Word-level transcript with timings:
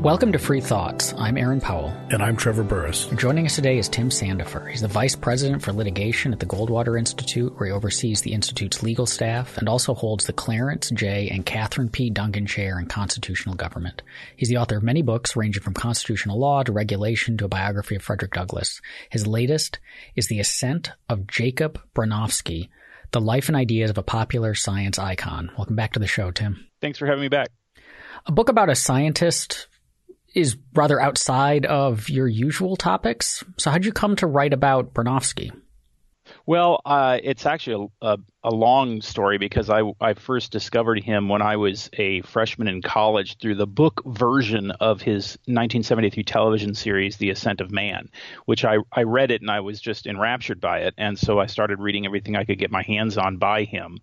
Welcome 0.00 0.32
to 0.32 0.38
Free 0.38 0.62
Thoughts. 0.62 1.12
I'm 1.18 1.36
Aaron 1.36 1.60
Powell. 1.60 1.94
And 2.08 2.22
I'm 2.22 2.34
Trevor 2.34 2.62
Burrus. 2.62 3.04
Joining 3.16 3.44
us 3.44 3.56
today 3.56 3.76
is 3.76 3.86
Tim 3.86 4.08
Sandefur. 4.08 4.70
He's 4.70 4.80
the 4.80 4.88
Vice 4.88 5.14
President 5.14 5.62
for 5.62 5.74
Litigation 5.74 6.32
at 6.32 6.40
the 6.40 6.46
Goldwater 6.46 6.98
Institute, 6.98 7.52
where 7.58 7.66
he 7.66 7.72
oversees 7.72 8.22
the 8.22 8.32
Institute's 8.32 8.82
legal 8.82 9.04
staff 9.04 9.58
and 9.58 9.68
also 9.68 9.92
holds 9.92 10.24
the 10.24 10.32
Clarence 10.32 10.88
J. 10.88 11.28
and 11.28 11.44
Catherine 11.44 11.90
P. 11.90 12.08
Duncan 12.08 12.46
Chair 12.46 12.80
in 12.80 12.86
Constitutional 12.86 13.56
Government. 13.56 14.00
He's 14.36 14.48
the 14.48 14.56
author 14.56 14.78
of 14.78 14.82
many 14.82 15.02
books 15.02 15.36
ranging 15.36 15.62
from 15.62 15.74
constitutional 15.74 16.40
law 16.40 16.62
to 16.62 16.72
regulation 16.72 17.36
to 17.36 17.44
a 17.44 17.48
biography 17.48 17.96
of 17.96 18.02
Frederick 18.02 18.32
Douglass. 18.32 18.80
His 19.10 19.26
latest 19.26 19.80
is 20.16 20.28
The 20.28 20.40
Ascent 20.40 20.92
of 21.10 21.26
Jacob 21.26 21.78
Bronowski, 21.94 22.70
the 23.10 23.20
life 23.20 23.48
and 23.48 23.56
ideas 23.56 23.90
of 23.90 23.98
a 23.98 24.02
popular 24.02 24.54
science 24.54 24.98
icon. 24.98 25.50
Welcome 25.58 25.76
back 25.76 25.92
to 25.92 26.00
the 26.00 26.06
show, 26.06 26.30
Tim. 26.30 26.66
Thanks 26.80 26.98
for 26.98 27.04
having 27.04 27.20
me 27.20 27.28
back. 27.28 27.48
A 28.24 28.32
book 28.32 28.48
about 28.48 28.70
a 28.70 28.74
scientist 28.74 29.66
is 30.34 30.56
rather 30.74 31.00
outside 31.00 31.66
of 31.66 32.08
your 32.08 32.28
usual 32.28 32.76
topics. 32.76 33.44
So, 33.56 33.70
how'd 33.70 33.84
you 33.84 33.92
come 33.92 34.16
to 34.16 34.26
write 34.26 34.52
about 34.52 34.94
Bronowski? 34.94 35.50
Well, 36.46 36.80
uh, 36.84 37.18
it's 37.22 37.44
actually 37.44 37.90
a, 38.00 38.18
a, 38.42 38.50
long 38.50 39.02
story 39.02 39.36
because 39.38 39.68
I, 39.68 39.82
I 40.00 40.14
first 40.14 40.50
discovered 40.50 41.02
him 41.02 41.28
when 41.28 41.42
I 41.42 41.56
was 41.56 41.90
a 41.92 42.22
freshman 42.22 42.66
in 42.66 42.82
college 42.82 43.38
through 43.38 43.56
the 43.56 43.66
book 43.66 44.02
version 44.06 44.70
of 44.72 45.02
his 45.02 45.38
1973 45.44 46.24
television 46.24 46.74
series, 46.74 47.18
The 47.18 47.30
Ascent 47.30 47.60
of 47.60 47.70
Man, 47.70 48.08
which 48.46 48.64
I, 48.64 48.78
I 48.92 49.02
read 49.02 49.30
it 49.30 49.42
and 49.42 49.50
I 49.50 49.60
was 49.60 49.80
just 49.80 50.06
enraptured 50.06 50.60
by 50.60 50.80
it. 50.80 50.94
And 50.96 51.18
so 51.18 51.38
I 51.38 51.46
started 51.46 51.78
reading 51.78 52.06
everything 52.06 52.36
I 52.36 52.44
could 52.44 52.58
get 52.58 52.70
my 52.70 52.82
hands 52.82 53.18
on 53.18 53.36
by 53.36 53.64
him. 53.64 53.98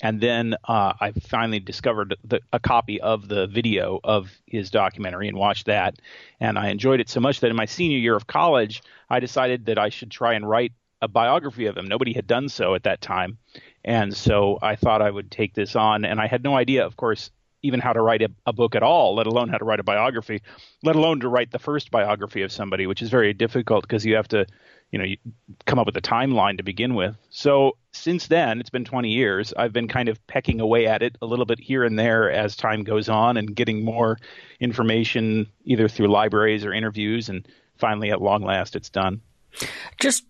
And 0.00 0.20
then 0.20 0.54
uh, 0.64 0.94
I 0.98 1.12
finally 1.12 1.60
discovered 1.60 2.16
the, 2.24 2.40
a 2.52 2.58
copy 2.58 3.00
of 3.00 3.28
the 3.28 3.46
video 3.46 4.00
of 4.02 4.30
his 4.46 4.70
documentary 4.70 5.28
and 5.28 5.36
watched 5.36 5.66
that. 5.66 5.96
And 6.40 6.58
I 6.58 6.70
enjoyed 6.70 7.00
it 7.00 7.10
so 7.10 7.20
much 7.20 7.40
that 7.40 7.50
in 7.50 7.56
my 7.56 7.66
senior 7.66 7.98
year 7.98 8.16
of 8.16 8.26
college, 8.26 8.82
I 9.08 9.20
decided 9.20 9.66
that 9.66 9.78
I 9.78 9.90
should 9.90 10.10
try 10.10 10.34
and 10.34 10.48
write 10.48 10.72
a 11.02 11.08
biography 11.08 11.66
of 11.66 11.76
him. 11.76 11.86
Nobody 11.86 12.14
had 12.14 12.26
done 12.26 12.48
so 12.48 12.74
at 12.74 12.84
that 12.84 13.00
time. 13.00 13.36
And 13.84 14.16
so 14.16 14.58
I 14.62 14.76
thought 14.76 15.02
I 15.02 15.10
would 15.10 15.30
take 15.30 15.52
this 15.52 15.74
on. 15.74 16.04
And 16.04 16.20
I 16.20 16.28
had 16.28 16.44
no 16.44 16.56
idea, 16.56 16.86
of 16.86 16.96
course, 16.96 17.30
even 17.62 17.80
how 17.80 17.92
to 17.92 18.00
write 18.00 18.22
a, 18.22 18.30
a, 18.46 18.52
book 18.52 18.74
at 18.74 18.82
all, 18.82 19.16
let 19.16 19.26
alone 19.26 19.48
how 19.48 19.58
to 19.58 19.64
write 19.64 19.80
a 19.80 19.84
biography, 19.84 20.42
let 20.82 20.96
alone 20.96 21.20
to 21.20 21.28
write 21.28 21.50
the 21.50 21.58
first 21.58 21.90
biography 21.90 22.42
of 22.42 22.50
somebody, 22.50 22.86
which 22.86 23.02
is 23.02 23.10
very 23.10 23.32
difficult 23.32 23.82
because 23.82 24.04
you 24.04 24.16
have 24.16 24.28
to, 24.28 24.46
you 24.90 24.98
know, 24.98 25.04
you 25.04 25.16
come 25.64 25.78
up 25.78 25.86
with 25.86 25.96
a 25.96 26.00
timeline 26.00 26.56
to 26.56 26.64
begin 26.64 26.94
with. 26.94 27.16
So 27.30 27.76
since 27.92 28.26
then, 28.26 28.60
it's 28.60 28.70
been 28.70 28.84
20 28.84 29.10
years. 29.10 29.52
I've 29.56 29.72
been 29.72 29.88
kind 29.88 30.08
of 30.08 30.24
pecking 30.26 30.60
away 30.60 30.86
at 30.86 31.02
it 31.02 31.16
a 31.22 31.26
little 31.26 31.46
bit 31.46 31.60
here 31.60 31.84
and 31.84 31.98
there 31.98 32.30
as 32.30 32.56
time 32.56 32.82
goes 32.82 33.08
on 33.08 33.36
and 33.36 33.54
getting 33.54 33.84
more 33.84 34.18
information 34.58 35.46
either 35.64 35.88
through 35.88 36.08
libraries 36.08 36.64
or 36.64 36.72
interviews. 36.72 37.28
And 37.28 37.46
finally, 37.76 38.10
at 38.10 38.20
long 38.20 38.42
last, 38.42 38.74
it's 38.74 38.90
done. 38.90 39.20
Just 40.00 40.24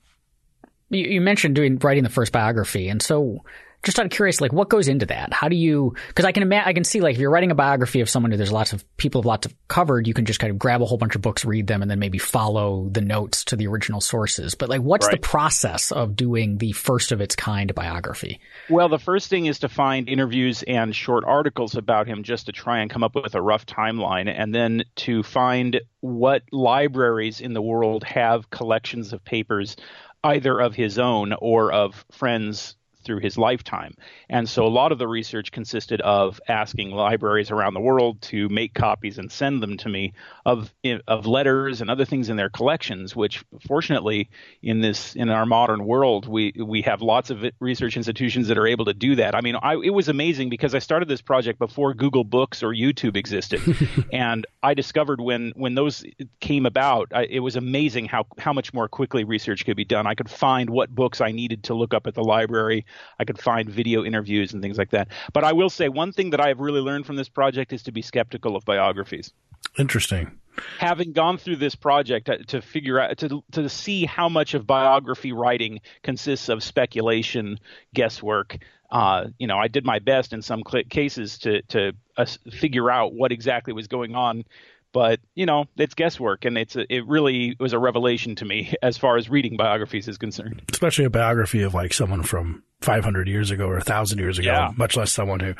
you, 0.92 1.06
you 1.06 1.20
mentioned 1.20 1.54
doing 1.54 1.78
writing 1.78 2.04
the 2.04 2.10
first 2.10 2.32
biography, 2.32 2.88
and 2.88 3.02
so 3.02 3.42
just 3.82 3.98
out 3.98 4.06
of 4.06 4.12
curious, 4.12 4.40
like 4.40 4.52
what 4.52 4.68
goes 4.68 4.86
into 4.86 5.06
that? 5.06 5.32
How 5.32 5.48
do 5.48 5.56
you? 5.56 5.94
Because 6.08 6.24
I 6.24 6.32
can 6.32 6.42
imagine, 6.42 6.68
I 6.68 6.72
can 6.72 6.84
see 6.84 7.00
like 7.00 7.14
if 7.14 7.20
you're 7.20 7.30
writing 7.30 7.50
a 7.50 7.54
biography 7.54 8.00
of 8.00 8.08
someone 8.08 8.30
who 8.30 8.36
there's 8.36 8.52
lots 8.52 8.72
of 8.72 8.84
people 8.96 9.22
have 9.22 9.26
lots 9.26 9.46
of 9.46 9.54
covered, 9.66 10.06
you 10.06 10.14
can 10.14 10.24
just 10.24 10.38
kind 10.38 10.52
of 10.52 10.58
grab 10.58 10.82
a 10.82 10.84
whole 10.84 10.98
bunch 10.98 11.16
of 11.16 11.22
books, 11.22 11.44
read 11.44 11.66
them, 11.66 11.82
and 11.82 11.90
then 11.90 11.98
maybe 11.98 12.18
follow 12.18 12.88
the 12.90 13.00
notes 13.00 13.44
to 13.46 13.56
the 13.56 13.66
original 13.66 14.00
sources. 14.00 14.54
But 14.54 14.68
like, 14.68 14.82
what's 14.82 15.06
right. 15.06 15.20
the 15.20 15.26
process 15.26 15.90
of 15.90 16.14
doing 16.14 16.58
the 16.58 16.72
first 16.72 17.10
of 17.10 17.20
its 17.20 17.34
kind 17.34 17.74
biography? 17.74 18.40
Well, 18.70 18.88
the 18.88 19.00
first 19.00 19.28
thing 19.28 19.46
is 19.46 19.58
to 19.60 19.68
find 19.68 20.08
interviews 20.08 20.62
and 20.62 20.94
short 20.94 21.24
articles 21.26 21.74
about 21.74 22.06
him, 22.06 22.22
just 22.22 22.46
to 22.46 22.52
try 22.52 22.80
and 22.80 22.90
come 22.90 23.02
up 23.02 23.16
with 23.16 23.34
a 23.34 23.42
rough 23.42 23.66
timeline, 23.66 24.32
and 24.32 24.54
then 24.54 24.84
to 24.96 25.24
find 25.24 25.80
what 26.00 26.42
libraries 26.52 27.40
in 27.40 27.52
the 27.52 27.62
world 27.62 28.04
have 28.04 28.50
collections 28.50 29.12
of 29.12 29.24
papers 29.24 29.76
either 30.24 30.58
of 30.60 30.74
his 30.74 30.98
own 30.98 31.32
or 31.40 31.72
of 31.72 32.04
friends 32.10 32.76
through 33.04 33.20
his 33.20 33.38
lifetime. 33.38 33.94
And 34.28 34.48
so 34.48 34.66
a 34.66 34.68
lot 34.68 34.92
of 34.92 34.98
the 34.98 35.08
research 35.08 35.52
consisted 35.52 36.00
of 36.00 36.40
asking 36.48 36.90
libraries 36.90 37.50
around 37.50 37.74
the 37.74 37.80
world 37.80 38.20
to 38.22 38.48
make 38.48 38.74
copies 38.74 39.18
and 39.18 39.30
send 39.30 39.62
them 39.62 39.76
to 39.78 39.88
me 39.88 40.12
of 40.46 40.72
of 41.06 41.26
letters 41.26 41.80
and 41.80 41.90
other 41.90 42.04
things 42.04 42.28
in 42.28 42.36
their 42.36 42.50
collections, 42.50 43.14
which 43.14 43.44
fortunately 43.66 44.28
in 44.62 44.80
this 44.80 45.14
in 45.14 45.28
our 45.28 45.46
modern 45.46 45.84
world 45.84 46.26
we 46.26 46.52
we 46.56 46.82
have 46.82 47.02
lots 47.02 47.30
of 47.30 47.44
research 47.60 47.96
institutions 47.96 48.48
that 48.48 48.58
are 48.58 48.66
able 48.66 48.84
to 48.84 48.94
do 48.94 49.16
that. 49.16 49.34
I 49.34 49.40
mean, 49.40 49.56
I, 49.56 49.76
it 49.76 49.90
was 49.90 50.08
amazing 50.08 50.50
because 50.50 50.74
I 50.74 50.78
started 50.78 51.08
this 51.08 51.20
project 51.20 51.58
before 51.58 51.94
Google 51.94 52.24
Books 52.24 52.62
or 52.62 52.68
YouTube 52.68 53.16
existed, 53.16 53.60
and 54.12 54.46
I 54.62 54.74
discovered 54.74 55.20
when 55.20 55.52
when 55.56 55.74
those 55.74 56.04
came 56.40 56.66
about, 56.66 57.08
I, 57.14 57.24
it 57.24 57.40
was 57.40 57.56
amazing 57.56 58.06
how 58.06 58.26
how 58.38 58.52
much 58.52 58.72
more 58.72 58.88
quickly 58.88 59.24
research 59.24 59.64
could 59.64 59.76
be 59.76 59.84
done. 59.84 60.06
I 60.06 60.14
could 60.14 60.30
find 60.30 60.70
what 60.70 60.94
books 60.94 61.20
I 61.20 61.32
needed 61.32 61.64
to 61.64 61.74
look 61.74 61.94
up 61.94 62.06
at 62.06 62.14
the 62.14 62.22
library 62.22 62.84
I 63.18 63.24
could 63.24 63.38
find 63.38 63.68
video 63.68 64.04
interviews 64.04 64.52
and 64.52 64.62
things 64.62 64.78
like 64.78 64.90
that. 64.90 65.08
But 65.32 65.44
I 65.44 65.52
will 65.52 65.70
say 65.70 65.88
one 65.88 66.12
thing 66.12 66.30
that 66.30 66.40
I 66.40 66.48
have 66.48 66.60
really 66.60 66.80
learned 66.80 67.06
from 67.06 67.16
this 67.16 67.28
project 67.28 67.72
is 67.72 67.82
to 67.84 67.92
be 67.92 68.02
skeptical 68.02 68.56
of 68.56 68.64
biographies. 68.64 69.32
Interesting. 69.78 70.38
Having 70.78 71.12
gone 71.12 71.38
through 71.38 71.56
this 71.56 71.74
project 71.74 72.26
to, 72.26 72.44
to 72.44 72.60
figure 72.60 73.00
out 73.00 73.16
to 73.18 73.42
to 73.52 73.68
see 73.68 74.04
how 74.04 74.28
much 74.28 74.52
of 74.54 74.66
biography 74.66 75.32
writing 75.32 75.80
consists 76.02 76.50
of 76.50 76.62
speculation, 76.62 77.58
guesswork, 77.94 78.58
uh, 78.90 79.28
you 79.38 79.46
know, 79.46 79.56
I 79.56 79.68
did 79.68 79.86
my 79.86 79.98
best 79.98 80.34
in 80.34 80.42
some 80.42 80.62
cl- 80.68 80.84
cases 80.84 81.38
to 81.38 81.62
to 81.68 81.92
uh, 82.18 82.26
figure 82.50 82.90
out 82.90 83.14
what 83.14 83.32
exactly 83.32 83.72
was 83.72 83.88
going 83.88 84.14
on 84.14 84.44
but 84.92 85.20
you 85.34 85.46
know 85.46 85.64
it's 85.76 85.94
guesswork 85.94 86.44
and 86.44 86.56
it's 86.56 86.76
a, 86.76 86.94
it 86.94 87.06
really 87.06 87.56
was 87.58 87.72
a 87.72 87.78
revelation 87.78 88.34
to 88.36 88.44
me 88.44 88.74
as 88.82 88.98
far 88.98 89.16
as 89.16 89.28
reading 89.28 89.56
biographies 89.56 90.06
is 90.06 90.18
concerned 90.18 90.62
especially 90.70 91.04
a 91.04 91.10
biography 91.10 91.62
of 91.62 91.74
like 91.74 91.92
someone 91.92 92.22
from 92.22 92.62
500 92.82 93.28
years 93.28 93.50
ago 93.50 93.66
or 93.66 93.74
1000 93.74 94.18
years 94.18 94.38
ago 94.38 94.52
yeah. 94.52 94.70
much 94.76 94.96
less 94.96 95.12
someone 95.12 95.40
who 95.40 95.54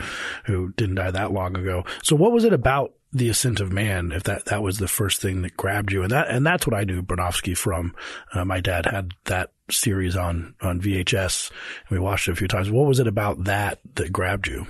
who 0.45 0.73
didn't 0.77 0.97
die 0.97 1.11
that 1.11 1.33
long 1.33 1.57
ago 1.57 1.85
so 2.03 2.17
what 2.17 2.33
was 2.33 2.45
it 2.45 2.53
about 2.53 2.93
the 3.13 3.29
ascent 3.29 3.61
of 3.61 3.73
man 3.73 4.13
if 4.13 4.23
that 4.25 4.47
that 4.47 4.63
was 4.63 4.79
the 4.79 4.89
first 4.89 5.21
thing 5.21 5.43
that 5.43 5.57
grabbed 5.57 5.93
you 5.93 6.03
and 6.03 6.11
that 6.11 6.29
and 6.29 6.47
that's 6.47 6.67
what 6.67 6.75
I 6.75 6.85
knew 6.85 7.03
Bronowski 7.03 7.57
from 7.57 7.95
uh, 8.33 8.45
my 8.45 8.61
dad 8.61 8.87
had 8.87 9.13
that 9.25 9.53
series 9.71 10.17
on 10.17 10.55
on 10.61 10.81
VHS 10.81 11.51
and 11.89 11.99
we 11.99 11.99
watched 11.99 12.29
it 12.29 12.33
a 12.33 12.37
few 12.37 12.49
times 12.49 12.71
what 12.71 12.87
was 12.87 13.01
it 13.01 13.07
about 13.07 13.45
that 13.45 13.79
that 13.95 14.13
grabbed 14.13 14.47
you 14.47 14.67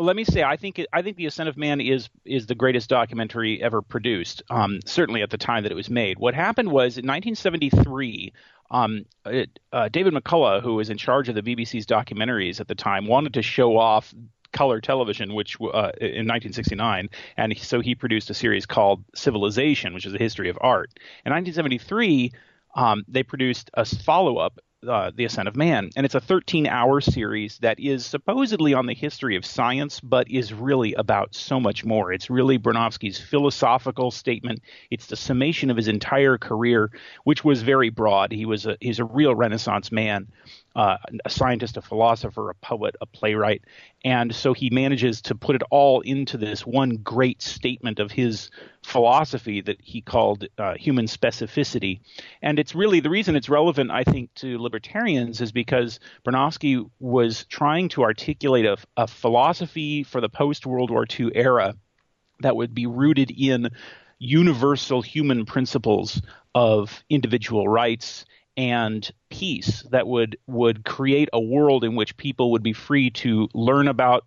well, 0.00 0.06
let 0.06 0.16
me 0.16 0.24
say, 0.24 0.42
I 0.42 0.56
think 0.56 0.82
I 0.94 1.02
think 1.02 1.18
the 1.18 1.26
Ascent 1.26 1.50
of 1.50 1.58
Man 1.58 1.78
is 1.78 2.08
is 2.24 2.46
the 2.46 2.54
greatest 2.54 2.88
documentary 2.88 3.62
ever 3.62 3.82
produced. 3.82 4.42
Um, 4.48 4.80
certainly 4.86 5.20
at 5.20 5.28
the 5.28 5.36
time 5.36 5.64
that 5.64 5.72
it 5.72 5.74
was 5.74 5.90
made. 5.90 6.18
What 6.18 6.32
happened 6.32 6.70
was 6.70 6.96
in 6.96 7.06
1973. 7.06 8.32
Um, 8.70 9.04
it, 9.26 9.58
uh, 9.72 9.88
David 9.88 10.14
McCullough, 10.14 10.62
who 10.62 10.74
was 10.74 10.90
in 10.90 10.98
charge 10.98 11.28
of 11.28 11.34
the 11.34 11.42
BBC's 11.42 11.86
documentaries 11.86 12.60
at 12.60 12.68
the 12.68 12.74
time, 12.74 13.06
wanted 13.06 13.34
to 13.34 13.42
show 13.42 13.76
off 13.76 14.14
color 14.52 14.80
television, 14.80 15.34
which 15.34 15.56
uh, 15.60 15.92
in 16.00 16.26
1969, 16.26 17.08
and 17.36 17.58
so 17.58 17.80
he 17.80 17.94
produced 17.94 18.30
a 18.30 18.34
series 18.34 18.66
called 18.66 19.04
Civilization, 19.14 19.94
which 19.94 20.06
is 20.06 20.14
a 20.14 20.18
history 20.18 20.48
of 20.48 20.58
art. 20.60 20.90
In 21.24 21.32
1973, 21.32 22.32
um, 22.74 23.04
they 23.08 23.22
produced 23.22 23.70
a 23.74 23.84
follow-up 23.84 24.60
uh, 24.86 25.10
The 25.14 25.24
Ascent 25.24 25.48
of 25.48 25.56
Man. 25.56 25.90
And 25.96 26.06
it's 26.06 26.14
a 26.14 26.20
13 26.20 26.66
hour 26.66 27.00
series 27.00 27.58
that 27.58 27.78
is 27.78 28.06
supposedly 28.06 28.74
on 28.74 28.86
the 28.86 28.94
history 28.94 29.36
of 29.36 29.44
science, 29.44 30.00
but 30.00 30.30
is 30.30 30.52
really 30.52 30.94
about 30.94 31.34
so 31.34 31.60
much 31.60 31.84
more. 31.84 32.12
It's 32.12 32.30
really 32.30 32.58
Bronowski's 32.58 33.18
philosophical 33.18 34.10
statement. 34.10 34.62
It's 34.90 35.06
the 35.06 35.16
summation 35.16 35.70
of 35.70 35.76
his 35.76 35.88
entire 35.88 36.38
career, 36.38 36.90
which 37.24 37.44
was 37.44 37.62
very 37.62 37.90
broad. 37.90 38.32
He 38.32 38.46
was 38.46 38.66
a, 38.66 38.76
he's 38.80 38.98
a 38.98 39.04
real 39.04 39.34
Renaissance 39.34 39.92
man 39.92 40.28
uh, 40.76 40.96
a 41.24 41.30
scientist, 41.30 41.76
a 41.76 41.82
philosopher, 41.82 42.50
a 42.50 42.54
poet, 42.54 42.94
a 43.00 43.06
playwright. 43.06 43.62
And 44.04 44.34
so 44.34 44.54
he 44.54 44.70
manages 44.70 45.20
to 45.22 45.34
put 45.34 45.56
it 45.56 45.62
all 45.70 46.00
into 46.00 46.36
this 46.36 46.64
one 46.64 46.96
great 46.96 47.42
statement 47.42 47.98
of 47.98 48.12
his 48.12 48.50
philosophy 48.84 49.60
that 49.62 49.78
he 49.82 50.00
called 50.00 50.46
uh, 50.58 50.74
human 50.74 51.06
specificity. 51.06 52.00
And 52.40 52.58
it's 52.58 52.74
really 52.74 53.00
the 53.00 53.10
reason 53.10 53.36
it's 53.36 53.48
relevant, 53.48 53.90
I 53.90 54.04
think, 54.04 54.32
to 54.36 54.58
libertarians 54.58 55.40
is 55.40 55.52
because 55.52 55.98
Bronowski 56.24 56.88
was 57.00 57.44
trying 57.46 57.88
to 57.90 58.02
articulate 58.02 58.64
a, 58.64 58.76
a 58.96 59.06
philosophy 59.06 60.04
for 60.04 60.20
the 60.20 60.28
post 60.28 60.66
World 60.66 60.90
War 60.90 61.06
II 61.18 61.32
era 61.34 61.74
that 62.40 62.56
would 62.56 62.74
be 62.74 62.86
rooted 62.86 63.30
in 63.30 63.70
universal 64.18 65.02
human 65.02 65.46
principles 65.46 66.20
of 66.54 67.02
individual 67.08 67.66
rights 67.66 68.24
and 68.56 69.10
peace 69.30 69.82
that 69.90 70.06
would 70.06 70.36
would 70.46 70.84
create 70.84 71.28
a 71.32 71.40
world 71.40 71.84
in 71.84 71.94
which 71.94 72.16
people 72.16 72.50
would 72.52 72.62
be 72.62 72.72
free 72.72 73.10
to 73.10 73.48
learn 73.54 73.88
about 73.88 74.26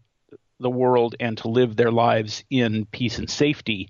the 0.59 0.69
world 0.69 1.15
and 1.19 1.37
to 1.39 1.49
live 1.49 1.75
their 1.75 1.91
lives 1.91 2.43
in 2.49 2.85
peace 2.85 3.17
and 3.17 3.29
safety 3.29 3.89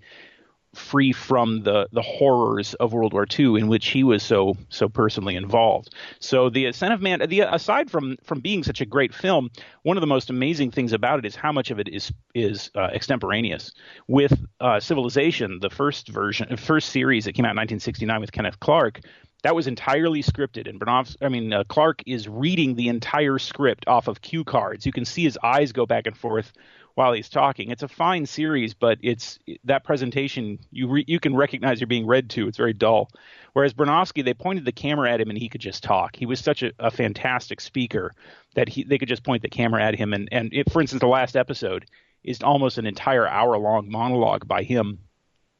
free 0.73 1.11
from 1.11 1.61
the 1.63 1.87
the 1.91 2.01
horrors 2.01 2.73
of 2.75 2.93
World 2.93 3.13
War 3.13 3.27
II, 3.39 3.57
in 3.59 3.67
which 3.67 3.87
he 3.87 4.03
was 4.03 4.23
so 4.23 4.57
so 4.69 4.89
personally 4.89 5.35
involved. 5.35 5.93
So 6.19 6.49
the 6.49 6.65
Ascent 6.65 6.93
of 6.93 7.01
Man, 7.01 7.21
the, 7.27 7.41
aside 7.41 7.89
from 7.89 8.17
from 8.23 8.39
being 8.39 8.63
such 8.63 8.81
a 8.81 8.85
great 8.85 9.13
film, 9.13 9.49
one 9.83 9.97
of 9.97 10.01
the 10.01 10.07
most 10.07 10.29
amazing 10.29 10.71
things 10.71 10.93
about 10.93 11.19
it 11.19 11.25
is 11.25 11.35
how 11.35 11.51
much 11.51 11.71
of 11.71 11.79
it 11.79 11.87
is 11.87 12.11
is 12.33 12.71
uh, 12.75 12.89
extemporaneous. 12.93 13.71
With 14.07 14.33
uh, 14.59 14.79
Civilization, 14.79 15.59
the 15.61 15.69
first 15.69 16.09
version, 16.09 16.55
first 16.57 16.89
series 16.89 17.25
that 17.25 17.33
came 17.33 17.45
out 17.45 17.51
in 17.51 17.57
1969 17.57 18.21
with 18.21 18.31
Kenneth 18.31 18.59
Clark, 18.59 19.01
that 19.43 19.55
was 19.55 19.67
entirely 19.67 20.23
scripted. 20.23 20.69
And 20.69 20.79
Bernov, 20.79 21.15
I 21.21 21.29
mean, 21.29 21.53
uh, 21.53 21.63
Clark 21.67 22.01
is 22.05 22.27
reading 22.27 22.75
the 22.75 22.87
entire 22.87 23.37
script 23.37 23.87
off 23.87 24.07
of 24.07 24.21
cue 24.21 24.43
cards. 24.43 24.85
You 24.85 24.91
can 24.91 25.05
see 25.05 25.23
his 25.23 25.37
eyes 25.43 25.71
go 25.71 25.85
back 25.85 26.07
and 26.07 26.17
forth 26.17 26.53
while 26.95 27.11
he's 27.11 27.29
talking. 27.29 27.69
It's 27.69 27.83
a 27.83 27.87
fine 27.87 28.25
series, 28.25 28.73
but 28.73 28.99
it's 29.01 29.39
that 29.65 29.83
presentation 29.83 30.59
you 30.71 30.87
re, 30.87 31.03
you 31.07 31.19
can 31.19 31.35
recognize 31.35 31.79
you're 31.81 31.87
being 31.87 32.07
read 32.07 32.29
to. 32.31 32.47
It's 32.47 32.57
very 32.57 32.73
dull. 32.73 33.09
Whereas 33.53 33.73
Bronowski, 33.73 34.23
they 34.23 34.33
pointed 34.33 34.65
the 34.65 34.71
camera 34.71 35.11
at 35.11 35.19
him 35.19 35.29
and 35.29 35.37
he 35.37 35.49
could 35.49 35.61
just 35.61 35.83
talk. 35.83 36.15
He 36.15 36.25
was 36.25 36.39
such 36.39 36.63
a, 36.63 36.71
a 36.79 36.89
fantastic 36.89 37.61
speaker 37.61 38.13
that 38.55 38.69
he 38.69 38.83
they 38.83 38.97
could 38.97 39.09
just 39.09 39.23
point 39.23 39.41
the 39.41 39.49
camera 39.49 39.83
at 39.83 39.95
him 39.95 40.13
and 40.13 40.29
and 40.31 40.53
it, 40.53 40.71
for 40.71 40.81
instance, 40.81 41.01
the 41.01 41.07
last 41.07 41.35
episode 41.35 41.85
is 42.23 42.41
almost 42.41 42.77
an 42.77 42.85
entire 42.85 43.27
hour 43.27 43.57
long 43.57 43.89
monologue 43.89 44.47
by 44.47 44.63
him 44.63 44.99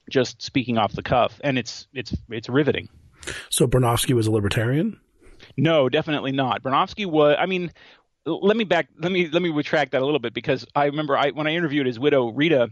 just 0.09 0.41
speaking 0.41 0.77
off 0.77 0.93
the 0.93 1.03
cuff, 1.03 1.39
and 1.43 1.57
it's 1.57 1.87
it's 1.93 2.15
it's 2.29 2.49
riveting. 2.49 2.87
So 3.49 3.67
Bronowski 3.67 4.13
was 4.13 4.27
a 4.27 4.31
libertarian. 4.31 4.99
No, 5.57 5.89
definitely 5.89 6.31
not. 6.31 6.63
Bronowski 6.63 7.05
was. 7.05 7.35
I 7.39 7.45
mean, 7.45 7.71
let 8.25 8.55
me 8.55 8.63
back 8.63 8.87
let 8.99 9.11
me 9.11 9.27
let 9.27 9.41
me 9.41 9.49
retract 9.49 9.91
that 9.91 10.01
a 10.01 10.05
little 10.05 10.19
bit 10.19 10.33
because 10.33 10.65
I 10.75 10.85
remember 10.85 11.17
I 11.17 11.31
when 11.31 11.47
I 11.47 11.51
interviewed 11.51 11.85
his 11.85 11.99
widow 11.99 12.29
Rita, 12.29 12.69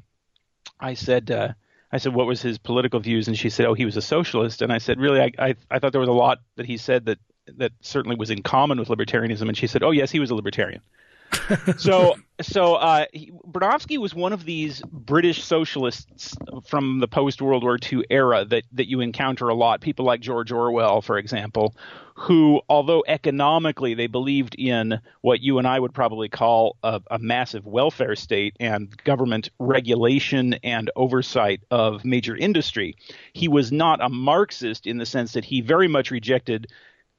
I 0.79 0.93
said 0.93 1.29
uh, 1.29 1.49
I 1.91 1.97
said 1.97 2.13
what 2.13 2.27
was 2.27 2.41
his 2.41 2.57
political 2.57 2.99
views 2.99 3.27
and 3.27 3.37
she 3.37 3.49
said 3.49 3.65
oh 3.65 3.73
he 3.73 3.85
was 3.85 3.97
a 3.97 4.01
socialist 4.01 4.61
and 4.61 4.71
I 4.71 4.77
said 4.77 4.99
really 4.99 5.21
I, 5.21 5.31
I 5.37 5.55
I 5.69 5.79
thought 5.79 5.91
there 5.91 6.01
was 6.01 6.09
a 6.09 6.13
lot 6.13 6.39
that 6.55 6.65
he 6.65 6.77
said 6.77 7.05
that 7.05 7.19
that 7.57 7.73
certainly 7.81 8.15
was 8.15 8.29
in 8.29 8.43
common 8.43 8.79
with 8.79 8.87
libertarianism 8.87 9.47
and 9.47 9.57
she 9.57 9.67
said 9.67 9.83
oh 9.83 9.91
yes 9.91 10.11
he 10.11 10.19
was 10.19 10.29
a 10.29 10.35
libertarian 10.35 10.81
so 11.77 12.15
so 12.41 12.75
uh, 12.75 13.05
was 13.97 14.15
one 14.15 14.33
of 14.33 14.45
these 14.45 14.81
British 14.91 15.43
socialists 15.43 16.35
from 16.65 16.99
the 16.99 17.07
post 17.07 17.41
World 17.41 17.63
War 17.63 17.77
II 17.91 18.03
era 18.09 18.45
that 18.45 18.63
that 18.71 18.89
you 18.89 19.01
encounter 19.01 19.47
a 19.49 19.53
lot. 19.53 19.81
People 19.81 20.05
like 20.05 20.21
George 20.21 20.51
Orwell, 20.51 21.01
for 21.01 21.17
example, 21.17 21.75
who, 22.15 22.61
although 22.69 23.03
economically 23.07 23.93
they 23.93 24.07
believed 24.07 24.55
in 24.57 24.99
what 25.21 25.41
you 25.41 25.57
and 25.57 25.67
I 25.67 25.79
would 25.79 25.93
probably 25.93 26.29
call 26.29 26.77
a, 26.83 27.01
a 27.09 27.19
massive 27.19 27.65
welfare 27.65 28.15
state 28.15 28.55
and 28.59 28.95
government 29.03 29.49
regulation 29.59 30.55
and 30.63 30.91
oversight 30.95 31.61
of 31.71 32.05
major 32.05 32.35
industry, 32.35 32.95
he 33.33 33.47
was 33.47 33.71
not 33.71 34.03
a 34.03 34.09
Marxist 34.09 34.85
in 34.85 34.97
the 34.97 35.05
sense 35.05 35.33
that 35.33 35.45
he 35.45 35.61
very 35.61 35.87
much 35.87 36.11
rejected 36.11 36.67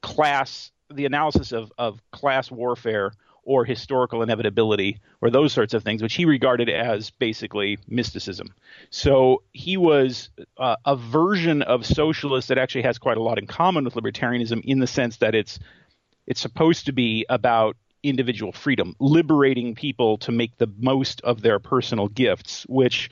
class 0.02 0.70
the 0.90 1.06
analysis 1.06 1.52
of, 1.52 1.72
of 1.78 2.02
class 2.10 2.50
warfare 2.50 3.12
or 3.44 3.64
historical 3.64 4.22
inevitability 4.22 4.98
or 5.20 5.30
those 5.30 5.52
sorts 5.52 5.74
of 5.74 5.82
things, 5.82 6.02
which 6.02 6.14
he 6.14 6.24
regarded 6.24 6.68
as 6.68 7.10
basically 7.10 7.78
mysticism. 7.88 8.54
So 8.90 9.42
he 9.52 9.76
was 9.76 10.30
uh, 10.58 10.76
a 10.84 10.96
version 10.96 11.62
of 11.62 11.84
socialist 11.84 12.48
that 12.48 12.58
actually 12.58 12.82
has 12.82 12.98
quite 12.98 13.16
a 13.16 13.22
lot 13.22 13.38
in 13.38 13.46
common 13.46 13.84
with 13.84 13.94
libertarianism 13.94 14.62
in 14.64 14.78
the 14.78 14.86
sense 14.86 15.16
that 15.18 15.34
it's 15.34 15.58
it's 16.26 16.40
supposed 16.40 16.86
to 16.86 16.92
be 16.92 17.26
about 17.28 17.76
individual 18.02 18.52
freedom, 18.52 18.94
liberating 19.00 19.74
people 19.74 20.18
to 20.18 20.32
make 20.32 20.56
the 20.58 20.68
most 20.78 21.20
of 21.22 21.42
their 21.42 21.58
personal 21.58 22.08
gifts, 22.08 22.64
which 22.68 23.10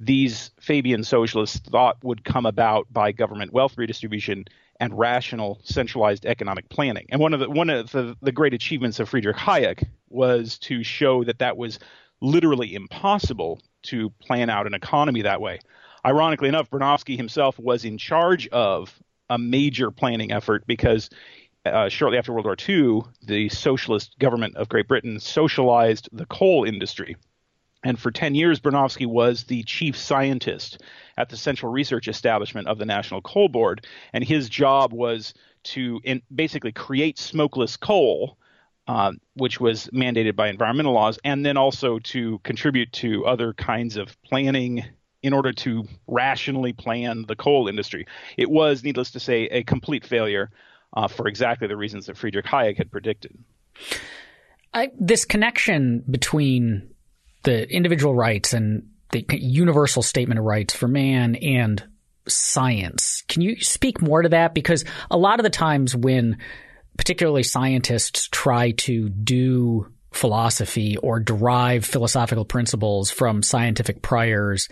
these 0.00 0.50
Fabian 0.60 1.04
socialists 1.04 1.58
thought 1.58 2.02
would 2.02 2.24
come 2.24 2.46
about 2.46 2.86
by 2.92 3.12
government 3.12 3.52
wealth 3.52 3.78
redistribution 3.78 4.44
and 4.80 4.98
rational 4.98 5.60
centralized 5.64 6.26
economic 6.26 6.68
planning. 6.68 7.06
And 7.10 7.20
one 7.20 7.34
of 7.34 7.40
the 7.40 7.50
one 7.50 7.70
of 7.70 7.90
the, 7.90 8.16
the 8.22 8.32
great 8.32 8.54
achievements 8.54 9.00
of 9.00 9.08
Friedrich 9.08 9.36
Hayek 9.36 9.86
was 10.08 10.58
to 10.60 10.82
show 10.82 11.24
that 11.24 11.38
that 11.38 11.56
was 11.56 11.78
literally 12.20 12.74
impossible 12.74 13.60
to 13.84 14.10
plan 14.20 14.50
out 14.50 14.66
an 14.66 14.74
economy 14.74 15.22
that 15.22 15.40
way. 15.40 15.60
Ironically 16.06 16.48
enough, 16.48 16.70
Bronowski 16.70 17.16
himself 17.16 17.58
was 17.58 17.84
in 17.84 17.98
charge 17.98 18.48
of 18.48 18.98
a 19.30 19.38
major 19.38 19.90
planning 19.90 20.32
effort 20.32 20.66
because 20.66 21.08
uh, 21.64 21.88
shortly 21.88 22.18
after 22.18 22.32
World 22.32 22.44
War 22.44 22.56
II, 22.68 23.02
the 23.22 23.48
socialist 23.48 24.18
government 24.18 24.56
of 24.56 24.68
Great 24.68 24.86
Britain 24.86 25.18
socialized 25.18 26.08
the 26.12 26.26
coal 26.26 26.64
industry. 26.64 27.16
And 27.84 27.98
for 27.98 28.10
10 28.10 28.34
years, 28.34 28.60
Bronowski 28.60 29.06
was 29.06 29.44
the 29.44 29.62
chief 29.62 29.96
scientist 29.96 30.82
at 31.18 31.28
the 31.28 31.36
central 31.36 31.70
research 31.70 32.08
establishment 32.08 32.66
of 32.66 32.78
the 32.78 32.86
National 32.86 33.20
Coal 33.20 33.48
Board. 33.48 33.86
And 34.12 34.24
his 34.24 34.48
job 34.48 34.92
was 34.92 35.34
to 35.64 36.00
in, 36.02 36.22
basically 36.34 36.72
create 36.72 37.18
smokeless 37.18 37.76
coal, 37.76 38.38
uh, 38.88 39.12
which 39.34 39.60
was 39.60 39.88
mandated 39.88 40.34
by 40.34 40.48
environmental 40.48 40.94
laws, 40.94 41.18
and 41.24 41.44
then 41.44 41.56
also 41.56 41.98
to 42.00 42.38
contribute 42.40 42.90
to 42.92 43.26
other 43.26 43.52
kinds 43.52 43.96
of 43.96 44.20
planning 44.22 44.84
in 45.22 45.32
order 45.32 45.52
to 45.52 45.84
rationally 46.06 46.72
plan 46.72 47.24
the 47.28 47.36
coal 47.36 47.68
industry. 47.68 48.06
It 48.36 48.50
was, 48.50 48.82
needless 48.82 49.10
to 49.12 49.20
say, 49.20 49.44
a 49.44 49.62
complete 49.62 50.04
failure 50.04 50.50
uh, 50.94 51.08
for 51.08 51.28
exactly 51.28 51.66
the 51.66 51.76
reasons 51.76 52.06
that 52.06 52.16
Friedrich 52.16 52.46
Hayek 52.46 52.76
had 52.76 52.90
predicted. 52.90 53.36
I, 54.74 54.90
this 54.98 55.24
connection 55.24 56.04
between 56.10 56.93
the 57.44 57.70
individual 57.70 58.14
rights 58.14 58.52
and 58.52 58.88
the 59.12 59.24
universal 59.30 60.02
statement 60.02 60.38
of 60.38 60.44
rights 60.44 60.74
for 60.74 60.88
man 60.88 61.36
and 61.36 61.82
science. 62.26 63.22
Can 63.28 63.42
you 63.42 63.60
speak 63.60 64.02
more 64.02 64.22
to 64.22 64.30
that? 64.30 64.54
Because 64.54 64.84
a 65.10 65.16
lot 65.16 65.38
of 65.38 65.44
the 65.44 65.50
times 65.50 65.94
when 65.94 66.38
particularly 66.96 67.42
scientists 67.42 68.28
try 68.30 68.72
to 68.72 69.08
do 69.08 69.92
philosophy 70.12 70.96
or 70.96 71.20
derive 71.20 71.84
philosophical 71.84 72.44
principles 72.44 73.10
from 73.10 73.42
scientific 73.42 74.00
priors, 74.00 74.68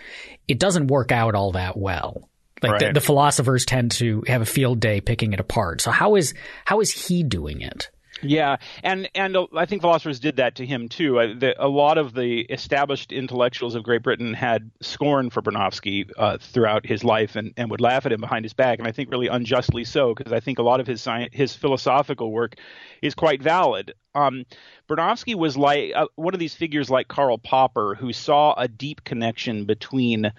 it 0.49 0.59
doesn't 0.59 0.87
work 0.87 1.13
out 1.13 1.35
all 1.35 1.53
that 1.53 1.77
well. 1.77 2.29
Like 2.63 2.73
right. 2.73 2.81
the, 2.81 2.93
the, 2.93 3.01
philosophers 3.01 3.65
tend 3.65 3.91
to 3.93 4.23
have 4.29 4.41
a 4.41 4.47
field 4.47 4.79
day 4.79 5.01
picking 5.01 5.33
it 5.33 5.41
apart. 5.41 5.81
So 5.81 5.91
how 5.91 6.15
is 6.15 6.33
how 6.65 6.81
is 6.81 6.93
he 6.93 7.25
doing 7.25 7.61
it? 7.61 7.91
Yeah, 8.25 8.59
and 8.85 9.09
and 9.17 9.37
I 9.57 9.67
think 9.67 9.83
philosophers 9.83 10.21
did 10.21 10.37
that 10.37 10.55
to 10.57 10.67
him 10.67 10.89
too. 10.89 11.19
A 11.59 11.67
lot 11.67 11.99
of 11.99 12.15
the 12.15 12.43
established 12.43 13.11
intellectuals 13.11 13.75
of 13.75 13.83
Great 13.83 14.05
Britain 14.05 14.33
had 14.33 14.71
scorn 14.81 15.29
for 15.29 15.43
Bronowski 15.43 16.09
uh, 16.17 16.39
throughout 16.39 16.87
his 16.87 17.03
life 17.03 17.35
and, 17.35 17.53
and 17.57 17.69
would 17.71 17.81
laugh 17.81 18.07
at 18.07 18.13
him 18.13 18.21
behind 18.21 18.45
his 18.45 18.53
back, 18.53 18.79
and 18.79 18.87
I 18.87 18.93
think 18.93 19.11
really 19.11 19.27
unjustly 19.27 19.83
so 19.83 20.15
because 20.15 20.33
I 20.33 20.39
think 20.39 20.61
a 20.61 20.63
lot 20.63 20.79
of 20.79 20.87
his 20.87 21.03
science, 21.03 21.31
his 21.35 21.57
philosophical 21.57 22.31
work 22.31 22.55
is 23.03 23.17
quite 23.17 23.43
valid. 23.43 23.93
Um, 24.15 24.45
Bronowski 24.89 25.35
was 25.35 25.57
like 25.57 25.93
uh, 25.97 26.07
one 26.15 26.33
of 26.35 26.41
these 26.41 26.55
figures 26.55 26.89
like 26.89 27.09
Karl 27.09 27.39
Popper 27.39 27.97
who 27.97 28.13
saw 28.13 28.55
a 28.57 28.69
deep 28.69 29.03
connection 29.03 29.65
between 29.65 30.33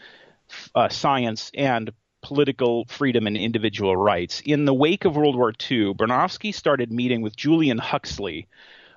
uh, 0.74 0.88
science 0.88 1.51
and 1.53 1.91
political 2.24 2.86
freedom 2.86 3.27
and 3.27 3.38
individual 3.38 3.96
rights. 3.96 4.42
In 4.46 4.65
the 4.65 4.74
wake 4.74 5.06
of 5.06 5.15
World 5.15 5.36
War 5.36 5.50
II, 5.51 5.94
Bronowski 5.94 6.53
started 6.53 6.92
meeting 6.92 7.22
with 7.22 7.36
Julian 7.36 7.77
Huxley, 7.77 8.48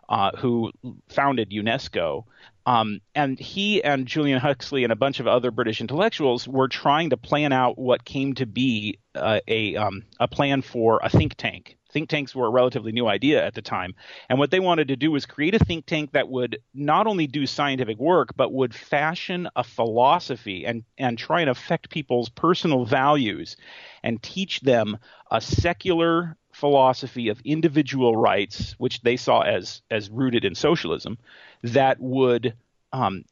uh, 0.09 0.30
who 0.37 0.73
founded 1.09 1.50
UNESCO. 1.50 2.25
Um, 2.64 3.00
and 3.14 3.38
he 3.38 3.83
and 3.85 4.06
Julian 4.06 4.40
Huxley 4.40 4.83
and 4.83 4.92
a 4.92 4.97
bunch 4.97 5.21
of 5.21 5.26
other 5.26 5.50
British 5.50 5.80
intellectuals 5.80 6.49
were 6.49 6.68
trying 6.68 7.11
to 7.11 7.16
plan 7.16 7.52
out 7.52 7.78
what 7.78 8.04
came 8.04 8.35
to 8.35 8.47
be 8.47 8.99
uh, 9.14 9.40
a 9.47 9.76
um, 9.76 10.02
a 10.18 10.26
plan 10.26 10.62
for 10.62 11.00
a 11.02 11.09
think 11.09 11.35
tank 11.37 11.76
think 11.96 12.10
tanks 12.10 12.34
were 12.34 12.46
a 12.46 12.50
relatively 12.50 12.92
new 12.92 13.08
idea 13.08 13.42
at 13.42 13.54
the 13.54 13.62
time. 13.62 13.94
And 14.28 14.38
what 14.38 14.50
they 14.50 14.60
wanted 14.60 14.88
to 14.88 14.96
do 14.96 15.10
was 15.10 15.24
create 15.24 15.54
a 15.54 15.58
think 15.58 15.86
tank 15.86 16.12
that 16.12 16.28
would 16.28 16.58
not 16.74 17.06
only 17.06 17.26
do 17.26 17.46
scientific 17.46 17.96
work, 17.96 18.36
but 18.36 18.52
would 18.52 18.74
fashion 18.74 19.48
a 19.56 19.64
philosophy 19.64 20.66
and, 20.66 20.84
and 20.98 21.16
try 21.16 21.40
and 21.40 21.48
affect 21.48 21.88
people's 21.88 22.28
personal 22.28 22.84
values 22.84 23.56
and 24.02 24.22
teach 24.22 24.60
them 24.60 24.98
a 25.30 25.40
secular 25.40 26.36
philosophy 26.52 27.30
of 27.30 27.40
individual 27.46 28.14
rights, 28.14 28.74
which 28.76 29.00
they 29.00 29.16
saw 29.16 29.40
as, 29.40 29.80
as 29.90 30.10
rooted 30.10 30.44
in 30.44 30.54
socialism, 30.54 31.16
that 31.62 31.98
would 31.98 32.52
um, 32.92 33.24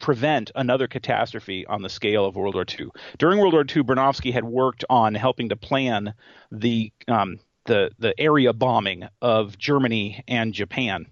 prevent 0.00 0.50
another 0.56 0.88
catastrophe 0.88 1.64
on 1.66 1.82
the 1.82 1.88
scale 1.88 2.24
of 2.24 2.34
World 2.34 2.56
War 2.56 2.66
II. 2.68 2.88
During 3.16 3.38
World 3.38 3.52
War 3.52 3.62
II, 3.62 3.84
Bronowski 3.84 4.32
had 4.32 4.42
worked 4.42 4.84
on 4.90 5.14
helping 5.14 5.50
to 5.50 5.56
plan 5.56 6.14
the 6.50 6.92
um, 7.06 7.38
the 7.68 7.92
the 8.00 8.18
area 8.20 8.52
bombing 8.52 9.04
of 9.22 9.56
Germany 9.56 10.24
and 10.26 10.52
Japan, 10.52 11.06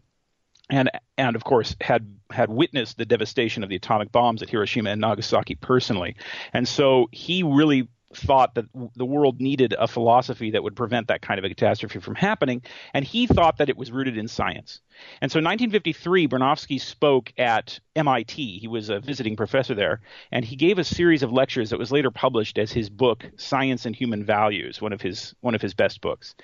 and 0.69 0.91
and 1.17 1.37
of 1.37 1.45
course 1.45 1.77
had 1.81 2.17
had 2.31 2.51
witnessed 2.51 2.99
the 2.99 3.07
devastation 3.07 3.63
of 3.63 3.69
the 3.69 3.77
atomic 3.77 4.11
bombs 4.11 4.43
at 4.43 4.51
Hiroshima 4.51 4.91
and 4.91 5.01
Nagasaki 5.01 5.55
personally, 5.55 6.17
and 6.53 6.67
so 6.67 7.09
he 7.13 7.45
really 7.45 7.87
thought 8.15 8.55
that 8.55 8.67
the 8.95 9.05
world 9.05 9.41
needed 9.41 9.75
a 9.79 9.89
philosophy 9.89 10.53
that 10.53 10.63
would 10.63 10.77
prevent 10.77 11.09
that 11.09 11.23
kind 11.23 11.39
of 11.39 11.45
a 11.45 11.49
catastrophe 11.49 11.99
from 11.99 12.15
happening, 12.15 12.63
and 12.95 13.05
he 13.05 13.27
thought 13.27 13.59
that 13.59 13.69
it 13.69 13.77
was 13.77 13.91
rooted 13.91 14.17
in 14.17 14.29
science. 14.29 14.81
And 15.21 15.31
so 15.31 15.39
in 15.39 15.45
1953, 15.45 16.29
Bronowski 16.29 16.81
spoke 16.81 17.33
at 17.37 17.81
MIT. 17.95 18.59
He 18.59 18.69
was 18.69 18.89
a 18.89 19.01
visiting 19.01 19.37
professor 19.37 19.75
there, 19.75 20.01
and 20.31 20.45
he 20.45 20.57
gave 20.57 20.79
a 20.79 20.85
series 20.85 21.23
of 21.23 21.33
lectures 21.33 21.71
that 21.71 21.79
was 21.79 21.93
later 21.93 22.11
published 22.11 22.59
as 22.59 22.73
his 22.73 22.89
book 22.89 23.25
Science 23.37 23.87
and 23.87 23.95
Human 23.95 24.25
Values, 24.25 24.81
one 24.81 24.93
of 24.93 25.01
his 25.01 25.35
one 25.41 25.55
of 25.55 25.63
his 25.63 25.75
best 25.75 26.01
books. 26.01 26.35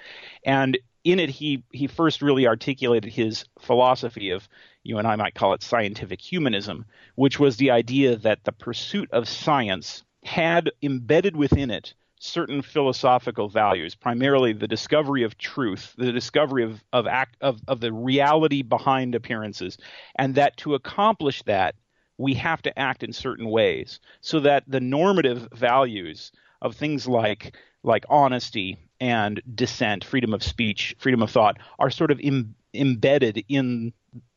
And 0.45 0.78
in 1.04 1.19
it, 1.19 1.31
he 1.31 1.64
he 1.73 1.87
first 1.87 2.23
really 2.23 2.47
articulated 2.47 3.12
his 3.12 3.45
philosophy 3.61 4.31
of 4.31 4.49
you 4.85 4.99
and 4.99 5.07
I 5.07 5.16
might 5.16 5.35
call 5.35 5.54
it 5.54 5.62
scientific 5.62 6.21
humanism, 6.21 6.87
which 7.14 7.38
was 7.38 7.57
the 7.57 7.71
idea 7.71 8.16
that 8.16 8.45
the 8.45 8.52
pursuit 8.52 9.09
of 9.12 9.28
science 9.28 10.02
had 10.25 10.71
embedded 10.83 11.37
within 11.37 11.71
it 11.71 11.95
certain 12.21 12.62
philosophical 12.62 13.49
values, 13.49 13.97
primarily 13.97 14.52
the 14.52 14.69
discovery 14.69 15.25
of 15.25 15.37
truth, 15.38 15.93
the 15.99 16.12
discovery 16.12 16.62
of 16.62 16.83
of, 16.93 17.07
act, 17.07 17.37
of 17.41 17.61
of 17.67 17.81
the 17.81 17.93
reality 17.93 18.62
behind 18.62 19.14
appearances, 19.14 19.76
and 20.17 20.37
that 20.37 20.57
to 20.59 20.75
accomplish 20.75 21.43
that 21.43 21.75
we 22.19 22.35
have 22.35 22.62
to 22.62 22.79
act 22.79 23.02
in 23.02 23.12
certain 23.12 23.49
ways, 23.49 23.99
so 24.21 24.38
that 24.41 24.62
the 24.69 24.81
normative 24.81 25.49
values 25.52 26.31
of 26.61 26.76
things 26.76 27.09
like 27.09 27.57
like 27.83 28.05
honesty 28.09 28.79
and 29.00 29.43
dissent, 29.57 30.05
freedom 30.05 30.33
of 30.33 30.45
speech, 30.45 30.95
freedom 30.99 31.23
of 31.23 31.31
thought, 31.31 31.59
are 31.81 31.91
sort 31.91 32.12
of 32.12 32.21
Im- 32.21 32.55
embedded 32.73 33.45
in 33.49 33.93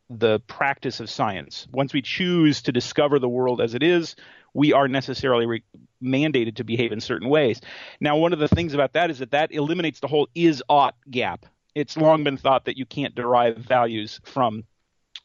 the 0.09 0.39
practice 0.41 0.99
of 0.99 1.09
science. 1.09 1.67
Once 1.71 1.93
we 1.93 2.01
choose 2.01 2.61
to 2.63 2.71
discover 2.71 3.19
the 3.19 3.29
world 3.29 3.61
as 3.61 3.73
it 3.73 3.83
is, 3.83 4.15
we 4.53 4.71
are 4.71 4.87
necessarily 4.87 5.45
re- 5.45 5.63
mandated 6.01 6.55
to 6.55 6.63
behave 6.63 6.91
in 6.91 7.01
certain 7.01 7.29
ways. 7.29 7.61
Now, 7.99 8.17
one 8.17 8.31
of 8.33 8.39
the 8.39 8.47
things 8.47 8.73
about 8.73 8.93
that 8.93 9.09
is 9.09 9.19
that 9.19 9.31
that 9.31 9.51
eliminates 9.51 9.99
the 9.99 10.07
whole 10.07 10.29
is 10.35 10.63
ought 10.69 10.95
gap. 11.09 11.45
It's 11.73 11.97
long 11.97 12.23
been 12.23 12.37
thought 12.37 12.65
that 12.65 12.77
you 12.77 12.85
can't 12.85 13.15
derive 13.15 13.57
values 13.57 14.21
from 14.23 14.63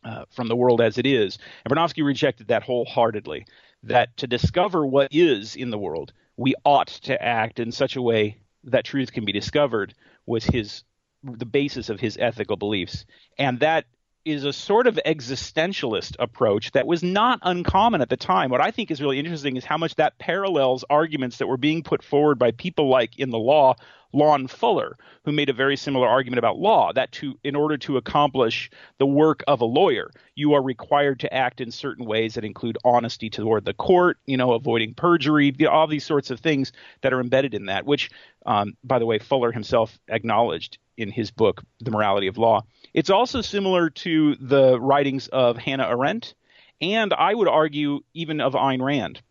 uh, 0.02 0.24
from 0.30 0.48
the 0.48 0.56
world 0.56 0.80
as 0.80 0.96
it 0.96 1.04
is, 1.04 1.38
and 1.64 1.72
Bronowski 1.72 2.02
rejected 2.02 2.48
that 2.48 2.62
wholeheartedly. 2.62 3.46
That 3.82 4.16
to 4.18 4.26
discover 4.26 4.84
what 4.84 5.08
is 5.10 5.56
in 5.56 5.70
the 5.70 5.78
world, 5.78 6.12
we 6.36 6.54
ought 6.64 6.88
to 7.04 7.22
act 7.22 7.60
in 7.60 7.72
such 7.72 7.96
a 7.96 8.02
way 8.02 8.38
that 8.64 8.84
truth 8.84 9.12
can 9.12 9.24
be 9.24 9.32
discovered 9.32 9.94
was 10.26 10.44
his 10.44 10.84
the 11.22 11.46
basis 11.46 11.88
of 11.88 12.00
his 12.00 12.16
ethical 12.18 12.56
beliefs, 12.56 13.04
and 13.38 13.60
that 13.60 13.84
is 14.24 14.44
a 14.44 14.52
sort 14.52 14.86
of 14.86 14.98
existentialist 15.06 16.16
approach 16.18 16.72
that 16.72 16.86
was 16.86 17.02
not 17.02 17.38
uncommon 17.42 18.00
at 18.00 18.08
the 18.08 18.16
time. 18.16 18.50
What 18.50 18.60
I 18.60 18.70
think 18.70 18.90
is 18.90 19.00
really 19.00 19.18
interesting 19.18 19.56
is 19.56 19.64
how 19.64 19.78
much 19.78 19.94
that 19.96 20.18
parallels 20.18 20.84
arguments 20.90 21.38
that 21.38 21.46
were 21.46 21.56
being 21.56 21.82
put 21.82 22.02
forward 22.02 22.38
by 22.38 22.50
people 22.50 22.88
like 22.88 23.18
in 23.18 23.30
the 23.30 23.38
law 23.38 23.76
Lon 24.12 24.48
Fuller, 24.48 24.96
who 25.24 25.32
made 25.32 25.48
a 25.48 25.54
very 25.54 25.76
similar 25.76 26.08
argument 26.08 26.38
about 26.38 26.58
law 26.58 26.92
that 26.92 27.12
to 27.12 27.38
in 27.44 27.54
order 27.54 27.76
to 27.78 27.96
accomplish 27.96 28.70
the 28.98 29.06
work 29.06 29.42
of 29.46 29.60
a 29.60 29.64
lawyer, 29.64 30.10
you 30.34 30.54
are 30.54 30.62
required 30.62 31.20
to 31.20 31.32
act 31.32 31.60
in 31.60 31.70
certain 31.70 32.04
ways 32.04 32.34
that 32.34 32.44
include 32.44 32.76
honesty 32.84 33.30
toward 33.30 33.64
the 33.64 33.74
court, 33.74 34.18
you 34.26 34.36
know, 34.36 34.52
avoiding 34.52 34.94
perjury, 34.94 35.54
all 35.66 35.86
these 35.86 36.04
sorts 36.04 36.30
of 36.30 36.40
things 36.40 36.72
that 37.02 37.12
are 37.12 37.20
embedded 37.20 37.54
in 37.54 37.66
that. 37.66 37.86
Which, 37.86 38.10
um, 38.46 38.74
by 38.82 38.98
the 38.98 39.06
way, 39.06 39.18
Fuller 39.18 39.52
himself 39.52 39.98
acknowledged 40.08 40.78
in 40.96 41.10
his 41.10 41.30
book, 41.30 41.62
The 41.80 41.90
Morality 41.90 42.26
of 42.26 42.36
Law. 42.36 42.64
It's 42.92 43.10
also 43.10 43.40
similar 43.40 43.90
to 43.90 44.34
the 44.36 44.80
writings 44.80 45.28
of 45.28 45.56
Hannah 45.56 45.88
Arendt, 45.88 46.34
and 46.80 47.12
I 47.12 47.34
would 47.34 47.48
argue 47.48 48.00
even 48.14 48.40
of 48.40 48.54
Ayn 48.54 48.82
Rand. 48.82 49.22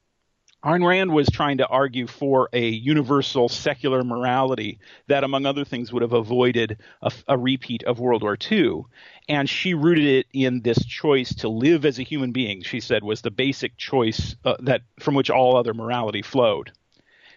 Ayn 0.64 0.86
Rand 0.86 1.14
was 1.14 1.30
trying 1.30 1.60
to 1.60 1.68
argue 1.68 2.06
for 2.06 2.50
a 2.52 2.68
universal 2.68 3.48
secular 3.48 4.04
morality 4.04 4.80
that, 5.08 5.24
among 5.24 5.46
other 5.46 5.64
things, 5.64 5.94
would 5.94 6.02
have 6.02 6.12
avoided 6.12 6.78
a, 7.02 7.12
a, 7.30 7.38
repeat 7.38 7.84
of 7.84 8.00
World 8.00 8.24
War 8.24 8.38
II. 8.52 8.84
And 9.30 9.50
she 9.50 9.74
rooted 9.74 10.06
it 10.06 10.26
in 10.34 10.62
this 10.62 10.84
choice 10.86 11.34
to 11.36 11.48
live 11.48 11.86
as 11.86 11.98
a 11.98 12.04
human 12.04 12.34
being, 12.34 12.62
she 12.62 12.82
said, 12.82 13.06
was 13.06 13.22
the 13.22 13.32
basic 13.32 13.78
choice 13.78 14.36
uh, 14.44 14.58
that 14.60 14.82
from 15.00 15.16
which 15.16 15.30
all 15.30 15.56
other 15.56 15.74
morality 15.74 16.22
flowed. 16.22 16.74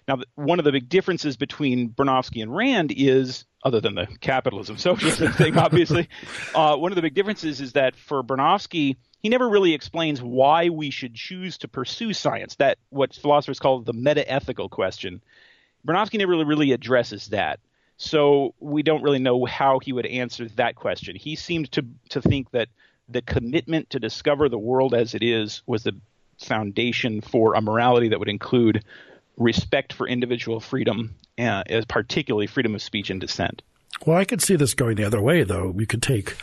Now, 0.08 0.18
one 0.34 0.58
of 0.58 0.64
the 0.64 0.72
big 0.72 0.88
differences 0.88 1.36
between 1.36 1.90
Bronowski 1.90 2.42
and 2.42 2.54
Rand 2.54 2.92
is, 2.94 3.44
other 3.64 3.80
than 3.80 3.94
the 3.94 4.06
capitalism 4.20 4.76
socialism 4.78 5.32
thing, 5.32 5.56
obviously, 5.56 6.08
uh, 6.54 6.76
one 6.76 6.92
of 6.92 6.96
the 6.96 7.02
big 7.02 7.14
differences 7.14 7.60
is 7.60 7.72
that 7.72 7.94
for 7.94 8.22
Bronowski, 8.22 8.96
he 9.20 9.28
never 9.28 9.48
really 9.48 9.74
explains 9.74 10.20
why 10.20 10.68
we 10.68 10.90
should 10.90 11.14
choose 11.14 11.58
to 11.58 11.68
pursue 11.68 12.12
science. 12.12 12.56
That 12.56 12.78
what 12.90 13.14
philosophers 13.14 13.60
call 13.60 13.80
the 13.80 13.92
meta-ethical 13.92 14.68
question. 14.68 15.22
Bronowski 15.86 16.18
never 16.18 16.30
really, 16.30 16.44
really 16.44 16.72
addresses 16.72 17.28
that. 17.28 17.60
So 17.96 18.54
we 18.58 18.82
don't 18.82 19.02
really 19.02 19.20
know 19.20 19.44
how 19.44 19.78
he 19.78 19.92
would 19.92 20.06
answer 20.06 20.48
that 20.56 20.74
question. 20.74 21.14
He 21.14 21.36
seemed 21.36 21.70
to 21.72 21.84
to 22.10 22.20
think 22.20 22.50
that 22.50 22.68
the 23.08 23.22
commitment 23.22 23.90
to 23.90 24.00
discover 24.00 24.48
the 24.48 24.58
world 24.58 24.94
as 24.94 25.14
it 25.14 25.22
is 25.22 25.62
was 25.66 25.84
the 25.84 25.92
foundation 26.38 27.20
for 27.20 27.54
a 27.54 27.60
morality 27.60 28.08
that 28.08 28.18
would 28.18 28.28
include 28.28 28.84
respect 29.36 29.92
for 29.92 30.06
individual 30.06 30.60
freedom, 30.60 31.14
uh, 31.38 31.62
particularly 31.88 32.46
freedom 32.46 32.74
of 32.74 32.82
speech 32.82 33.10
and 33.10 33.20
dissent. 33.20 33.62
Well, 34.06 34.16
I 34.16 34.24
could 34.24 34.42
see 34.42 34.56
this 34.56 34.74
going 34.74 34.96
the 34.96 35.04
other 35.04 35.20
way, 35.20 35.42
though. 35.42 35.70
We 35.70 35.86
could 35.86 36.02
take 36.02 36.36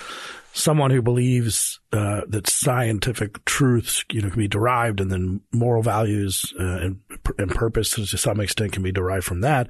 someone 0.60 0.92
who 0.92 1.01
believes 1.01 1.80
uh, 1.94 2.22
that 2.28 2.48
scientific 2.48 3.44
truths, 3.46 4.04
you 4.12 4.22
know, 4.22 4.30
can 4.30 4.39
be 4.39 4.48
derived, 4.48 5.00
and 5.00 5.12
then 5.12 5.42
moral 5.51 5.82
values 5.82 6.54
uh, 6.60 6.78
and, 6.78 7.00
and 7.38 7.51
purpose 7.51 7.92
to 7.92 8.06
some 8.06 8.39
extent 8.39 8.74
can 8.74 8.84
be 8.84 8.92
derived 8.92 9.25
from 9.25 9.42
that, 9.42 9.68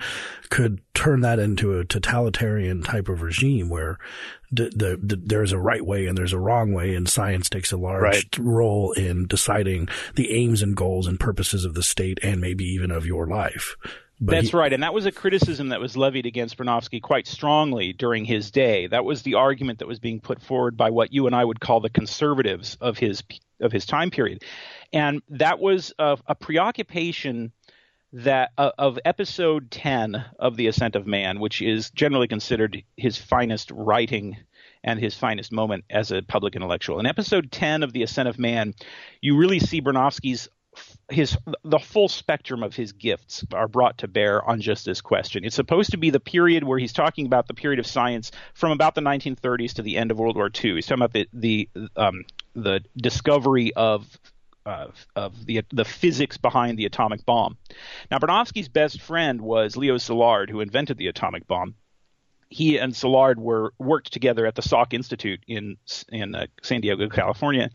could 0.50 0.82
turn 0.94 1.22
that 1.22 1.40
into 1.40 1.78
a 1.78 1.86
totalitarian 1.86 2.82
type 2.82 3.08
of 3.08 3.22
regime 3.22 3.70
where 3.70 3.98
the, 4.52 4.72
the, 4.76 5.00
the, 5.02 5.22
there's 5.24 5.52
a 5.52 5.60
right 5.60 5.86
way 5.86 6.08
and 6.08 6.18
there's 6.18 6.34
a 6.34 6.40
wrong 6.40 6.74
way, 6.74 6.96
and 6.96 7.08
science 7.08 7.50
takes 7.50 7.72
a 7.72 7.78
large 7.78 8.02
right. 8.02 8.38
role 8.40 8.92
in 8.94 9.28
deciding 9.28 9.88
the 10.16 10.32
aims 10.34 10.62
and 10.62 10.76
goals 10.76 11.08
and 11.08 11.20
purposes 11.20 11.66
of 11.66 11.76
the 11.76 11.84
state 11.84 12.20
and 12.24 12.42
maybe 12.42 12.66
even 12.66 12.90
of 12.90 13.06
your 13.06 13.28
life. 13.28 13.76
But 14.22 14.34
That's 14.34 14.50
he, 14.50 14.58
right, 14.58 14.74
and 14.74 14.84
that 14.84 14.94
was 14.94 15.06
a 15.06 15.14
criticism 15.14 15.70
that 15.70 15.80
was 15.80 15.96
levied 15.96 16.26
against 16.26 16.58
Bronowski 16.58 17.02
quite 17.02 17.26
strongly 17.26 17.94
during 17.94 18.26
his 18.26 18.52
day. 18.52 18.88
That 18.88 19.06
was 19.06 19.22
the 19.22 19.36
argument 19.36 19.80
that 19.80 19.88
was 19.88 20.00
being 20.00 20.20
put 20.20 20.42
forward 20.42 20.76
by 20.76 20.90
what 20.90 21.14
you 21.14 21.26
and 21.26 21.36
I 21.36 21.46
would 21.46 21.62
call 21.62 21.80
the 21.80 21.90
conservatives 21.90 22.78
of 22.82 22.98
his 22.98 23.24
of 23.62 23.72
his 23.72 23.86
time 23.86 24.12
period, 24.12 24.44
and 24.92 25.22
that 25.30 25.60
was 25.60 25.94
a, 26.00 26.18
a 26.28 26.36
preoccupation 26.36 27.54
that 28.12 28.52
uh, 28.58 28.72
of 28.78 29.00
episode 29.06 29.70
10 29.70 30.26
of 30.40 30.58
the 30.58 30.68
ascent 30.68 30.96
of 30.96 31.06
man 31.06 31.40
which 31.40 31.62
is 31.62 31.92
generally 31.92 32.28
considered 32.28 32.84
his 32.98 33.18
finest 33.18 33.70
writing 33.72 34.36
and 34.84 35.00
his 35.00 35.14
finest 35.16 35.52
moment 35.52 35.86
as 35.92 36.12
a 36.12 36.24
public 36.24 36.56
intellectual 36.56 37.00
in 37.00 37.06
episode 37.06 37.52
10 37.52 37.84
of 37.84 37.94
the 37.94 38.02
ascent 38.02 38.28
of 38.28 38.40
man 38.40 38.74
you 39.22 39.38
really 39.38 39.60
see 39.60 39.80
bronowski's 39.80 40.50
his 41.10 41.38
the 41.64 41.80
full 41.80 42.08
spectrum 42.08 42.62
of 42.64 42.76
his 42.76 42.92
gifts 42.92 43.44
are 43.54 43.68
brought 43.68 43.98
to 44.00 44.08
bear 44.08 44.44
on 44.48 44.62
just 44.62 44.86
this 44.86 45.02
question. 45.02 45.44
It's 45.44 45.56
supposed 45.56 45.92
to 45.92 45.98
be 45.98 46.10
the 46.10 46.20
period 46.20 46.64
where 46.64 46.78
he's 46.78 46.94
talking 46.94 47.26
about 47.26 47.48
the 47.48 47.54
period 47.54 47.80
of 47.80 47.88
science 47.88 48.32
from 48.54 48.72
about 48.72 48.96
the 48.96 49.02
1930s 49.02 49.74
to 49.74 49.82
the 49.82 49.98
end 49.98 50.12
of 50.12 50.20
World 50.20 50.36
War 50.36 50.52
II. 50.54 50.76
He's 50.76 50.86
talking 50.86 51.04
about 51.04 51.14
the 51.14 51.28
the 51.34 51.70
um, 51.96 52.26
the 52.54 52.84
discovery 52.96 53.74
of 53.74 54.06
of 55.16 55.46
the 55.46 55.64
the 55.72 55.86
physics 55.86 56.38
behind 56.38 56.78
the 56.78 56.86
atomic 56.86 57.26
bomb. 57.26 57.58
Now, 58.12 58.20
Bronowski's 58.20 58.70
best 58.70 59.02
friend 59.02 59.42
was 59.42 59.76
Leo 59.76 59.96
Szilard, 59.96 60.50
who 60.50 60.62
invented 60.62 60.98
the 60.98 61.08
atomic 61.08 61.48
bomb. 61.48 61.76
He 62.50 62.78
and 62.80 62.94
Szilard 62.94 63.38
were 63.38 63.74
worked 63.78 64.12
together 64.12 64.46
at 64.46 64.56
the 64.56 64.62
Salk 64.62 64.94
Institute 64.94 65.42
in 65.48 65.78
in 66.12 66.36
uh, 66.36 66.48
San 66.62 66.82
Diego, 66.82 67.10
California, 67.10 67.70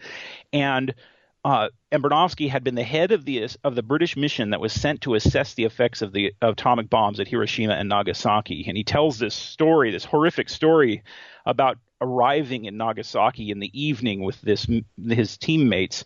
and 0.53 0.95
uh, 1.45 1.69
Bronowski 1.93 2.49
had 2.49 2.65
been 2.65 2.75
the 2.75 2.83
head 2.83 3.13
of 3.13 3.25
the 3.25 3.49
of 3.63 3.75
the 3.75 3.83
British 3.83 4.17
mission 4.17 4.51
that 4.51 4.61
was 4.61 4.73
sent 4.73 5.03
to 5.03 5.15
assess 5.15 5.55
the 5.55 5.65
effects 5.65 6.01
of 6.01 6.13
the 6.13 6.33
atomic 6.41 6.89
bombs 6.89 7.21
at 7.21 7.29
Hiroshima 7.29 7.75
and 7.75 7.89
Nagasaki. 7.89 8.65
And 8.67 8.77
he 8.77 8.85
tells 8.85 9.19
this 9.19 9.35
story, 9.35 9.91
this 9.91 10.05
horrific 10.05 10.49
story, 10.49 11.03
about 11.45 11.79
arriving 12.01 12.65
in 12.65 12.77
Nagasaki 12.77 13.51
in 13.51 13.61
the 13.61 13.71
evening 13.79 14.23
with 14.23 14.41
this 14.41 14.67
his 15.07 15.37
teammates. 15.37 16.05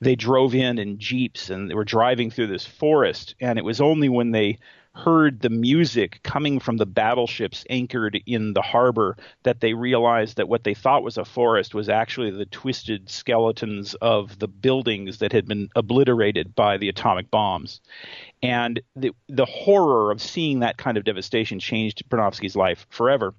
They 0.00 0.16
drove 0.16 0.54
in 0.54 0.78
in 0.78 0.98
jeeps 0.98 1.50
and 1.50 1.68
they 1.68 1.74
were 1.74 1.84
driving 1.84 2.30
through 2.30 2.46
this 2.46 2.64
forest. 2.64 3.34
And 3.38 3.58
it 3.58 3.64
was 3.64 3.82
only 3.82 4.08
when 4.08 4.30
they 4.30 4.58
heard 5.04 5.40
the 5.40 5.50
music 5.50 6.20
coming 6.22 6.60
from 6.60 6.76
the 6.76 6.86
battleships 6.86 7.64
anchored 7.70 8.20
in 8.26 8.52
the 8.52 8.62
harbor 8.62 9.16
that 9.42 9.60
they 9.60 9.74
realized 9.74 10.36
that 10.36 10.48
what 10.48 10.64
they 10.64 10.74
thought 10.74 11.02
was 11.02 11.18
a 11.18 11.24
forest 11.24 11.74
was 11.74 11.88
actually 11.88 12.30
the 12.30 12.46
twisted 12.46 13.08
skeletons 13.08 13.94
of 13.94 14.38
the 14.38 14.48
buildings 14.48 15.18
that 15.18 15.32
had 15.32 15.46
been 15.46 15.68
obliterated 15.74 16.54
by 16.54 16.76
the 16.76 16.88
atomic 16.88 17.30
bombs. 17.30 17.80
And 18.42 18.80
the, 18.96 19.12
the 19.28 19.46
horror 19.46 20.10
of 20.10 20.20
seeing 20.20 20.60
that 20.60 20.76
kind 20.76 20.96
of 20.96 21.04
devastation 21.04 21.58
changed 21.60 22.08
Bronowski's 22.08 22.56
life 22.56 22.86
forever. 22.90 23.34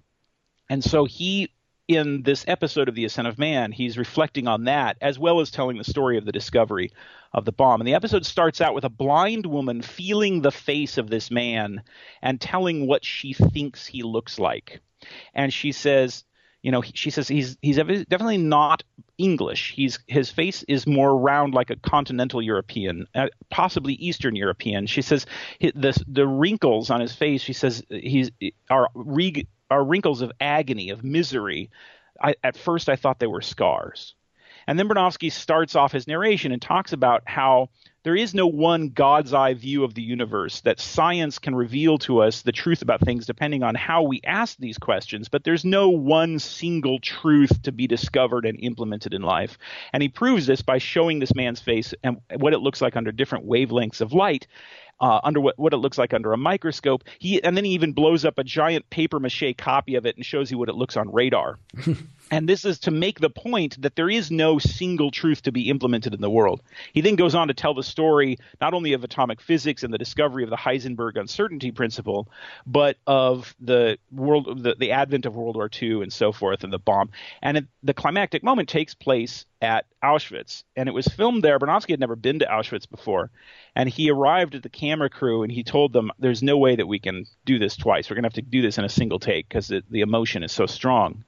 And 0.70 0.84
so 0.84 1.06
he 1.06 1.52
in 1.96 2.24
this 2.24 2.46
episode 2.48 2.90
of 2.90 2.96
The 2.96 3.06
Ascent 3.06 3.28
of 3.28 3.40
Man, 3.40 3.72
he's 3.72 3.98
reflecting 3.98 4.48
on 4.48 4.66
that 4.66 4.98
as 5.02 5.18
well 5.18 5.40
as 5.40 5.52
telling 5.52 5.78
the 5.78 5.84
story 5.84 6.18
of 6.18 6.26
the 6.26 6.32
discovery 6.32 6.92
of 7.34 7.46
the 7.46 7.52
bomb. 7.52 7.82
And 7.82 7.88
the 7.88 7.94
episode 7.94 8.26
starts 8.26 8.62
out 8.62 8.74
with 8.74 8.84
a 8.84 8.90
blind 8.90 9.46
woman 9.46 9.82
feeling 9.82 10.42
the 10.42 10.52
face 10.52 10.98
of 10.98 11.10
this 11.10 11.32
man 11.32 11.84
and 12.22 12.40
telling 12.40 12.88
what 12.88 13.06
she 13.06 13.34
thinks 13.34 13.86
he 13.86 14.04
looks 14.04 14.40
like. 14.40 14.82
And 15.34 15.54
she 15.54 15.72
says, 15.72 16.24
you 16.62 16.72
know, 16.72 16.82
she 16.82 17.10
says 17.10 17.28
he's 17.28 17.58
he's 17.62 17.78
definitely 17.78 18.38
not 18.38 18.84
English. 19.18 19.74
He's 19.76 19.98
his 20.08 20.30
face 20.30 20.64
is 20.64 20.86
more 20.86 21.18
round 21.18 21.54
like 21.56 21.72
a 21.72 21.76
continental 21.76 22.42
European, 22.42 23.08
uh, 23.16 23.28
possibly 23.50 23.94
Eastern 23.94 24.36
European. 24.36 24.86
She 24.86 25.02
says 25.02 25.26
the 25.60 26.00
the 26.08 26.28
wrinkles 26.28 26.92
on 26.92 27.02
his 27.02 27.16
face. 27.16 27.42
She 27.42 27.54
says 27.54 27.84
he's 27.90 28.30
are 28.70 28.90
are 29.72 29.84
wrinkles 29.84 30.22
of 30.22 30.32
agony 30.40 30.92
of 30.92 31.04
misery. 31.04 31.72
I, 32.22 32.36
at 32.44 32.58
first, 32.58 32.90
I 32.90 32.96
thought 32.96 33.20
they 33.20 33.28
were 33.28 33.42
scars. 33.42 34.14
And 34.68 34.78
then 34.78 34.88
Bronowski 34.88 35.32
starts 35.32 35.76
off 35.76 35.92
his 35.92 36.08
narration 36.08 36.52
and 36.52 36.62
talks 36.62 36.94
about 36.94 37.24
how 37.26 37.70
there 38.04 38.16
is 38.16 38.34
no 38.34 38.48
one 38.48 38.90
God's 38.90 39.34
eye 39.34 39.54
view 39.54 39.84
of 39.84 39.94
the 39.94 40.02
universe, 40.02 40.62
that 40.62 40.80
science 40.80 41.38
can 41.38 41.54
reveal 41.54 41.98
to 42.00 42.22
us 42.22 42.42
the 42.42 42.52
truth 42.52 42.82
about 42.82 43.02
things 43.02 43.26
depending 43.26 43.64
on 43.64 43.76
how 43.76 44.04
we 44.04 44.22
ask 44.24 44.58
these 44.58 44.78
questions, 44.78 45.30
but 45.30 45.44
there's 45.44 45.64
no 45.64 45.90
one 45.90 46.40
single 46.40 47.00
truth 47.00 47.62
to 47.64 47.72
be 47.72 47.86
discovered 47.86 48.46
and 48.46 48.60
implemented 48.60 49.14
in 49.14 49.22
life. 49.22 49.58
And 49.94 50.02
he 50.02 50.10
proves 50.10 50.48
this 50.48 50.62
by 50.62 50.80
showing 50.80 51.20
this 51.20 51.36
man's 51.36 51.62
face 51.62 51.94
and 52.04 52.18
what 52.38 52.54
it 52.54 52.60
looks 52.60 52.82
like 52.82 52.96
under 52.96 53.12
different 53.12 53.48
wavelengths 53.48 54.02
of 54.02 54.14
light 54.14 54.48
uh, 55.02 55.20
under 55.24 55.42
what, 55.42 55.58
what 55.60 55.74
it 55.74 55.78
looks 55.78 55.98
like 55.98 56.14
under 56.14 56.32
a 56.32 56.38
microscope. 56.38 57.04
He 57.20 57.44
and 57.44 57.58
then 57.58 57.66
he 57.66 57.72
even 57.72 57.92
blows 57.92 58.24
up 58.24 58.38
a 58.38 58.44
giant 58.44 58.90
paper 58.90 59.20
mache 59.20 59.56
copy 59.58 59.96
of 59.96 60.06
it 60.06 60.16
and 60.16 60.26
shows 60.26 60.52
you 60.52 60.58
what 60.58 60.70
it 60.70 60.76
looks 60.76 60.96
on 60.96 61.12
radar. 61.12 61.58
and 62.32 62.48
this 62.48 62.64
is 62.64 62.80
to 62.80 62.92
make 62.92 63.20
the 63.20 63.30
point 63.30 63.80
that 63.82 63.98
there 63.98 64.10
is 64.10 64.32
no 64.32 64.58
single 64.58 65.12
truth 65.12 65.42
to 65.44 65.52
be 65.52 65.70
implemented 65.70 66.14
in 66.14 66.22
the 66.22 66.30
world. 66.30 66.62
He 66.94 67.02
then 67.02 67.18
goes 67.18 67.36
on 67.36 67.50
to 67.50 67.54
tell 67.54 67.74
the 67.74 67.84
story 67.84 68.40
not 68.62 68.74
only 68.74 68.94
of 68.94 69.04
atomic 69.04 69.42
physics 69.42 69.84
and 69.84 69.94
the 69.94 69.98
discovery 69.98 70.44
of 70.46 70.50
the 70.50 70.56
Heisenberg 70.56 71.18
uncertainty 71.20 71.72
principle, 71.72 72.30
but 72.66 72.96
of 73.06 73.54
the 73.60 74.00
world, 74.12 74.64
the, 74.64 74.76
the 74.80 74.94
advent 74.94 75.26
of 75.26 75.36
World 75.36 75.58
War 75.58 75.70
II 75.82 76.02
and 76.04 76.12
so 76.12 76.32
forth, 76.32 76.64
and 76.64 76.72
the 76.72 76.80
bomb. 76.80 77.12
And 77.42 77.58
it, 77.58 77.66
the 77.84 77.94
climactic 77.94 78.44
moment 78.44 78.70
takes 78.70 78.96
place 78.96 79.46
at 79.62 79.86
Auschwitz, 80.02 80.64
and 80.76 80.88
it 80.88 80.94
was 80.94 81.08
filmed 81.08 81.44
there. 81.44 81.60
Bronowski 81.60 81.92
had 81.92 82.00
never 82.00 82.16
been 82.16 82.40
to 82.40 82.46
Auschwitz 82.46 82.90
before, 82.90 83.30
and 83.76 83.90
he 83.90 84.10
arrived 84.10 84.56
at 84.56 84.64
the 84.64 84.70
camera 84.70 85.10
crew 85.10 85.44
and 85.44 85.52
he 85.52 85.64
told 85.64 85.92
them, 85.92 86.12
"There's 86.18 86.42
no 86.42 86.58
way 86.58 86.78
that 86.78 86.88
we 86.88 86.98
can 86.98 87.26
do 87.46 87.60
this 87.60 87.76
twice. 87.76 88.10
We're 88.10 88.16
going 88.16 88.24
to 88.24 88.28
have 88.28 88.34
to 88.34 88.42
do 88.42 88.62
this 88.62 88.78
in 88.78 88.86
a 88.86 88.90
single 88.90 89.20
take 89.20 89.50
because 89.50 89.68
the 89.68 90.02
emotion 90.02 90.44
is 90.44 90.54
so 90.54 90.66
strong." 90.66 91.26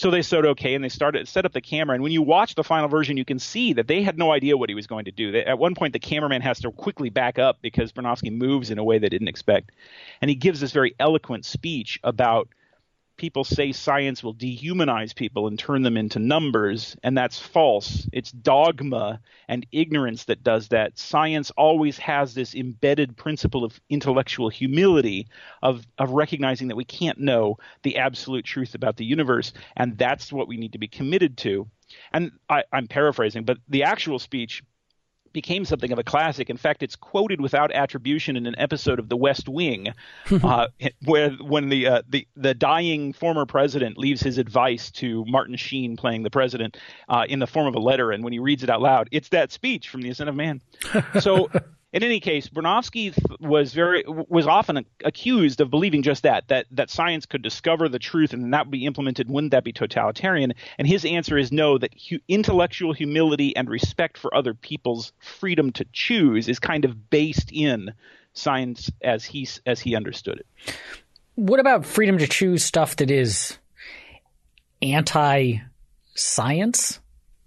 So 0.00 0.10
they 0.10 0.22
said 0.22 0.46
okay, 0.46 0.74
and 0.74 0.82
they 0.82 0.88
started 0.88 1.28
set 1.28 1.44
up 1.44 1.52
the 1.52 1.60
camera. 1.60 1.92
And 1.92 2.02
when 2.02 2.10
you 2.10 2.22
watch 2.22 2.54
the 2.54 2.64
final 2.64 2.88
version, 2.88 3.18
you 3.18 3.24
can 3.26 3.38
see 3.38 3.74
that 3.74 3.86
they 3.86 4.02
had 4.02 4.16
no 4.16 4.32
idea 4.32 4.56
what 4.56 4.70
he 4.70 4.74
was 4.74 4.86
going 4.86 5.04
to 5.04 5.10
do. 5.10 5.36
At 5.36 5.58
one 5.58 5.74
point, 5.74 5.92
the 5.92 5.98
cameraman 5.98 6.40
has 6.40 6.58
to 6.60 6.70
quickly 6.70 7.10
back 7.10 7.38
up 7.38 7.58
because 7.60 7.92
Bronowski 7.92 8.32
moves 8.32 8.70
in 8.70 8.78
a 8.78 8.82
way 8.82 8.98
they 8.98 9.10
didn't 9.10 9.28
expect, 9.28 9.72
and 10.22 10.30
he 10.30 10.34
gives 10.34 10.58
this 10.58 10.72
very 10.72 10.94
eloquent 10.98 11.44
speech 11.44 12.00
about 12.02 12.48
people 13.20 13.44
say 13.44 13.70
science 13.70 14.24
will 14.24 14.34
dehumanize 14.34 15.14
people 15.14 15.46
and 15.46 15.58
turn 15.58 15.82
them 15.82 15.98
into 15.98 16.18
numbers, 16.18 16.96
and 17.02 17.18
that's 17.18 17.38
false. 17.38 18.08
It's 18.14 18.32
dogma 18.32 19.20
and 19.46 19.66
ignorance 19.72 20.24
that 20.24 20.42
does 20.42 20.68
that. 20.68 20.98
Science 20.98 21.50
always 21.50 21.98
has 21.98 22.32
this 22.32 22.54
embedded 22.54 23.18
principle 23.18 23.62
of 23.62 23.78
intellectual 23.90 24.48
humility, 24.48 25.28
of, 25.62 25.86
of 25.98 26.12
recognizing 26.12 26.68
that 26.68 26.76
we 26.76 26.84
can't 26.86 27.20
know 27.20 27.58
the 27.82 27.98
absolute 27.98 28.46
truth 28.46 28.74
about 28.74 28.96
the 28.96 29.04
universe, 29.04 29.52
and 29.76 29.98
that's 29.98 30.32
what 30.32 30.48
we 30.48 30.56
need 30.56 30.72
to 30.72 30.78
be 30.78 30.88
committed 30.88 31.36
to. 31.36 31.68
And 32.14 32.32
I, 32.48 32.64
I'm 32.72 32.86
paraphrasing, 32.86 33.44
but 33.44 33.58
the 33.68 33.82
actual 33.82 34.18
speech 34.18 34.62
became 35.32 35.64
something 35.64 35.92
of 35.92 35.98
a 35.98 36.04
classic. 36.04 36.50
In 36.50 36.56
fact, 36.56 36.82
it's 36.82 36.96
quoted 36.96 37.40
without 37.40 37.72
attribution 37.72 38.36
in 38.36 38.46
an 38.46 38.54
episode 38.58 38.98
of 38.98 39.08
The 39.08 39.16
West 39.16 39.48
Wing, 39.48 39.92
uh, 40.42 40.68
where 41.04 41.30
when 41.30 41.68
the 41.68 41.86
uh, 41.86 42.02
the 42.08 42.26
the 42.36 42.54
dying 42.54 43.12
former 43.12 43.46
president 43.46 43.98
leaves 43.98 44.22
his 44.22 44.38
advice 44.38 44.90
to 44.92 45.24
Martin 45.26 45.56
Sheen, 45.56 45.96
playing 45.96 46.22
the 46.22 46.30
president, 46.30 46.76
uh, 47.08 47.24
in 47.28 47.38
the 47.38 47.46
form 47.46 47.66
of 47.66 47.74
a 47.74 47.80
letter, 47.80 48.10
and 48.12 48.24
when 48.24 48.32
he 48.32 48.38
reads 48.38 48.62
it 48.62 48.70
out 48.70 48.80
loud, 48.80 49.08
it's 49.12 49.28
that 49.30 49.52
speech 49.52 49.88
from 49.88 50.02
The 50.02 50.10
Ascent 50.10 50.28
of 50.28 50.34
Man. 50.34 50.60
So 51.20 51.50
in 51.92 52.04
any 52.04 52.20
case, 52.20 52.48
Bronowski 52.48 53.12
was 53.40 53.72
very 53.72 54.04
was 54.06 54.46
often 54.46 54.86
accused 55.04 55.60
of 55.60 55.70
believing 55.70 56.02
just 56.02 56.22
that 56.22 56.46
that 56.48 56.66
that 56.70 56.88
science 56.88 57.26
could 57.26 57.42
discover 57.42 57.88
the 57.88 57.98
truth 57.98 58.32
and 58.32 58.54
that 58.54 58.66
would 58.66 58.70
be 58.70 58.86
implemented. 58.86 59.28
Wouldn't 59.28 59.50
that 59.50 59.64
be 59.64 59.72
totalitarian? 59.72 60.54
And 60.78 60.86
his 60.86 61.04
answer 61.04 61.36
is 61.36 61.50
no. 61.50 61.78
That 61.78 61.92
hu- 62.08 62.20
intellectual 62.28 62.92
humility 62.92 63.56
and 63.56 63.68
respect 63.68 64.18
for 64.18 64.32
other 64.34 64.54
people's 64.54 65.12
freedom 65.18 65.72
to 65.72 65.86
choose 65.92 66.48
is 66.48 66.60
kind 66.60 66.84
of 66.84 67.10
based 67.10 67.50
in 67.52 67.92
science 68.34 68.90
as 69.02 69.24
he 69.24 69.48
as 69.66 69.80
he 69.80 69.96
understood 69.96 70.38
it. 70.38 70.76
What 71.34 71.58
about 71.58 71.84
freedom 71.84 72.18
to 72.18 72.28
choose 72.28 72.64
stuff 72.64 72.96
that 72.96 73.10
is 73.10 73.58
anti 74.80 75.56
science? 76.14 76.99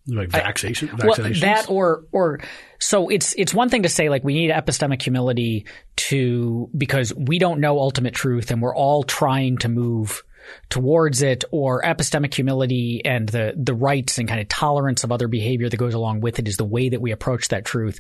Like 0.07 0.29
vaccination, 0.29 0.89
I, 0.89 1.05
well, 1.05 1.15
that 1.15 1.69
or 1.69 2.03
or 2.11 2.39
so 2.79 3.09
it's 3.09 3.33
it's 3.37 3.53
one 3.53 3.69
thing 3.69 3.83
to 3.83 3.89
say 3.89 4.09
like 4.09 4.23
we 4.23 4.33
need 4.33 4.51
epistemic 4.51 5.01
humility 5.01 5.65
to 5.95 6.69
because 6.77 7.13
we 7.15 7.39
don't 7.39 7.61
know 7.61 7.79
ultimate 7.79 8.13
truth 8.13 8.51
and 8.51 8.61
we're 8.61 8.75
all 8.75 9.03
trying 9.03 9.57
to 9.59 9.69
move 9.69 10.23
towards 10.69 11.21
it 11.21 11.45
or 11.51 11.81
epistemic 11.83 12.33
humility 12.33 13.01
and 13.05 13.29
the 13.29 13.53
the 13.55 13.73
rights 13.73 14.17
and 14.17 14.27
kind 14.27 14.41
of 14.41 14.47
tolerance 14.49 15.03
of 15.03 15.11
other 15.11 15.27
behavior 15.27 15.69
that 15.69 15.77
goes 15.77 15.93
along 15.93 16.19
with 16.19 16.39
it 16.39 16.47
is 16.47 16.57
the 16.57 16.65
way 16.65 16.89
that 16.89 17.01
we 17.01 17.11
approach 17.11 17.47
that 17.49 17.65
truth. 17.65 17.99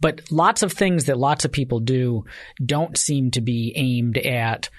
But 0.00 0.22
lots 0.32 0.62
of 0.62 0.72
things 0.72 1.04
that 1.04 1.18
lots 1.18 1.44
of 1.44 1.52
people 1.52 1.80
do 1.80 2.24
don't 2.64 2.98
seem 2.98 3.30
to 3.32 3.40
be 3.40 3.72
aimed 3.76 4.18
at 4.18 4.70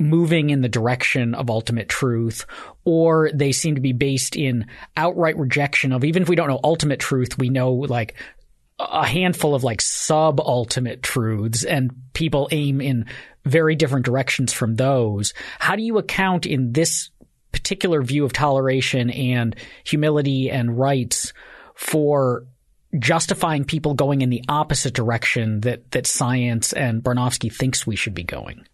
moving 0.00 0.50
in 0.50 0.62
the 0.62 0.68
direction 0.68 1.34
of 1.34 1.50
ultimate 1.50 1.88
truth, 1.88 2.46
or 2.84 3.30
they 3.32 3.52
seem 3.52 3.74
to 3.74 3.80
be 3.80 3.92
based 3.92 4.34
in 4.34 4.66
outright 4.96 5.36
rejection 5.36 5.92
of, 5.92 6.04
even 6.04 6.22
if 6.22 6.28
we 6.28 6.36
don't 6.36 6.48
know 6.48 6.60
ultimate 6.64 6.98
truth, 6.98 7.38
we 7.38 7.50
know 7.50 7.72
like 7.72 8.14
a 8.78 9.06
handful 9.06 9.54
of 9.54 9.62
like 9.62 9.80
sub 9.80 10.40
ultimate 10.40 11.02
truths 11.02 11.64
and 11.64 11.92
people 12.14 12.48
aim 12.50 12.80
in 12.80 13.04
very 13.44 13.74
different 13.74 14.06
directions 14.06 14.52
from 14.52 14.74
those. 14.76 15.34
How 15.58 15.76
do 15.76 15.82
you 15.82 15.98
account 15.98 16.46
in 16.46 16.72
this 16.72 17.10
particular 17.52 18.02
view 18.02 18.24
of 18.24 18.32
toleration 18.32 19.10
and 19.10 19.54
humility 19.84 20.50
and 20.50 20.78
rights 20.78 21.32
for 21.74 22.46
justifying 22.98 23.64
people 23.64 23.94
going 23.94 24.20
in 24.20 24.30
the 24.30 24.44
opposite 24.48 24.94
direction 24.94 25.60
that, 25.60 25.90
that 25.92 26.06
science 26.06 26.72
and 26.72 27.02
Bronowski 27.02 27.54
thinks 27.54 27.86
we 27.86 27.96
should 27.96 28.14
be 28.14 28.24
going? 28.24 28.66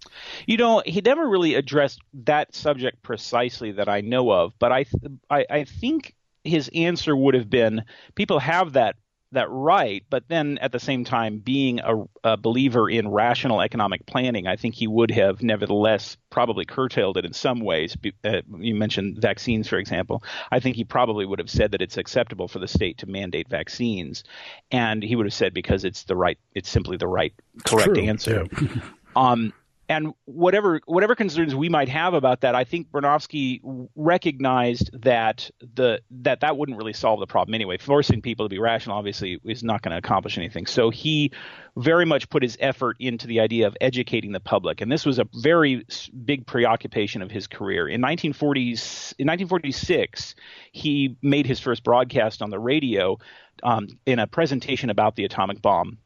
You 0.46 0.56
know, 0.56 0.82
he 0.84 1.00
never 1.00 1.28
really 1.28 1.54
addressed 1.54 2.00
that 2.24 2.54
subject 2.54 3.02
precisely 3.02 3.72
that 3.72 3.88
I 3.88 4.00
know 4.00 4.30
of, 4.30 4.52
but 4.58 4.72
I, 4.72 4.86
I, 5.28 5.46
I 5.50 5.64
think 5.64 6.14
his 6.44 6.70
answer 6.74 7.14
would 7.14 7.34
have 7.34 7.50
been 7.50 7.82
people 8.14 8.38
have 8.38 8.74
that 8.74 8.96
that 9.32 9.50
right, 9.50 10.04
but 10.08 10.28
then 10.28 10.58
at 10.58 10.72
the 10.72 10.78
same 10.78 11.04
time, 11.04 11.38
being 11.38 11.80
a, 11.80 12.04
a, 12.22 12.36
believer 12.36 12.88
in 12.88 13.08
rational 13.08 13.60
economic 13.60 14.06
planning, 14.06 14.46
I 14.46 14.56
think 14.56 14.74
he 14.74 14.86
would 14.86 15.10
have 15.10 15.42
nevertheless 15.42 16.16
probably 16.30 16.64
curtailed 16.64 17.16
it 17.16 17.24
in 17.24 17.32
some 17.32 17.60
ways. 17.60 17.96
Uh, 18.24 18.42
you 18.58 18.74
mentioned 18.74 19.18
vaccines, 19.20 19.68
for 19.68 19.78
example. 19.78 20.22
I 20.50 20.60
think 20.60 20.76
he 20.76 20.84
probably 20.84 21.26
would 21.26 21.38
have 21.38 21.50
said 21.50 21.72
that 21.72 21.82
it's 21.82 21.96
acceptable 21.96 22.46
for 22.46 22.60
the 22.60 22.68
state 22.68 22.98
to 22.98 23.06
mandate 23.06 23.48
vaccines, 23.48 24.22
and 24.70 25.02
he 25.02 25.16
would 25.16 25.26
have 25.26 25.34
said 25.34 25.52
because 25.52 25.84
it's 25.84 26.04
the 26.04 26.16
right, 26.16 26.38
it's 26.54 26.68
simply 26.68 26.96
the 26.96 27.08
right, 27.08 27.34
correct 27.64 27.98
answer. 27.98 28.46
Yeah. 28.60 28.68
um, 29.16 29.52
and 29.88 30.12
whatever 30.24 30.80
whatever 30.86 31.14
concerns 31.14 31.54
we 31.54 31.68
might 31.68 31.88
have 31.88 32.14
about 32.14 32.40
that, 32.40 32.54
I 32.54 32.64
think 32.64 32.90
Bronowski 32.90 33.60
recognized 33.94 34.90
that 35.02 35.50
the 35.74 36.00
that 36.10 36.40
that 36.40 36.56
wouldn't 36.56 36.76
really 36.76 36.92
solve 36.92 37.20
the 37.20 37.26
problem 37.26 37.54
anyway. 37.54 37.78
Forcing 37.78 38.20
people 38.20 38.44
to 38.44 38.48
be 38.48 38.58
rational 38.58 38.96
obviously 38.96 39.38
is 39.44 39.62
not 39.62 39.82
going 39.82 39.92
to 39.92 39.98
accomplish 39.98 40.38
anything. 40.38 40.66
So 40.66 40.90
he 40.90 41.32
very 41.76 42.04
much 42.04 42.28
put 42.30 42.42
his 42.42 42.56
effort 42.58 42.96
into 42.98 43.26
the 43.26 43.40
idea 43.40 43.66
of 43.66 43.76
educating 43.80 44.32
the 44.32 44.40
public, 44.40 44.80
and 44.80 44.90
this 44.90 45.06
was 45.06 45.18
a 45.18 45.26
very 45.34 45.86
big 46.24 46.46
preoccupation 46.46 47.22
of 47.22 47.30
his 47.30 47.46
career. 47.46 47.86
In 47.88 48.00
1940s, 48.00 49.14
in 49.18 49.26
1946, 49.26 50.34
he 50.72 51.16
made 51.22 51.46
his 51.46 51.60
first 51.60 51.84
broadcast 51.84 52.42
on 52.42 52.50
the 52.50 52.58
radio 52.58 53.18
um, 53.62 53.86
in 54.04 54.18
a 54.18 54.26
presentation 54.26 54.90
about 54.90 55.16
the 55.16 55.24
atomic 55.24 55.62
bomb 55.62 55.98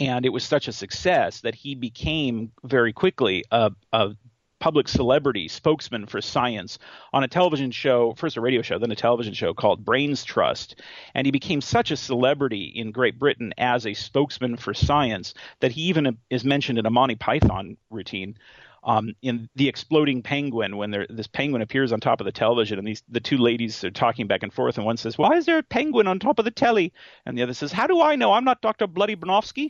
and 0.00 0.24
it 0.24 0.30
was 0.30 0.42
such 0.42 0.66
a 0.66 0.72
success 0.72 1.42
that 1.42 1.54
he 1.54 1.74
became 1.74 2.50
very 2.64 2.92
quickly 2.92 3.44
a, 3.50 3.70
a 3.92 4.16
public 4.58 4.88
celebrity 4.88 5.48
spokesman 5.48 6.06
for 6.06 6.20
science 6.20 6.78
on 7.12 7.24
a 7.24 7.28
television 7.28 7.70
show, 7.70 8.12
first 8.14 8.36
a 8.36 8.40
radio 8.40 8.62
show, 8.62 8.78
then 8.78 8.90
a 8.90 8.96
television 8.96 9.34
show 9.34 9.54
called 9.54 9.84
Brains 9.84 10.24
Trust. 10.24 10.80
And 11.14 11.26
he 11.26 11.30
became 11.30 11.60
such 11.60 11.90
a 11.90 11.96
celebrity 11.96 12.64
in 12.64 12.92
Great 12.92 13.18
Britain 13.18 13.52
as 13.58 13.86
a 13.86 13.94
spokesman 13.94 14.56
for 14.56 14.74
science 14.74 15.34
that 15.60 15.72
he 15.72 15.82
even 15.82 16.18
is 16.28 16.44
mentioned 16.44 16.78
in 16.78 16.86
a 16.86 16.90
Monty 16.90 17.16
Python 17.16 17.76
routine. 17.90 18.36
Um, 18.82 19.14
in 19.20 19.48
the 19.56 19.68
exploding 19.68 20.22
penguin 20.22 20.78
when 20.78 20.90
there, 20.90 21.06
this 21.10 21.26
penguin 21.26 21.60
appears 21.60 21.92
on 21.92 22.00
top 22.00 22.20
of 22.20 22.24
the 22.24 22.32
television 22.32 22.78
and 22.78 22.88
these 22.88 23.02
the 23.10 23.20
two 23.20 23.36
ladies 23.36 23.84
are 23.84 23.90
talking 23.90 24.26
back 24.26 24.42
and 24.42 24.50
forth 24.50 24.78
and 24.78 24.86
one 24.86 24.96
says 24.96 25.18
why 25.18 25.36
is 25.36 25.44
there 25.44 25.58
a 25.58 25.62
penguin 25.62 26.06
on 26.06 26.18
top 26.18 26.38
of 26.38 26.46
the 26.46 26.50
telly 26.50 26.90
and 27.26 27.36
the 27.36 27.42
other 27.42 27.52
says 27.52 27.72
how 27.72 27.86
do 27.86 28.00
i 28.00 28.16
know 28.16 28.32
i'm 28.32 28.44
not 28.44 28.62
dr 28.62 28.86
bloody 28.86 29.14
bronowski 29.14 29.68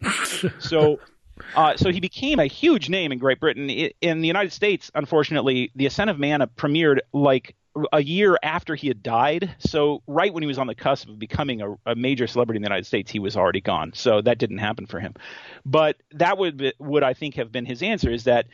so 0.62 1.00
uh, 1.56 1.76
so 1.76 1.90
he 1.90 2.00
became 2.00 2.38
a 2.38 2.46
huge 2.46 2.88
name 2.88 3.12
in 3.12 3.18
Great 3.18 3.40
Britain. 3.40 3.70
In 3.70 4.20
the 4.20 4.26
United 4.26 4.52
States, 4.52 4.90
unfortunately, 4.94 5.72
The 5.74 5.86
Ascent 5.86 6.10
of 6.10 6.18
Man 6.18 6.40
premiered 6.56 6.98
like 7.12 7.56
a 7.92 8.02
year 8.02 8.36
after 8.42 8.74
he 8.74 8.88
had 8.88 9.02
died. 9.02 9.54
So 9.58 10.02
right 10.06 10.34
when 10.34 10.42
he 10.42 10.46
was 10.48 10.58
on 10.58 10.66
the 10.66 10.74
cusp 10.74 11.08
of 11.08 11.18
becoming 11.18 11.62
a, 11.62 11.74
a, 11.86 11.94
major 11.94 12.26
celebrity 12.26 12.56
in 12.56 12.62
the 12.62 12.66
United 12.66 12.86
States, 12.86 13.10
he 13.10 13.20
was 13.20 13.36
already 13.36 13.60
gone. 13.60 13.92
So 13.94 14.20
that 14.22 14.38
didn't 14.38 14.58
happen 14.58 14.86
for 14.86 14.98
him. 14.98 15.14
But 15.64 15.96
that 16.12 16.36
would 16.36 16.56
be, 16.56 16.72
would 16.80 17.04
I 17.04 17.14
think 17.14 17.36
have 17.36 17.52
been 17.52 17.64
his 17.64 17.82
answer 17.82 18.10
is 18.10 18.24
that 18.24 18.46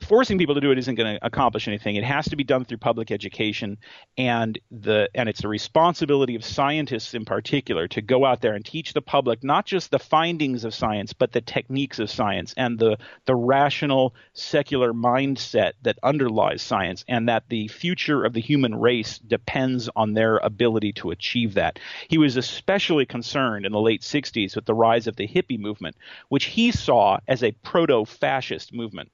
forcing 0.00 0.38
people 0.38 0.54
to 0.54 0.60
do 0.60 0.70
it 0.70 0.78
isn't 0.78 0.94
going 0.94 1.16
to 1.16 1.26
accomplish 1.26 1.68
anything. 1.68 1.96
It 1.96 2.04
has 2.04 2.26
to 2.26 2.36
be 2.36 2.44
done 2.44 2.64
through 2.64 2.78
public 2.78 3.10
education, 3.10 3.78
and 4.16 4.58
the 4.70 5.08
and 5.14 5.28
it's 5.28 5.42
the 5.42 5.48
responsibility 5.48 6.34
of 6.34 6.44
scientists 6.44 7.14
in 7.14 7.24
particular 7.24 7.88
to 7.88 8.00
go 8.00 8.24
out 8.24 8.40
there 8.40 8.54
and 8.54 8.64
teach 8.64 8.92
the 8.92 9.02
public 9.02 9.44
not 9.44 9.66
just 9.66 9.90
the 9.90 9.98
findings 9.98 10.64
of 10.64 10.74
science, 10.74 11.12
but 11.12 11.32
the 11.32 11.40
techniques 11.40 11.98
of 11.98 12.10
science 12.10 12.54
and 12.56 12.78
the 12.78 12.98
the 13.26 13.34
rational 13.34 14.14
secular 14.32 14.92
mindset 14.92 15.72
that 15.82 15.98
underlies 16.02 16.62
science, 16.62 17.04
and 17.08 17.28
that 17.28 17.44
the 17.48 17.68
future 17.68 18.24
of 18.24 18.32
the 18.32 18.40
human 18.40 18.74
race 18.74 19.18
depends 19.18 19.88
on 19.96 20.14
their 20.14 20.38
ability 20.38 20.92
to 20.92 21.10
achieve 21.10 21.54
that. 21.54 21.78
He 22.08 22.18
was 22.18 22.36
especially 22.36 23.06
concerned 23.06 23.66
in 23.66 23.72
the 23.72 23.80
late 23.80 24.02
60s 24.02 24.56
with 24.56 24.64
the 24.64 24.74
rise 24.74 25.06
of 25.06 25.16
the 25.16 25.28
hippie 25.28 25.58
movement, 25.58 25.96
which 26.28 26.44
he 26.46 26.72
saw 26.72 27.18
as 27.28 27.42
a 27.42 27.52
proto-fascist 27.52 28.72
movement. 28.72 29.10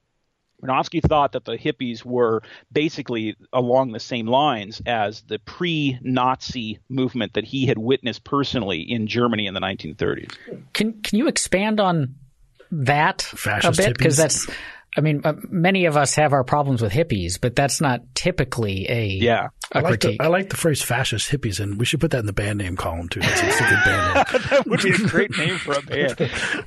Bronowski 0.67 1.03
thought 1.03 1.33
that 1.33 1.45
the 1.45 1.57
hippies 1.57 2.05
were 2.05 2.43
basically 2.73 3.37
along 3.53 3.93
the 3.93 4.01
same 4.01 4.27
lines 4.27 4.83
as 4.87 5.23
the 5.23 5.39
pre-Nazi 5.39 6.79
movement 6.89 7.35
that 7.35 7.45
he 7.45 7.67
had 7.67 7.79
witnessed 7.79 8.25
personally 8.25 8.81
in 8.81 9.07
Germany 9.07 9.47
in 9.47 9.55
the 9.55 9.61
1930s. 9.61 10.33
Can 10.73 11.01
can 11.03 11.19
you 11.19 11.29
expand 11.29 11.81
on 11.81 12.17
that 12.71 13.23
Fascist 13.23 13.81
a 13.81 13.83
bit? 13.83 13.99
Because 13.99 14.17
that's 14.17 14.49
I 14.97 15.03
mean, 15.03 15.21
uh, 15.25 15.35
many 15.51 15.85
of 15.85 15.97
us 15.97 16.15
have 16.15 16.33
our 16.33 16.43
problems 16.45 16.81
with 16.81 16.93
hippies, 16.93 17.39
but 17.41 17.55
that's 17.55 17.81
not 17.81 18.01
typically 18.15 18.89
a 18.89 19.07
yeah. 19.07 19.49
A 19.73 19.79
I 19.79 19.81
like 19.81 20.01
critique. 20.01 20.19
the 20.19 20.25
I 20.25 20.29
like 20.29 20.49
the 20.49 20.57
phrase 20.57 20.81
fascist 20.81 21.31
hippies, 21.31 21.61
and 21.61 21.79
we 21.79 21.85
should 21.85 22.01
put 22.01 22.13
that 22.13 22.21
in 22.21 22.27
the 22.27 22.33
band 22.33 22.59
name 22.59 22.77
column 22.77 23.09
too. 23.09 23.21
That's 23.21 23.41
a 23.41 23.65
good 23.65 23.85
band 23.85 24.15
name. 24.15 24.43
that 24.51 24.67
would 24.67 24.83
be 24.83 24.91
a 24.91 25.09
great 25.09 25.37
name 25.37 25.59
for 25.59 25.73
a 25.73 25.83
band. 25.83 26.17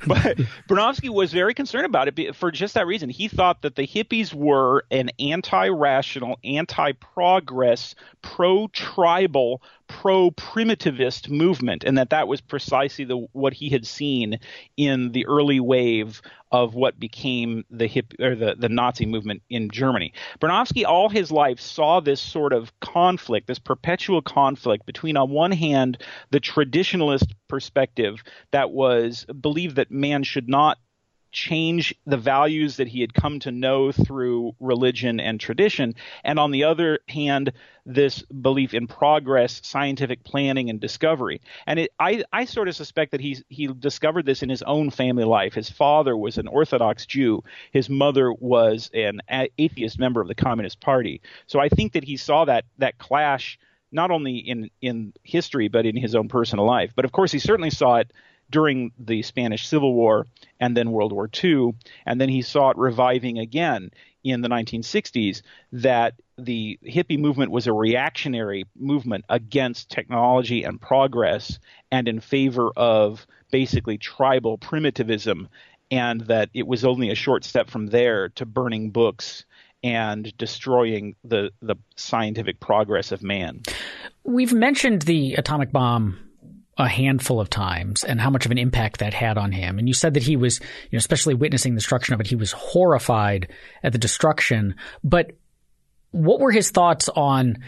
But 0.06 0.36
Bronowski 0.68 1.08
was 1.08 1.32
very 1.32 1.54
concerned 1.54 1.86
about 1.86 2.08
it 2.08 2.36
for 2.36 2.50
just 2.50 2.74
that 2.74 2.86
reason. 2.86 3.08
He 3.08 3.28
thought 3.28 3.62
that 3.62 3.74
the 3.74 3.86
hippies 3.86 4.34
were 4.34 4.84
an 4.90 5.10
anti-rational, 5.18 6.38
anti-progress, 6.44 7.94
pro-tribal, 8.22 9.62
pro-primitivist 9.90 11.28
movement, 11.28 11.82
and 11.84 11.98
that 11.98 12.10
that 12.10 12.28
was 12.28 12.40
precisely 12.40 13.04
the 13.04 13.16
what 13.32 13.52
he 13.52 13.68
had 13.68 13.86
seen 13.86 14.38
in 14.76 15.10
the 15.12 15.26
early 15.26 15.58
wave 15.58 16.22
of 16.52 16.74
what 16.74 16.98
became 16.98 17.64
the 17.70 17.86
hip 17.86 18.14
or 18.20 18.34
the, 18.34 18.54
the 18.56 18.68
Nazi 18.68 19.04
movement 19.04 19.42
in 19.50 19.68
Germany. 19.70 20.12
Bronowski 20.40 20.84
all 20.84 21.08
his 21.08 21.30
life 21.30 21.60
saw 21.60 22.00
this 22.00 22.20
sort 22.20 22.52
of 22.52 22.72
conflict, 22.80 23.46
this 23.46 23.58
perpetual 23.58 24.22
conflict 24.22 24.86
between 24.86 25.16
on 25.16 25.30
one 25.30 25.52
hand 25.52 25.98
the 26.30 26.40
traditionalist 26.40 27.32
perspective 27.48 28.22
that 28.52 28.70
was 28.70 29.26
believed 29.40 29.76
that 29.76 29.90
man 29.90 30.22
should 30.22 30.48
not 30.48 30.78
change 31.32 31.94
the 32.06 32.16
values 32.16 32.76
that 32.76 32.88
he 32.88 33.00
had 33.00 33.14
come 33.14 33.40
to 33.40 33.50
know 33.50 33.92
through 33.92 34.54
religion 34.60 35.20
and 35.20 35.40
tradition, 35.40 35.94
and 36.24 36.38
on 36.38 36.50
the 36.50 36.64
other 36.64 37.00
hand, 37.08 37.52
this 37.86 38.22
belief 38.22 38.74
in 38.74 38.86
progress, 38.86 39.60
scientific 39.64 40.22
planning, 40.24 40.70
and 40.70 40.80
discovery. 40.80 41.40
And 41.66 41.80
it, 41.80 41.92
I, 41.98 42.24
I 42.32 42.44
sort 42.44 42.68
of 42.68 42.76
suspect 42.76 43.12
that 43.12 43.20
he 43.20 43.38
he 43.48 43.66
discovered 43.66 44.26
this 44.26 44.42
in 44.42 44.48
his 44.48 44.62
own 44.62 44.90
family 44.90 45.24
life. 45.24 45.54
His 45.54 45.70
father 45.70 46.16
was 46.16 46.38
an 46.38 46.48
Orthodox 46.48 47.06
Jew. 47.06 47.42
His 47.72 47.88
mother 47.88 48.32
was 48.32 48.90
an 48.94 49.20
atheist 49.58 49.98
member 49.98 50.20
of 50.20 50.28
the 50.28 50.34
Communist 50.34 50.80
Party. 50.80 51.20
So 51.46 51.58
I 51.58 51.68
think 51.68 51.92
that 51.92 52.04
he 52.04 52.16
saw 52.16 52.44
that 52.44 52.64
that 52.78 52.98
clash 52.98 53.58
not 53.92 54.10
only 54.10 54.36
in 54.36 54.70
in 54.80 55.12
history 55.24 55.68
but 55.68 55.86
in 55.86 55.96
his 55.96 56.14
own 56.14 56.28
personal 56.28 56.66
life. 56.66 56.92
But 56.94 57.04
of 57.04 57.12
course, 57.12 57.32
he 57.32 57.38
certainly 57.38 57.70
saw 57.70 57.96
it 57.96 58.12
during 58.50 58.92
the 58.98 59.22
Spanish 59.22 59.66
Civil 59.66 59.94
War 59.94 60.26
and 60.58 60.76
then 60.76 60.92
World 60.92 61.12
War 61.12 61.28
II, 61.42 61.74
and 62.06 62.20
then 62.20 62.28
he 62.28 62.42
saw 62.42 62.70
it 62.70 62.76
reviving 62.76 63.38
again 63.38 63.90
in 64.22 64.42
the 64.42 64.48
1960s 64.48 65.42
that 65.72 66.14
the 66.36 66.78
hippie 66.84 67.18
movement 67.18 67.50
was 67.50 67.66
a 67.66 67.72
reactionary 67.72 68.66
movement 68.78 69.24
against 69.28 69.90
technology 69.90 70.64
and 70.64 70.80
progress 70.80 71.58
and 71.90 72.08
in 72.08 72.20
favor 72.20 72.70
of 72.76 73.26
basically 73.50 73.98
tribal 73.98 74.58
primitivism 74.58 75.48
and 75.90 76.22
that 76.22 76.50
it 76.54 76.66
was 76.66 76.84
only 76.84 77.10
a 77.10 77.14
short 77.14 77.44
step 77.44 77.68
from 77.68 77.86
there 77.88 78.28
to 78.30 78.46
burning 78.46 78.90
books 78.90 79.44
and 79.82 80.36
destroying 80.36 81.16
the 81.24 81.50
the 81.62 81.74
scientific 81.96 82.60
progress 82.60 83.12
of 83.12 83.22
man. 83.22 83.62
We've 84.24 84.52
mentioned 84.52 85.02
the 85.02 85.34
atomic 85.34 85.72
bomb 85.72 86.18
a 86.80 86.88
handful 86.88 87.40
of 87.40 87.50
times 87.50 88.04
and 88.04 88.20
how 88.20 88.30
much 88.30 88.46
of 88.46 88.52
an 88.52 88.58
impact 88.58 89.00
that 89.00 89.14
had 89.14 89.36
on 89.36 89.52
him. 89.52 89.78
And 89.78 89.86
you 89.86 89.94
said 89.94 90.14
that 90.14 90.22
he 90.22 90.36
was, 90.36 90.60
you 90.60 90.66
know, 90.92 90.98
especially 90.98 91.34
witnessing 91.34 91.74
the 91.74 91.80
destruction 91.80 92.14
of 92.14 92.20
it, 92.20 92.26
he 92.26 92.36
was 92.36 92.52
horrified 92.52 93.48
at 93.82 93.92
the 93.92 93.98
destruction. 93.98 94.74
But 95.04 95.32
what 96.10 96.40
were 96.40 96.50
his 96.50 96.70
thoughts 96.70 97.08
on 97.08 97.58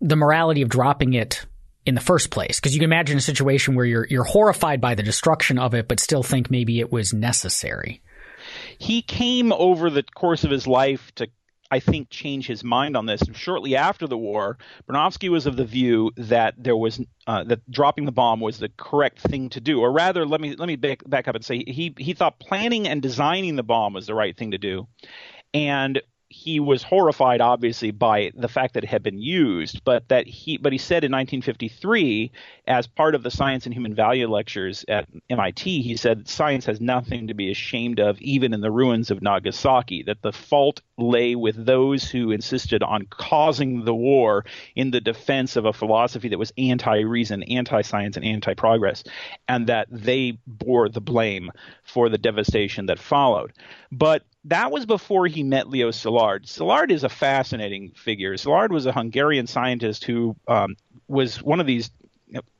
the 0.00 0.16
morality 0.16 0.62
of 0.62 0.68
dropping 0.68 1.14
it 1.14 1.44
in 1.84 1.94
the 1.94 2.00
first 2.00 2.30
place? 2.30 2.60
Because 2.60 2.74
you 2.74 2.80
can 2.80 2.90
imagine 2.90 3.18
a 3.18 3.22
situation 3.22 3.74
where 3.74 3.84
you're 3.84 4.06
you're 4.08 4.24
horrified 4.24 4.80
by 4.80 4.94
the 4.94 5.02
destruction 5.02 5.58
of 5.58 5.74
it, 5.74 5.88
but 5.88 6.00
still 6.00 6.22
think 6.22 6.50
maybe 6.50 6.80
it 6.80 6.92
was 6.92 7.12
necessary. 7.12 8.00
He 8.78 9.02
came 9.02 9.52
over 9.52 9.90
the 9.90 10.02
course 10.02 10.44
of 10.44 10.50
his 10.50 10.66
life 10.66 11.12
to 11.16 11.28
I 11.70 11.80
think, 11.80 12.10
change 12.10 12.46
his 12.46 12.64
mind 12.64 12.96
on 12.96 13.06
this. 13.06 13.22
Shortly 13.32 13.76
after 13.76 14.06
the 14.06 14.18
war, 14.18 14.58
Bronowski 14.88 15.28
was 15.28 15.46
of 15.46 15.56
the 15.56 15.64
view 15.64 16.10
that 16.16 16.54
there 16.58 16.76
was 16.76 17.00
uh, 17.26 17.44
that 17.44 17.68
dropping 17.70 18.06
the 18.06 18.12
bomb 18.12 18.40
was 18.40 18.58
the 18.58 18.70
correct 18.76 19.20
thing 19.20 19.48
to 19.50 19.60
do, 19.60 19.80
or 19.80 19.92
rather, 19.92 20.26
let 20.26 20.40
me 20.40 20.56
let 20.56 20.66
me 20.66 20.76
back, 20.76 21.02
back 21.08 21.28
up 21.28 21.34
and 21.34 21.44
say 21.44 21.64
he 21.66 21.94
he 21.98 22.12
thought 22.12 22.40
planning 22.40 22.88
and 22.88 23.02
designing 23.02 23.56
the 23.56 23.62
bomb 23.62 23.92
was 23.92 24.06
the 24.06 24.14
right 24.14 24.36
thing 24.36 24.50
to 24.50 24.58
do, 24.58 24.88
and 25.54 26.02
he 26.32 26.60
was 26.60 26.84
horrified, 26.84 27.40
obviously, 27.40 27.90
by 27.90 28.30
the 28.36 28.48
fact 28.48 28.74
that 28.74 28.84
it 28.84 28.90
had 28.90 29.02
been 29.02 29.18
used, 29.18 29.82
but 29.84 30.08
that 30.08 30.28
he, 30.28 30.56
but 30.58 30.70
he 30.70 30.78
said 30.78 31.02
in 31.02 31.10
1953, 31.10 32.30
as 32.68 32.86
part 32.86 33.16
of 33.16 33.24
the 33.24 33.32
Science 33.32 33.66
and 33.66 33.74
Human 33.74 33.96
Value 33.96 34.28
lectures 34.28 34.84
at 34.86 35.08
MIT, 35.28 35.82
he 35.82 35.96
said 35.96 36.28
science 36.28 36.64
has 36.66 36.80
nothing 36.80 37.26
to 37.26 37.34
be 37.34 37.50
ashamed 37.50 37.98
of, 37.98 38.20
even 38.20 38.54
in 38.54 38.60
the 38.60 38.70
ruins 38.70 39.10
of 39.10 39.20
Nagasaki. 39.20 40.04
That 40.04 40.22
the 40.22 40.32
fault 40.32 40.80
lay 40.96 41.34
with 41.34 41.66
those 41.66 42.08
who 42.08 42.30
insisted 42.30 42.84
on 42.84 43.06
causing 43.10 43.84
the 43.84 43.94
war 43.94 44.44
in 44.76 44.92
the 44.92 45.00
defense 45.00 45.56
of 45.56 45.64
a 45.64 45.72
philosophy 45.72 46.28
that 46.28 46.38
was 46.38 46.52
anti-reason, 46.56 47.42
anti-science, 47.42 48.16
and 48.16 48.24
anti-progress, 48.24 49.02
and 49.48 49.66
that 49.66 49.88
they 49.90 50.38
bore 50.46 50.88
the 50.88 51.00
blame 51.00 51.50
for 51.82 52.08
the 52.08 52.18
devastation 52.18 52.86
that 52.86 53.00
followed. 53.00 53.52
But 53.90 54.22
that 54.44 54.70
was 54.70 54.86
before 54.86 55.26
he 55.26 55.42
met 55.42 55.68
Leo 55.68 55.90
Szilard. 55.90 56.46
Szilard 56.46 56.90
is 56.90 57.04
a 57.04 57.08
fascinating 57.08 57.90
figure. 57.90 58.34
Szilard 58.34 58.70
was 58.70 58.86
a 58.86 58.92
Hungarian 58.92 59.46
scientist 59.46 60.04
who 60.04 60.34
um, 60.48 60.76
was 61.08 61.42
one 61.42 61.60
of 61.60 61.66
these 61.66 61.90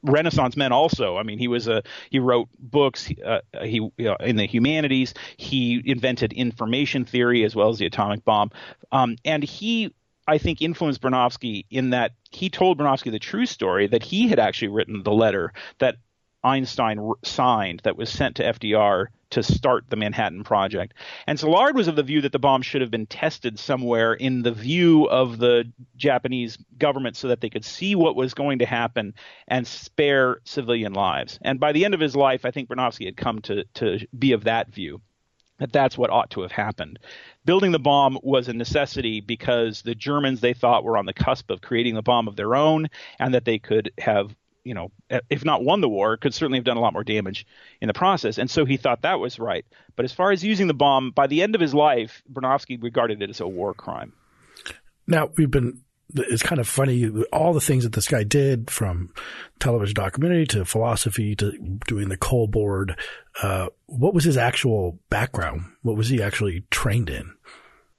Renaissance 0.03 0.57
men 0.57 0.73
also. 0.73 1.17
I 1.17 1.23
mean, 1.23 1.39
he 1.39 1.49
was 1.49 1.69
a 1.69 1.83
he 2.11 2.19
wrote 2.19 2.49
books. 2.59 3.11
Uh, 3.25 3.41
he 3.63 3.89
in 4.21 4.37
the 4.37 4.47
humanities. 4.47 5.15
He 5.37 5.83
invented 5.85 6.33
information 6.33 7.05
theory 7.05 7.45
as 7.45 7.55
well 7.55 7.69
as 7.71 7.79
the 7.79 7.87
atomic 7.87 8.25
bomb. 8.25 8.51
Um, 8.93 9.17
and 9.25 9.43
he, 9.43 9.95
I 10.27 10.39
think, 10.39 10.61
influenced 10.61 11.01
Bronowski 11.01 11.67
in 11.71 11.91
that 11.91 12.13
he 12.31 12.51
told 12.51 12.79
Bronowski 12.79 13.11
the 13.11 13.19
true 13.19 13.47
story 13.47 13.87
that 13.87 14.03
he 14.03 14.29
had 14.29 14.39
actually 14.39 14.69
written 14.69 15.03
the 15.03 15.13
letter 15.13 15.53
that 15.79 15.97
Einstein 16.43 17.13
signed 17.23 17.81
that 17.85 17.97
was 17.97 18.11
sent 18.11 18.37
to 18.37 18.45
FDR 18.45 19.07
to 19.31 19.43
start 19.43 19.85
the 19.89 19.97
Manhattan 19.97 20.43
Project. 20.45 20.95
And 21.27 21.39
Szilard 21.39 21.75
was 21.75 21.89
of 21.89 21.97
the 21.97 22.03
view 22.03 22.21
that 22.23 22.33
the 22.33 22.39
bomb 22.39 22.63
should 22.63 22.81
have 22.81 22.91
been 22.91 23.07
tested 23.07 23.59
somewhere 23.59 24.15
in 24.15 24.43
the 24.43 24.53
view 24.53 25.05
of 25.09 25.39
the 25.39 25.71
Japanese 25.97 26.59
government 26.79 27.17
so 27.17 27.29
that 27.29 27.41
they 27.41 27.51
could 27.51 27.65
see 27.65 27.95
what 27.95 28.17
was 28.17 28.35
going 28.35 28.59
to 28.59 28.67
happen 28.67 29.15
and 29.47 29.67
spare 29.67 30.41
civilian 30.45 30.93
lives. 30.93 31.39
And 31.43 31.61
by 31.61 31.73
the 31.73 31.85
end 31.85 31.95
of 31.95 32.01
his 32.01 32.17
life, 32.17 32.45
I 32.45 32.51
think 32.51 32.69
Bronowski 32.69 33.07
had 33.07 33.17
come 33.17 33.41
to, 33.43 33.65
to 33.75 34.07
be 34.19 34.33
of 34.33 34.45
that 34.45 34.73
view. 34.73 35.01
That 35.59 35.73
that's 35.73 35.99
what 35.99 36.09
ought 36.09 36.31
to 36.31 36.41
have 36.41 36.53
happened. 36.53 36.99
Building 37.45 37.71
the 37.71 37.79
bomb 37.79 38.19
was 38.23 38.49
a 38.49 38.55
necessity 38.55 39.21
because 39.21 39.83
the 39.83 39.95
Germans 39.95 40.41
they 40.41 40.55
thought 40.55 40.85
were 40.85 40.97
on 40.97 41.05
the 41.05 41.13
cusp 41.13 41.51
of 41.51 41.61
creating 41.61 41.95
the 41.95 42.03
bomb 42.03 42.29
of 42.29 42.37
their 42.37 42.55
own, 42.57 42.89
and 43.19 43.35
that 43.35 43.45
they 43.45 43.59
could 43.59 43.93
have 43.99 44.35
you 44.65 44.75
know, 44.75 44.91
if 45.29 45.45
not 45.45 45.65
won 45.65 45.81
the 45.81 45.89
war, 45.89 46.17
could 46.17 46.35
certainly 46.35 46.59
have 46.59 46.65
done 46.65 46.77
a 46.77 46.81
lot 46.81 46.93
more 46.93 47.05
damage 47.05 47.47
in 47.81 47.89
the 47.89 47.95
process. 47.95 48.39
And 48.39 48.51
so 48.51 48.65
he 48.65 48.77
thought 48.77 49.03
that 49.03 49.21
was 49.21 49.39
right. 49.39 49.65
But 49.97 50.05
as 50.05 50.13
far 50.13 50.33
as 50.33 50.45
using 50.45 50.67
the 50.67 50.75
bomb, 50.75 51.11
by 51.13 51.27
the 51.27 51.43
end 51.43 51.55
of 51.55 51.61
his 51.61 51.75
life, 51.75 52.23
Bronowski 52.33 52.83
regarded 52.83 53.23
it 53.23 53.31
as 53.31 53.41
a 53.41 53.49
war 53.49 53.75
crime. 53.75 54.13
Now 55.07 55.31
we've 55.37 55.51
been. 55.51 55.81
It's 56.13 56.43
kind 56.43 56.61
of 56.61 56.67
funny 56.67 57.09
all 57.33 57.53
the 57.53 57.61
things 57.61 57.85
that 57.85 57.93
this 57.93 58.09
guy 58.09 58.25
did, 58.25 58.69
from 58.69 59.15
television 59.61 59.95
documentary 59.95 60.45
to 60.49 60.65
philosophy 60.65 61.37
to 61.37 61.53
doing 61.87 62.09
the 62.09 62.17
coal 62.17 62.49
board. 62.49 62.99
Uh, 63.41 63.69
what 63.87 64.13
was 64.13 64.25
his 64.25 64.37
actual 64.37 64.99
background? 65.09 65.67
What 65.83 65.97
was 65.97 66.09
he 66.09 66.21
actually 66.21 66.65
trained 66.69 67.11
in? 67.11 67.33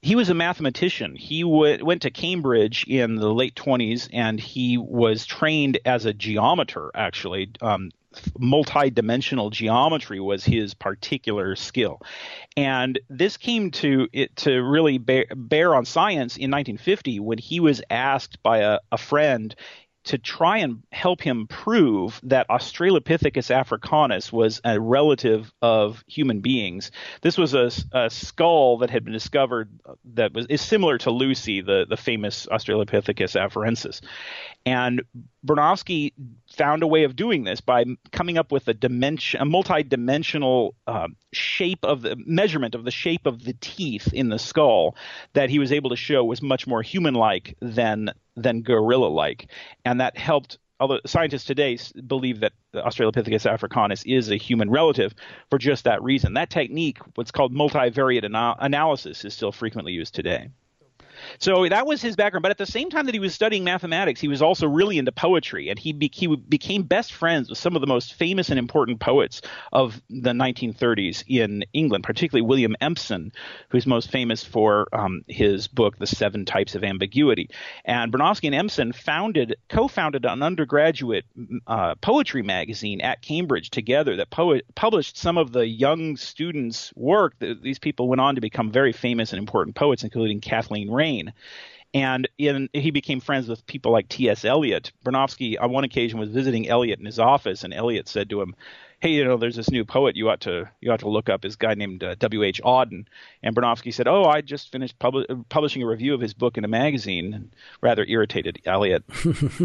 He 0.02 0.16
was 0.16 0.28
a 0.28 0.34
mathematician. 0.34 1.14
He 1.14 1.42
w- 1.42 1.84
went 1.84 2.02
to 2.02 2.10
Cambridge 2.10 2.84
in 2.88 3.14
the 3.14 3.32
late 3.32 3.54
20s 3.54 4.08
and 4.12 4.38
he 4.38 4.76
was 4.76 5.24
trained 5.24 5.78
as 5.84 6.04
a 6.04 6.12
geometer, 6.12 6.90
actually. 6.94 7.50
Um, 7.60 7.92
multi-dimensional 8.38 9.50
geometry 9.50 10.20
was 10.20 10.44
his 10.44 10.74
particular 10.74 11.56
skill 11.56 11.98
and 12.56 12.98
this 13.08 13.36
came 13.38 13.70
to 13.70 14.08
it 14.12 14.36
to 14.36 14.62
really 14.62 14.98
bear, 14.98 15.24
bear 15.34 15.74
on 15.74 15.86
science 15.86 16.36
in 16.36 16.50
1950 16.50 17.20
when 17.20 17.38
he 17.38 17.60
was 17.60 17.80
asked 17.88 18.42
by 18.42 18.58
a, 18.58 18.80
a 18.90 18.98
friend 18.98 19.54
to 20.04 20.18
try 20.18 20.58
and 20.58 20.82
help 20.90 21.20
him 21.20 21.46
prove 21.46 22.20
that 22.24 22.48
Australopithecus 22.48 23.50
africanus 23.50 24.32
was 24.32 24.60
a 24.64 24.80
relative 24.80 25.52
of 25.62 26.02
human 26.06 26.40
beings. 26.40 26.90
This 27.20 27.38
was 27.38 27.54
a, 27.54 27.70
a, 27.92 28.10
skull 28.10 28.78
that 28.78 28.90
had 28.90 29.04
been 29.04 29.12
discovered 29.12 29.70
that 30.14 30.32
was 30.32 30.46
is 30.46 30.60
similar 30.60 30.98
to 30.98 31.10
Lucy, 31.10 31.60
the, 31.60 31.86
the 31.88 31.96
famous 31.96 32.46
Australopithecus 32.46 33.36
afarensis. 33.40 34.00
And 34.66 35.02
Bronowski 35.46 36.12
found 36.52 36.82
a 36.82 36.86
way 36.86 37.04
of 37.04 37.16
doing 37.16 37.44
this 37.44 37.60
by 37.60 37.84
coming 38.10 38.38
up 38.38 38.52
with 38.52 38.68
a 38.68 38.74
dimension, 38.74 39.40
a 39.40 39.44
multi-dimensional 39.44 40.74
uh, 40.86 41.08
shape 41.32 41.84
of 41.84 42.02
the 42.02 42.16
measurement 42.26 42.74
of 42.74 42.84
the 42.84 42.90
shape 42.90 43.26
of 43.26 43.44
the 43.44 43.54
teeth 43.60 44.12
in 44.12 44.28
the 44.28 44.38
skull 44.38 44.96
that 45.32 45.50
he 45.50 45.58
was 45.58 45.72
able 45.72 45.90
to 45.90 45.96
show 45.96 46.24
was 46.24 46.42
much 46.42 46.66
more 46.66 46.82
human-like 46.82 47.56
than 47.60 48.10
than 48.36 48.62
gorilla-like, 48.62 49.50
and 49.84 50.00
that 50.00 50.16
helped. 50.16 50.58
Although 50.80 51.00
scientists 51.06 51.44
today 51.44 51.78
believe 52.06 52.40
that 52.40 52.54
Australopithecus 52.74 53.46
africanus 53.46 54.02
is 54.04 54.30
a 54.30 54.36
human 54.36 54.68
relative 54.68 55.14
for 55.48 55.58
just 55.58 55.84
that 55.84 56.02
reason. 56.02 56.34
That 56.34 56.50
technique, 56.50 56.98
what's 57.14 57.30
called 57.30 57.54
multivariate 57.54 58.24
ana- 58.24 58.56
analysis, 58.58 59.24
is 59.24 59.32
still 59.32 59.52
frequently 59.52 59.92
used 59.92 60.14
today. 60.14 60.48
So 61.38 61.68
that 61.68 61.86
was 61.86 62.02
his 62.02 62.16
background. 62.16 62.42
But 62.42 62.50
at 62.50 62.58
the 62.58 62.66
same 62.66 62.90
time 62.90 63.06
that 63.06 63.14
he 63.14 63.20
was 63.20 63.34
studying 63.34 63.64
mathematics, 63.64 64.20
he 64.20 64.28
was 64.28 64.42
also 64.42 64.66
really 64.66 64.98
into 64.98 65.12
poetry, 65.12 65.68
and 65.68 65.78
he, 65.78 65.92
be- 65.92 66.10
he 66.12 66.34
became 66.36 66.82
best 66.82 67.12
friends 67.12 67.48
with 67.48 67.58
some 67.58 67.74
of 67.74 67.80
the 67.80 67.86
most 67.86 68.14
famous 68.14 68.50
and 68.50 68.58
important 68.58 69.00
poets 69.00 69.42
of 69.72 70.00
the 70.08 70.32
1930s 70.32 71.24
in 71.26 71.64
England, 71.72 72.04
particularly 72.04 72.46
William 72.46 72.76
Empson, 72.80 73.32
who's 73.68 73.86
most 73.86 74.10
famous 74.10 74.44
for 74.44 74.88
um, 74.92 75.22
his 75.28 75.68
book 75.68 75.98
*The 75.98 76.06
Seven 76.06 76.44
Types 76.44 76.74
of 76.74 76.84
Ambiguity*. 76.84 77.48
And 77.84 78.12
Bronowski 78.12 78.46
and 78.46 78.54
Empson 78.54 78.92
founded, 78.92 79.56
co-founded 79.68 80.24
an 80.24 80.42
undergraduate 80.42 81.24
uh, 81.66 81.94
poetry 81.96 82.42
magazine 82.42 83.00
at 83.00 83.22
Cambridge 83.22 83.70
together 83.70 84.16
that 84.16 84.30
po- 84.30 84.60
published 84.74 85.16
some 85.16 85.38
of 85.38 85.52
the 85.52 85.66
young 85.66 86.16
students' 86.16 86.92
work. 86.94 87.34
These 87.38 87.78
people 87.78 88.08
went 88.08 88.20
on 88.20 88.34
to 88.34 88.40
become 88.40 88.70
very 88.70 88.92
famous 88.92 89.32
and 89.32 89.38
important 89.38 89.76
poets, 89.76 90.04
including 90.04 90.40
Kathleen 90.40 90.90
And 91.94 92.26
in, 92.38 92.70
he 92.72 92.90
became 92.90 93.20
friends 93.20 93.48
with 93.48 93.66
people 93.66 93.92
like 93.92 94.08
T.S. 94.08 94.46
Eliot. 94.46 94.92
Bronowski, 95.04 95.60
on 95.60 95.72
one 95.72 95.84
occasion, 95.84 96.18
was 96.18 96.30
visiting 96.30 96.66
Eliot 96.68 96.98
in 96.98 97.04
his 97.04 97.18
office, 97.18 97.64
and 97.64 97.74
Eliot 97.74 98.08
said 98.08 98.30
to 98.30 98.40
him, 98.40 98.54
"Hey, 99.00 99.10
you 99.10 99.24
know, 99.24 99.36
there's 99.36 99.56
this 99.56 99.70
new 99.70 99.84
poet 99.84 100.16
you 100.16 100.30
ought 100.30 100.40
to 100.42 100.70
you 100.80 100.90
ought 100.90 101.00
to 101.00 101.10
look 101.10 101.28
up. 101.28 101.42
This 101.42 101.56
guy 101.56 101.74
named 101.74 102.02
uh, 102.02 102.14
W. 102.14 102.44
H. 102.44 102.62
Auden." 102.62 103.04
And 103.42 103.54
Bronowski 103.54 103.92
said, 103.92 104.08
"Oh, 104.08 104.24
I 104.24 104.40
just 104.40 104.72
finished 104.72 104.98
pub- 104.98 105.46
publishing 105.50 105.82
a 105.82 105.86
review 105.86 106.14
of 106.14 106.20
his 106.22 106.32
book 106.32 106.56
in 106.56 106.64
a 106.64 106.68
magazine." 106.68 107.34
And 107.34 107.54
rather 107.82 108.06
irritated 108.06 108.60
Eliot. 108.64 109.04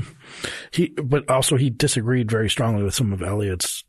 he, 0.71 0.87
but 1.01 1.29
also 1.29 1.55
he 1.55 1.69
disagreed 1.69 2.29
very 2.29 2.49
strongly 2.49 2.83
with 2.83 2.93
some 2.93 3.13
of 3.13 3.21
Eliot's 3.21 3.85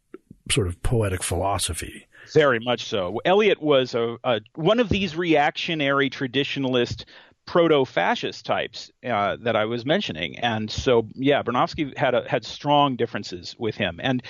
sort 0.49 0.68
of 0.68 0.81
poetic 0.85 1.25
philosophy. 1.25 2.07
Very 2.33 2.61
much 2.61 2.85
so. 2.85 3.21
Eliot 3.25 3.62
was 3.62 3.94
a, 3.94 4.16
a 4.23 4.40
one 4.55 4.81
of 4.81 4.88
these 4.88 5.16
reactionary 5.16 6.11
traditionalist 6.11 7.05
proto-fascist 7.49 8.45
types 8.45 8.93
uh, 9.03 9.37
that 9.41 9.57
I 9.57 9.65
was 9.65 9.87
mentioning, 9.87 10.39
and 10.39 10.71
so 10.71 11.09
yeah, 11.15 11.43
Bronowski 11.43 11.97
had 11.97 12.15
a, 12.15 12.29
had 12.29 12.45
strong 12.45 12.95
differences 12.95 13.57
with 13.59 13.75
him, 13.75 13.99
and 14.03 14.23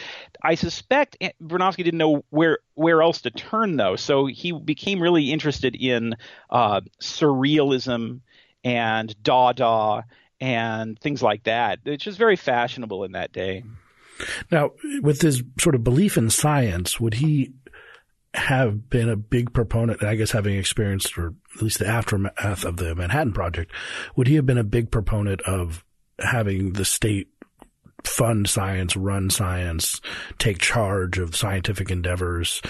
I 0.42 0.54
suspect 0.54 1.16
eh, 1.20 1.30
Bronowski 1.42 1.78
didn't 1.78 1.98
know 1.98 2.24
where 2.30 2.60
where 2.74 3.02
else 3.02 3.20
to 3.22 3.30
turn 3.30 3.76
though, 3.76 3.96
so 3.96 4.26
he 4.26 4.52
became 4.52 5.02
really 5.02 5.32
interested 5.32 5.74
in 5.74 6.14
uh, 6.48 6.80
surrealism 7.02 8.20
and 8.62 9.20
Dada 9.24 10.04
and 10.40 10.96
things 11.00 11.20
like 11.20 11.42
that, 11.42 11.80
which 11.82 12.06
is 12.06 12.16
very 12.16 12.36
fashionable 12.36 13.02
in 13.02 13.12
that 13.12 13.32
day. 13.32 13.64
Now, 14.50 14.70
with 15.00 15.22
his 15.22 15.42
sort 15.60 15.74
of 15.74 15.82
belief 15.82 16.16
in 16.16 16.30
science, 16.30 17.00
would 17.00 17.14
he 17.14 17.52
have 18.34 18.90
been 18.90 19.08
a 19.08 19.16
big 19.16 19.52
proponent, 19.52 20.02
I 20.02 20.14
guess 20.14 20.32
having 20.32 20.56
experienced, 20.56 21.16
or 21.16 21.34
at 21.56 21.62
least 21.62 21.78
the 21.78 21.86
aftermath 21.86 22.64
of 22.64 22.76
the 22.76 22.94
Manhattan 22.94 23.32
Project, 23.32 23.72
would 24.16 24.26
he 24.26 24.34
have 24.34 24.46
been 24.46 24.58
a 24.58 24.64
big 24.64 24.90
proponent 24.90 25.40
of 25.42 25.84
having 26.20 26.74
the 26.74 26.84
state 26.84 27.28
fund 28.04 28.48
science, 28.48 28.96
run 28.96 29.30
science, 29.30 30.00
take 30.38 30.58
charge 30.58 31.18
of 31.18 31.34
scientific 31.34 31.90
endeavors? 31.90 32.60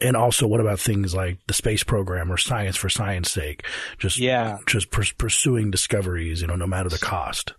And 0.00 0.16
also, 0.16 0.46
what 0.46 0.60
about 0.60 0.80
things 0.80 1.14
like 1.14 1.38
the 1.46 1.54
space 1.54 1.84
program 1.84 2.30
or 2.30 2.36
science 2.36 2.76
for 2.76 2.88
science 2.88 3.30
sake? 3.30 3.64
Just, 3.98 4.18
yeah. 4.18 4.58
just 4.66 4.90
pursuing 4.90 5.70
discoveries, 5.70 6.40
you 6.40 6.48
know, 6.48 6.56
no 6.56 6.66
matter 6.66 6.88
the 6.88 6.98
cost 6.98 7.54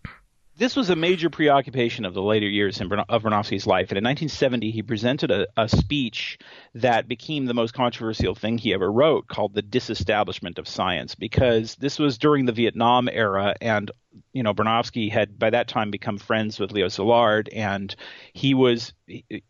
this 0.58 0.76
was 0.76 0.90
a 0.90 0.96
major 0.96 1.30
preoccupation 1.30 2.04
of 2.04 2.14
the 2.14 2.22
later 2.22 2.48
years 2.48 2.82
of 2.82 2.90
Bronowski's 2.90 3.68
life. 3.68 3.90
And 3.92 3.98
in 3.98 4.04
1970, 4.04 4.72
he 4.72 4.82
presented 4.82 5.30
a, 5.30 5.48
a, 5.56 5.70
speech 5.70 6.40
that 6.74 7.08
became 7.08 7.46
the 7.46 7.54
most 7.54 7.74
controversial 7.74 8.34
thing 8.34 8.58
he 8.58 8.74
ever 8.74 8.92
wrote, 8.92 9.28
called 9.28 9.54
"The 9.54 9.62
Disestablishment 9.62 10.58
of 10.58 10.68
Science," 10.68 11.14
because 11.14 11.76
this 11.76 12.00
was 12.00 12.18
during 12.18 12.46
the 12.46 12.52
Vietnam 12.52 13.08
era, 13.08 13.56
and 13.62 13.92
you 14.34 14.42
know 14.42 14.54
Bronowski 14.54 15.12
had 15.12 15.38
by 15.38 15.52
that 15.52 15.68
time 15.68 15.92
become 15.92 16.18
friends 16.18 16.60
with 16.60 16.72
Leo 16.72 16.88
Szilard, 16.88 17.50
and 17.54 17.96
he 18.34 18.54
was 18.54 18.94
he 19.06 19.44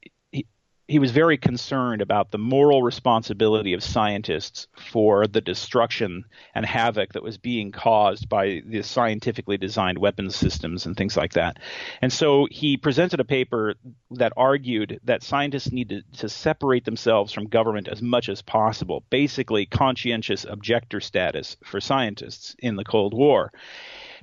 was 1.00 1.12
very 1.12 1.38
concerned 1.38 2.02
about 2.02 2.32
the 2.32 2.38
moral 2.38 2.82
responsibility 2.82 3.73
of 3.73 3.84
scientists 3.84 4.67
for 4.78 5.28
the 5.28 5.41
destruction 5.41 6.23
and 6.56 6.65
havoc 6.65 7.13
that 7.13 7.23
was 7.23 7.38
being 7.38 7.73
caused 7.73 8.30
by 8.30 8.62
the 8.65 8.82
scientifically 8.84 9.58
designed 9.58 9.97
weapons 9.97 10.36
systems 10.36 10.86
and 10.86 10.95
things 10.95 11.17
like 11.17 11.34
that. 11.34 11.58
And 12.02 12.12
so 12.12 12.47
he 12.50 12.78
presented 12.78 13.19
a 13.19 13.26
paper 13.26 13.76
that 14.12 14.32
argued 14.38 15.02
that 15.04 15.23
scientists 15.23 15.73
needed 15.73 16.06
to 16.19 16.30
separate 16.30 16.86
themselves 16.86 17.34
from 17.34 17.47
government 17.47 17.89
as 17.89 18.02
much 18.02 18.30
as 18.30 18.41
possible, 18.41 19.04
basically 19.10 19.65
conscientious 19.65 20.45
objector 20.45 21.02
status 21.02 21.58
for 21.65 21.82
scientists 21.82 22.56
in 22.60 22.78
the 22.78 22.86
Cold 22.86 23.13
War. 23.13 23.52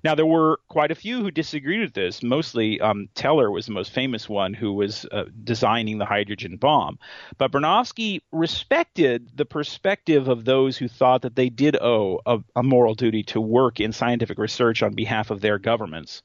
Now, 0.05 0.15
there 0.15 0.27
were 0.27 0.61
quite 0.69 0.91
a 0.91 0.95
few 0.95 1.23
who 1.23 1.31
disagreed 1.31 1.81
with 1.81 1.95
this. 1.95 2.23
Mostly, 2.23 2.79
um, 2.79 3.09
Teller 3.15 3.51
was 3.51 3.65
the 3.65 3.73
most 3.73 3.91
famous 3.91 4.29
one 4.29 4.53
who 4.53 4.75
was 4.75 5.07
uh, 5.11 5.25
designing 5.43 5.97
the 5.97 6.05
hydrogen 6.05 6.59
bomb. 6.59 6.99
But 7.39 7.51
Bronowski 7.51 8.21
respected 8.31 9.31
the 9.35 9.47
perspective 9.47 10.29
of 10.29 10.45
those 10.45 10.77
who 10.77 10.89
thought 10.89 11.23
that 11.23 11.37
they 11.37 11.49
did 11.49 11.77
owe 11.81 12.21
a, 12.27 12.39
a 12.55 12.63
moral 12.63 12.95
duty 12.95 13.23
to 13.25 13.41
work 13.41 13.81
in 13.81 13.93
scientific 13.93 14.37
research 14.37 14.83
on 14.83 14.93
behalf 14.93 15.31
of 15.31 15.41
their 15.41 15.59
governments. 15.59 16.23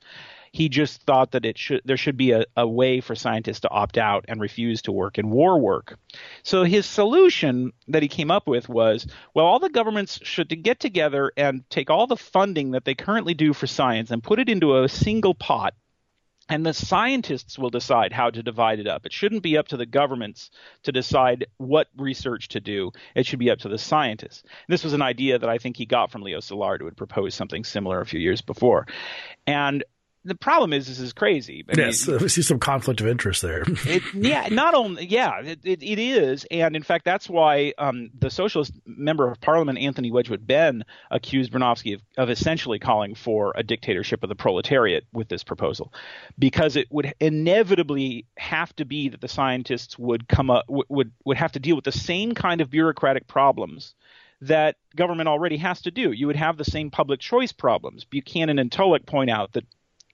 He 0.52 0.70
just 0.70 1.02
thought 1.04 1.32
that 1.32 1.46
it 1.46 1.58
should 1.58 1.82
there 1.86 1.98
should 1.98 2.18
be 2.18 2.32
a, 2.32 2.46
a 2.56 2.68
way 2.68 3.02
for 3.02 3.16
scientists 3.16 3.62
to 3.62 3.70
opt 3.70 3.98
out 3.98 4.26
and 4.28 4.42
refuse 4.42 4.82
to 4.84 4.92
work 4.92 5.18
in 5.18 5.30
war 5.30 5.60
work. 5.60 5.98
So 6.44 6.64
his 6.64 6.86
solution 6.86 7.72
that 7.88 8.04
he 8.04 8.10
came 8.10 8.32
up 8.32 8.48
with 8.48 8.70
was, 8.70 9.08
well, 9.34 9.46
all 9.46 9.60
the 9.60 9.70
governments 9.70 10.20
should 10.24 10.64
get 10.64 10.80
together 10.80 11.32
and 11.38 11.70
take 11.70 11.90
all 11.90 12.08
the 12.08 12.18
funding 12.18 12.72
that 12.72 12.86
they 12.86 12.96
currently 12.96 13.34
do 13.34 13.54
for 13.54 13.68
science 13.68 14.12
and 14.12 14.24
put 14.24 14.40
it 14.40 14.50
into 14.50 14.78
a 14.78 14.90
single 14.90 15.34
pot 15.34 15.74
and 16.50 16.66
the 16.66 16.74
scientists 16.74 17.60
will 17.60 17.70
decide 17.70 18.12
how 18.12 18.32
to 18.32 18.42
divide 18.42 18.80
it 18.80 18.88
up. 18.88 19.06
It 19.06 19.14
shouldn't 19.14 19.44
be 19.44 19.56
up 19.56 19.68
to 19.70 19.78
the 19.78 19.86
governments 19.86 20.50
to 20.84 20.92
decide 20.92 21.46
what 21.58 21.88
research 21.96 22.50
to 22.50 22.60
do. 22.60 22.92
It 23.16 23.28
should 23.28 23.40
be 23.40 23.52
up 23.52 23.60
to 23.60 23.70
the 23.70 23.78
scientists. 23.78 24.42
And 24.42 24.74
this 24.74 24.84
was 24.84 24.94
an 24.94 25.04
idea 25.04 25.38
that 25.38 25.50
I 25.50 25.60
think 25.60 25.78
he 25.78 25.86
got 25.86 26.12
from 26.12 26.24
Leo 26.24 26.40
Szilard, 26.40 26.80
who 26.80 26.86
had 26.86 26.98
proposed 26.98 27.38
something 27.38 27.64
similar 27.64 28.02
a 28.02 28.06
few 28.06 28.20
years 28.20 28.42
before. 28.42 28.88
And 29.46 29.84
the 30.26 30.36
problem 30.36 30.74
is 30.74 30.88
this 30.88 31.00
is 31.00 31.14
crazy. 31.14 31.64
I 31.70 31.74
yes, 31.78 32.08
mean, 32.08 32.18
we 32.22 32.30
see 32.30 32.42
some 32.42 32.60
conflict 32.60 33.00
of 33.02 33.08
interest 33.08 33.42
there. 33.42 33.64
it, 33.68 34.04
yeah, 34.14 34.48
not 34.50 34.74
only 34.74 35.06
yeah, 35.06 35.40
it, 35.40 35.60
it, 35.64 35.82
it 35.82 36.00
is, 36.00 36.46
and 36.52 36.76
in 36.76 36.84
fact, 36.84 37.06
that's 37.06 37.30
why 37.30 37.74
um, 37.78 38.10
the 38.18 38.30
socialist 38.30 38.74
member 38.86 39.30
of 39.30 39.40
parliament 39.40 39.80
Anthony 39.80 40.12
Wedgwood 40.12 40.46
Benn 40.46 40.84
accused 41.10 41.52
Bronowski 41.52 41.96
of, 41.96 42.02
of 42.18 42.30
essentially 42.30 42.80
calling 42.80 43.16
for 43.16 43.54
a 43.56 43.64
dictatorship 43.64 44.24
of 44.24 44.30
the 44.30 44.36
proletariat 44.36 45.06
with 45.14 45.30
this 45.30 45.44
proposal, 45.44 45.94
because 46.38 46.76
it 46.76 46.88
would 46.92 47.14
inevitably 47.20 48.26
have 48.38 48.76
to 48.76 48.86
be 48.86 49.10
that 49.10 49.22
the 49.22 49.28
scientists 49.28 49.98
would 49.98 50.28
come 50.28 50.50
up 50.50 50.66
would 50.68 51.12
would 51.24 51.38
have 51.38 51.54
to 51.54 51.60
deal 51.60 51.76
with 51.76 51.86
the 51.86 51.92
same 51.92 52.34
kind 52.34 52.62
of 52.62 52.70
bureaucratic 52.70 53.28
problems 53.28 53.96
that 54.42 54.78
government 54.96 55.28
already 55.28 55.58
has 55.58 55.82
to 55.82 55.92
do. 55.92 56.12
You 56.12 56.28
would 56.28 56.36
have 56.36 56.58
the 56.58 56.64
same 56.64 56.92
public 56.92 57.20
choice 57.20 57.52
problems. 57.52 58.06
Buchanan 58.06 58.60
and 58.60 58.72
Tullock 58.72 59.06
point 59.06 59.30
out 59.30 59.52
that 59.54 59.66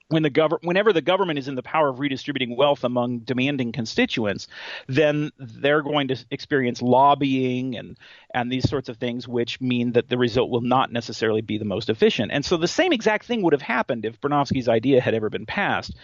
when 0.10 0.22
the 0.24 0.30
gov- 0.30 0.64
whenever 0.64 0.94
the 0.94 1.02
government 1.02 1.40
is 1.40 1.48
in 1.48 1.56
the 1.56 1.64
power 1.64 1.90
of 1.90 2.00
redistributing 2.00 2.56
wealth 2.56 2.84
among 2.84 3.20
demanding 3.20 3.72
constituents, 3.72 4.48
then 4.88 5.32
they're 5.40 5.82
going 5.82 6.10
to 6.10 6.26
experience 6.30 6.82
lobbying 6.82 7.76
and 7.76 7.98
and 8.34 8.52
these 8.52 8.70
sorts 8.70 8.90
of 8.90 8.98
things, 8.98 9.28
which 9.28 9.60
mean 9.62 9.94
that 9.94 10.10
the 10.10 10.18
result 10.18 10.50
will 10.50 10.62
not 10.62 10.92
necessarily 10.92 11.42
be 11.42 11.58
the 11.58 11.66
most 11.66 11.90
efficient. 11.90 12.32
And 12.32 12.46
so 12.46 12.58
the 12.58 12.68
same 12.68 12.92
exact 12.92 13.26
thing 13.26 13.42
would 13.42 13.54
have 13.54 13.62
happened 13.62 14.06
if 14.06 14.20
Bronowski's 14.22 14.68
idea 14.68 15.02
had 15.02 15.14
ever 15.14 15.30
been 15.30 15.46
passed. 15.46 15.96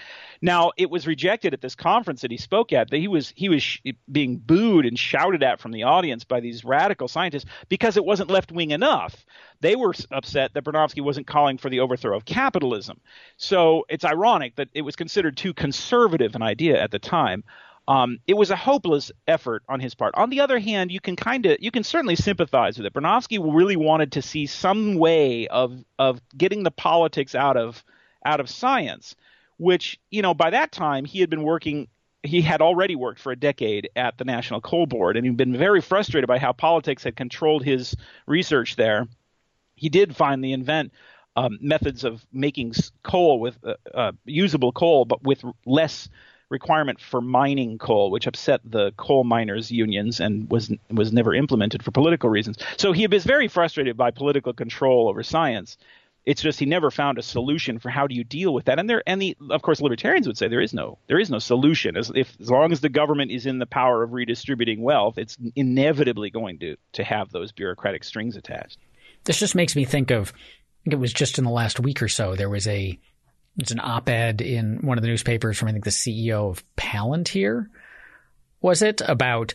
Now, 0.42 0.72
it 0.78 0.90
was 0.90 1.06
rejected 1.06 1.54
at 1.54 1.62
this 1.62 1.76
conference 1.76 2.22
that 2.22 2.32
he 2.32 2.38
spoke 2.38 2.74
at. 2.74 2.90
That 2.90 2.98
he 2.98 3.08
was 3.08 3.32
he 3.36 3.50
was 3.50 3.62
sh- 3.62 3.82
being 4.12 4.38
booed 4.38 4.86
and 4.86 4.98
shouted 4.98 5.44
at 5.44 5.60
from 5.60 5.72
the 5.72 5.84
audience 5.84 6.24
by 6.24 6.40
these 6.40 6.66
radical 6.66 7.08
scientists 7.08 7.46
because 7.70 7.98
it 7.98 8.06
wasn't 8.06 8.32
left 8.32 8.52
wing 8.52 8.72
enough. 8.72 9.26
They 9.62 9.76
were 9.76 9.94
upset 10.12 10.54
that 10.54 10.64
Bronowski 10.64 11.02
wasn't 11.02 11.28
calling 11.28 11.58
for 11.58 11.70
the 11.70 11.80
overthrow 11.80 12.18
of 12.18 12.26
capitalism. 12.26 13.00
So 13.38 13.86
it's 13.90 14.06
ironic 14.06 14.56
that 14.56 14.70
it 14.74 14.82
was 14.82 14.96
considered 14.96 15.38
too 15.38 15.54
conservative 15.54 16.36
an 16.36 16.42
idea 16.42 16.82
at 16.82 16.92
the 16.92 17.00
time. 17.00 17.44
Um, 17.88 18.20
it 18.28 18.36
was 18.36 18.52
a 18.52 18.56
hopeless 18.56 19.12
effort 19.28 19.64
on 19.68 19.80
his 19.80 19.96
part. 19.96 20.14
On 20.16 20.30
the 20.30 20.42
other 20.42 20.60
hand, 20.60 20.92
you 20.92 21.00
can 21.00 21.16
kind 21.16 21.46
of 21.46 21.58
you 21.60 21.72
can 21.72 21.84
certainly 21.84 22.16
sympathize 22.16 22.78
with 22.78 22.86
it. 22.86 22.94
Bronowski 22.94 23.40
really 23.42 23.76
wanted 23.76 24.12
to 24.14 24.22
see 24.22 24.46
some 24.46 24.96
way 24.96 25.48
of 25.48 25.84
of 25.98 26.22
getting 26.38 26.64
the 26.64 26.72
politics 26.72 27.36
out 27.36 27.58
of 27.58 27.84
out 28.26 28.40
of 28.40 28.50
science 28.50 29.16
which, 29.62 30.00
you 30.10 30.24
know, 30.24 30.34
by 30.34 30.50
that 30.50 30.72
time 30.72 31.06
he 31.06 31.20
had 31.20 31.30
been 31.30 31.44
working 31.44 31.88
he 32.24 32.42
had 32.42 32.62
already 32.62 32.96
worked 32.96 33.20
for 33.20 33.32
a 33.32 33.36
decade 33.36 33.90
at 33.96 34.18
the 34.18 34.26
National 34.26 34.60
Coal 34.60 34.88
Board 34.88 35.18
and 35.18 35.26
he'd 35.26 35.38
been 35.38 35.56
very 35.56 35.82
frustrated 35.82 36.28
by 36.28 36.40
how 36.40 36.52
politics 36.52 37.04
had 37.04 37.16
controlled 37.16 37.64
his 37.64 37.96
research 38.26 38.76
there. 38.76 39.08
He 39.82 39.90
did 39.90 40.16
finally 40.16 40.54
invent 40.54 40.94
um, 41.36 41.58
methods 41.60 42.04
of 42.04 42.24
making 42.32 42.76
coal 43.02 43.40
with 43.40 43.58
uh, 43.66 43.74
uh, 43.92 44.12
usable 44.26 44.72
coal, 44.72 45.06
but 45.06 45.24
with 45.24 45.44
less 45.66 46.08
requirement 46.50 47.02
for 47.02 47.20
mining 47.20 47.80
coal, 47.80 48.12
which 48.12 48.28
upset 48.28 48.62
the 48.64 48.92
coal 48.98 49.24
miners' 49.24 49.72
unions 49.72 50.20
and 50.20 50.48
was 50.52 50.72
was 50.92 51.12
never 51.12 51.34
implemented 51.34 51.82
for 51.82 51.90
political 51.90 52.30
reasons. 52.30 52.58
So 52.78 52.92
he 52.92 53.08
was 53.08 53.24
very 53.24 53.48
frustrated 53.48 53.98
by 53.98 54.12
political 54.12 54.54
control 54.54 55.10
over 55.10 55.24
science. 55.24 55.78
It's 56.28 56.44
just 56.44 56.60
he 56.60 56.68
never 56.68 56.92
found 56.92 57.18
a 57.18 57.24
solution 57.24 57.80
for 57.80 57.90
how 57.90 58.06
do 58.06 58.14
you 58.14 58.24
deal 58.24 58.54
with 58.54 58.66
that. 58.66 58.78
And 58.78 58.88
there, 58.88 59.02
and 59.08 59.20
the, 59.20 59.36
of 59.50 59.64
course, 59.64 59.82
libertarians 59.82 60.28
would 60.28 60.38
say 60.38 60.48
there 60.48 60.62
is 60.62 60.74
no, 60.74 61.00
there 61.08 61.20
is 61.20 61.32
no 61.32 61.40
solution. 61.40 61.98
As 61.98 62.12
if 62.14 62.38
as 62.40 62.52
long 62.52 62.72
as 62.72 62.82
the 62.82 62.90
government 62.90 63.32
is 63.32 63.48
in 63.48 63.58
the 63.58 63.66
power 63.66 64.04
of 64.04 64.14
redistributing 64.14 64.84
wealth, 64.84 65.18
it's 65.18 65.40
inevitably 65.56 66.30
going 66.30 66.60
to 66.60 66.76
to 66.94 67.04
have 67.04 67.32
those 67.32 67.52
bureaucratic 67.52 68.04
strings 68.04 68.36
attached. 68.36 68.78
This 69.24 69.40
just 69.40 69.56
makes 69.56 69.76
me 69.76 69.86
think 69.86 70.12
of. 70.12 70.34
I 70.34 70.84
think 70.84 70.94
it 70.94 71.00
was 71.00 71.14
just 71.14 71.38
in 71.38 71.44
the 71.44 71.52
last 71.52 71.80
week 71.80 72.02
or 72.02 72.08
so. 72.08 72.36
There 72.36 72.50
was 72.50 72.68
a 72.68 73.00
it's 73.58 73.72
an 73.72 73.80
op-ed 73.80 74.42
in 74.42 74.80
one 74.82 74.98
of 74.98 75.02
the 75.02 75.10
newspapers 75.10 75.58
from 75.58 75.68
I 75.68 75.72
think 75.74 75.84
the 75.84 75.92
CEO 75.92 76.50
of 76.50 76.64
Palantir. 76.76 77.68
Was 78.62 78.82
it 78.82 79.02
about 79.06 79.54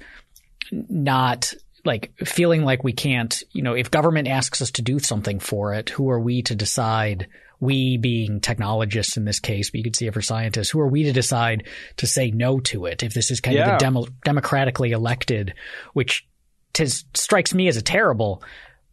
not 0.71 1.55
like 1.85 2.13
feeling 2.25 2.65
like 2.65 2.85
we 2.85 2.93
can't, 2.93 3.43
you 3.53 3.63
know, 3.63 3.75
if 3.75 3.91
government 3.91 4.29
asks 4.29 4.61
us 4.61 4.73
to 4.73 4.83
do 4.83 4.99
something 4.99 5.39
for 5.39 5.75
it, 5.75 5.89
who 5.89 6.11
are 6.11 6.21
we 6.21 6.43
to 6.43 6.55
decide? 6.55 7.29
We 7.59 7.97
being 7.97 8.41
technologists 8.41 9.17
in 9.17 9.25
this 9.25 9.41
case, 9.41 9.71
but 9.71 9.79
you 9.79 9.85
could 9.85 9.97
see 9.97 10.07
it 10.07 10.13
for 10.13 10.21
scientists. 10.21 10.69
Who 10.69 10.81
are 10.81 10.89
we 10.89 11.05
to 11.05 11.13
decide 11.15 11.65
to 11.97 12.07
say 12.07 12.31
no 12.31 12.61
to 12.61 12.85
it 12.85 13.03
if 13.03 13.15
this 13.15 13.31
is 13.31 13.41
kind 13.41 13.57
yeah. 13.57 13.71
of 13.71 13.77
a 13.77 13.79
demo- 13.79 14.09
democratically 14.27 14.91
elected, 14.91 15.55
which 15.95 16.29
tis, 16.75 17.05
strikes 17.15 17.55
me 17.55 17.67
as 17.69 17.79
a 17.79 17.83
terrible 17.83 18.43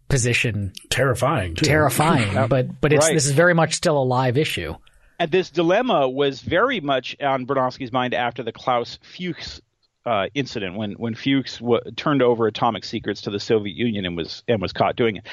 position. 0.07 0.73
Terrifying. 0.89 1.55
Too. 1.55 1.65
Terrifying. 1.65 2.47
but 2.47 2.79
but 2.79 2.93
it's 2.93 3.05
right. 3.05 3.13
this 3.13 3.25
is 3.25 3.31
very 3.31 3.53
much 3.53 3.73
still 3.73 3.97
a 3.97 4.03
live 4.03 4.37
issue. 4.37 4.75
And 5.19 5.31
this 5.31 5.49
dilemma 5.49 6.09
was 6.09 6.41
very 6.41 6.81
much 6.81 7.15
on 7.21 7.45
Bronowski's 7.45 7.91
mind 7.91 8.13
after 8.13 8.43
the 8.43 8.51
Klaus 8.51 8.99
Fuchs 9.03 9.61
uh, 10.05 10.27
incident 10.33 10.75
when 10.75 10.93
when 10.93 11.15
Fuchs 11.15 11.59
w- 11.59 11.81
turned 11.95 12.21
over 12.21 12.47
atomic 12.47 12.83
secrets 12.83 13.21
to 13.21 13.29
the 13.29 13.39
Soviet 13.39 13.75
Union 13.75 14.05
and 14.05 14.17
was 14.17 14.43
and 14.47 14.61
was 14.61 14.73
caught 14.73 14.95
doing 14.95 15.17
it. 15.17 15.27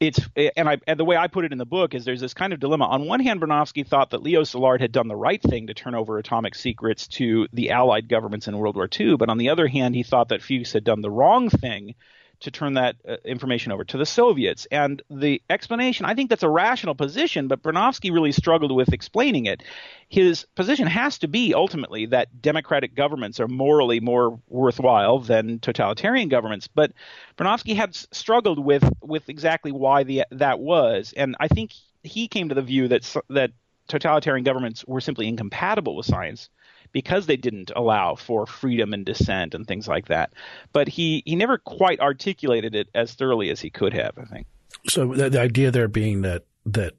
It's 0.00 0.20
and 0.56 0.68
I 0.68 0.78
and 0.86 0.98
the 0.98 1.04
way 1.04 1.16
I 1.16 1.28
put 1.28 1.44
it 1.44 1.52
in 1.52 1.58
the 1.58 1.66
book 1.66 1.94
is 1.94 2.04
there's 2.04 2.20
this 2.20 2.34
kind 2.34 2.52
of 2.52 2.60
dilemma. 2.60 2.86
On 2.86 3.06
one 3.06 3.20
hand, 3.20 3.40
Bronowski 3.40 3.86
thought 3.86 4.10
that 4.10 4.22
Leo 4.22 4.42
Szilard 4.42 4.80
had 4.80 4.92
done 4.92 5.08
the 5.08 5.16
right 5.16 5.40
thing 5.40 5.68
to 5.68 5.74
turn 5.74 5.94
over 5.94 6.18
atomic 6.18 6.54
secrets 6.54 7.06
to 7.08 7.46
the 7.52 7.70
Allied 7.70 8.08
governments 8.08 8.48
in 8.48 8.56
World 8.58 8.76
War 8.76 8.88
II, 8.98 9.16
but 9.16 9.28
on 9.28 9.38
the 9.38 9.50
other 9.50 9.68
hand, 9.68 9.94
he 9.94 10.02
thought 10.02 10.30
that 10.30 10.42
Fuchs 10.42 10.72
had 10.72 10.84
done 10.84 11.00
the 11.00 11.10
wrong 11.10 11.48
thing 11.48 11.94
to 12.40 12.50
turn 12.50 12.74
that 12.74 12.96
uh, 13.08 13.16
information 13.24 13.72
over 13.72 13.84
to 13.84 13.98
the 13.98 14.06
Soviets. 14.06 14.66
And 14.70 15.02
the 15.10 15.42
explanation, 15.48 16.06
I 16.06 16.14
think 16.14 16.30
that's 16.30 16.42
a 16.42 16.48
rational 16.48 16.94
position, 16.94 17.48
but 17.48 17.62
Bronowski 17.62 18.12
really 18.12 18.32
struggled 18.32 18.72
with 18.72 18.92
explaining 18.92 19.46
it. 19.46 19.62
His 20.08 20.46
position 20.54 20.86
has 20.86 21.18
to 21.18 21.28
be 21.28 21.54
ultimately 21.54 22.06
that 22.06 22.42
democratic 22.42 22.94
governments 22.94 23.40
are 23.40 23.48
morally 23.48 24.00
more 24.00 24.38
worthwhile 24.48 25.18
than 25.18 25.58
totalitarian 25.58 26.28
governments. 26.28 26.68
But 26.68 26.92
Bronowski 27.36 27.74
had 27.74 27.94
struggled 27.94 28.58
with 28.58 28.88
with 29.02 29.28
exactly 29.28 29.72
why 29.72 30.04
the, 30.04 30.24
that 30.30 30.60
was, 30.60 31.14
and 31.16 31.36
I 31.40 31.48
think 31.48 31.72
he 32.02 32.28
came 32.28 32.48
to 32.50 32.54
the 32.54 32.62
view 32.62 32.88
that 32.88 33.16
that 33.30 33.52
totalitarian 33.88 34.44
governments 34.44 34.84
were 34.86 35.00
simply 35.00 35.28
incompatible 35.28 35.96
with 35.96 36.06
science 36.06 36.48
because 36.94 37.26
they 37.26 37.36
didn't 37.36 37.72
allow 37.74 38.14
for 38.14 38.46
freedom 38.46 38.94
and 38.94 39.04
dissent 39.04 39.52
and 39.52 39.66
things 39.66 39.86
like 39.86 40.06
that. 40.06 40.32
But 40.72 40.88
he, 40.88 41.22
he 41.26 41.34
never 41.36 41.58
quite 41.58 42.00
articulated 42.00 42.74
it 42.74 42.88
as 42.94 43.12
thoroughly 43.12 43.50
as 43.50 43.60
he 43.60 43.68
could 43.68 43.92
have, 43.92 44.16
I 44.16 44.24
think. 44.24 44.46
So 44.88 45.12
the, 45.12 45.28
the 45.28 45.40
idea 45.40 45.70
there 45.72 45.88
being 45.88 46.22
that, 46.22 46.44
that 46.66 46.94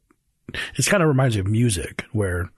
it 0.76 0.86
kind 0.86 1.02
of 1.02 1.08
reminds 1.08 1.36
me 1.36 1.40
of 1.40 1.48
music 1.48 2.04
where 2.12 2.50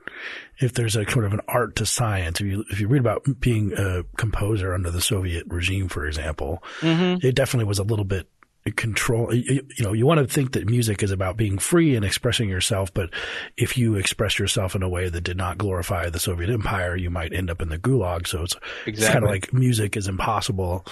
if 0.60 0.74
there's 0.74 0.96
a 0.96 1.10
sort 1.10 1.26
of 1.26 1.34
an 1.34 1.42
art 1.48 1.76
to 1.78 1.86
science, 1.86 2.42
if 2.42 2.48
you, 2.48 2.66
if 2.72 2.82
you 2.82 2.88
read 2.88 3.02
about 3.02 3.24
being 3.40 3.72
a 3.78 4.04
composer 4.18 4.74
under 4.74 4.90
the 4.90 5.00
Soviet 5.00 5.46
regime, 5.48 5.88
for 5.88 6.08
example, 6.08 6.64
mm-hmm. 6.82 7.26
it 7.26 7.36
definitely 7.36 7.66
was 7.66 7.80
a 7.80 7.84
little 7.84 8.04
bit 8.04 8.28
control 8.72 9.34
you, 9.34 9.66
you, 9.78 9.84
know 9.84 9.94
you 9.94 10.06
want 10.06 10.20
to 10.20 10.28
think 10.28 10.54
that 10.54 10.66
music 10.68 11.04
is 11.04 11.12
about 11.12 11.38
being 11.38 11.58
free 11.58 11.96
and 11.96 12.06
expressing 12.06 12.50
yourself 12.50 12.94
but 12.94 13.10
if 13.56 13.78
you 13.78 13.96
express 13.96 14.38
yourself 14.40 14.76
in 14.76 14.84
a 14.84 14.90
way 14.90 15.10
that 15.10 15.22
did 15.22 15.38
not 15.38 15.58
glorify 15.58 16.10
the 16.10 16.20
soviet 16.20 16.50
empire 16.50 16.96
you 16.96 17.10
might 17.10 17.34
end 17.34 17.50
up 17.50 17.62
in 17.62 17.70
the 17.70 17.78
gulag 17.78 18.28
so 18.28 18.44
it's, 18.44 18.56
exactly. 18.86 18.92
it's 18.92 19.08
kind 19.08 19.24
of 19.24 19.30
like 19.30 19.54
music 19.54 19.96
is 19.96 20.08
impossible 20.08 20.86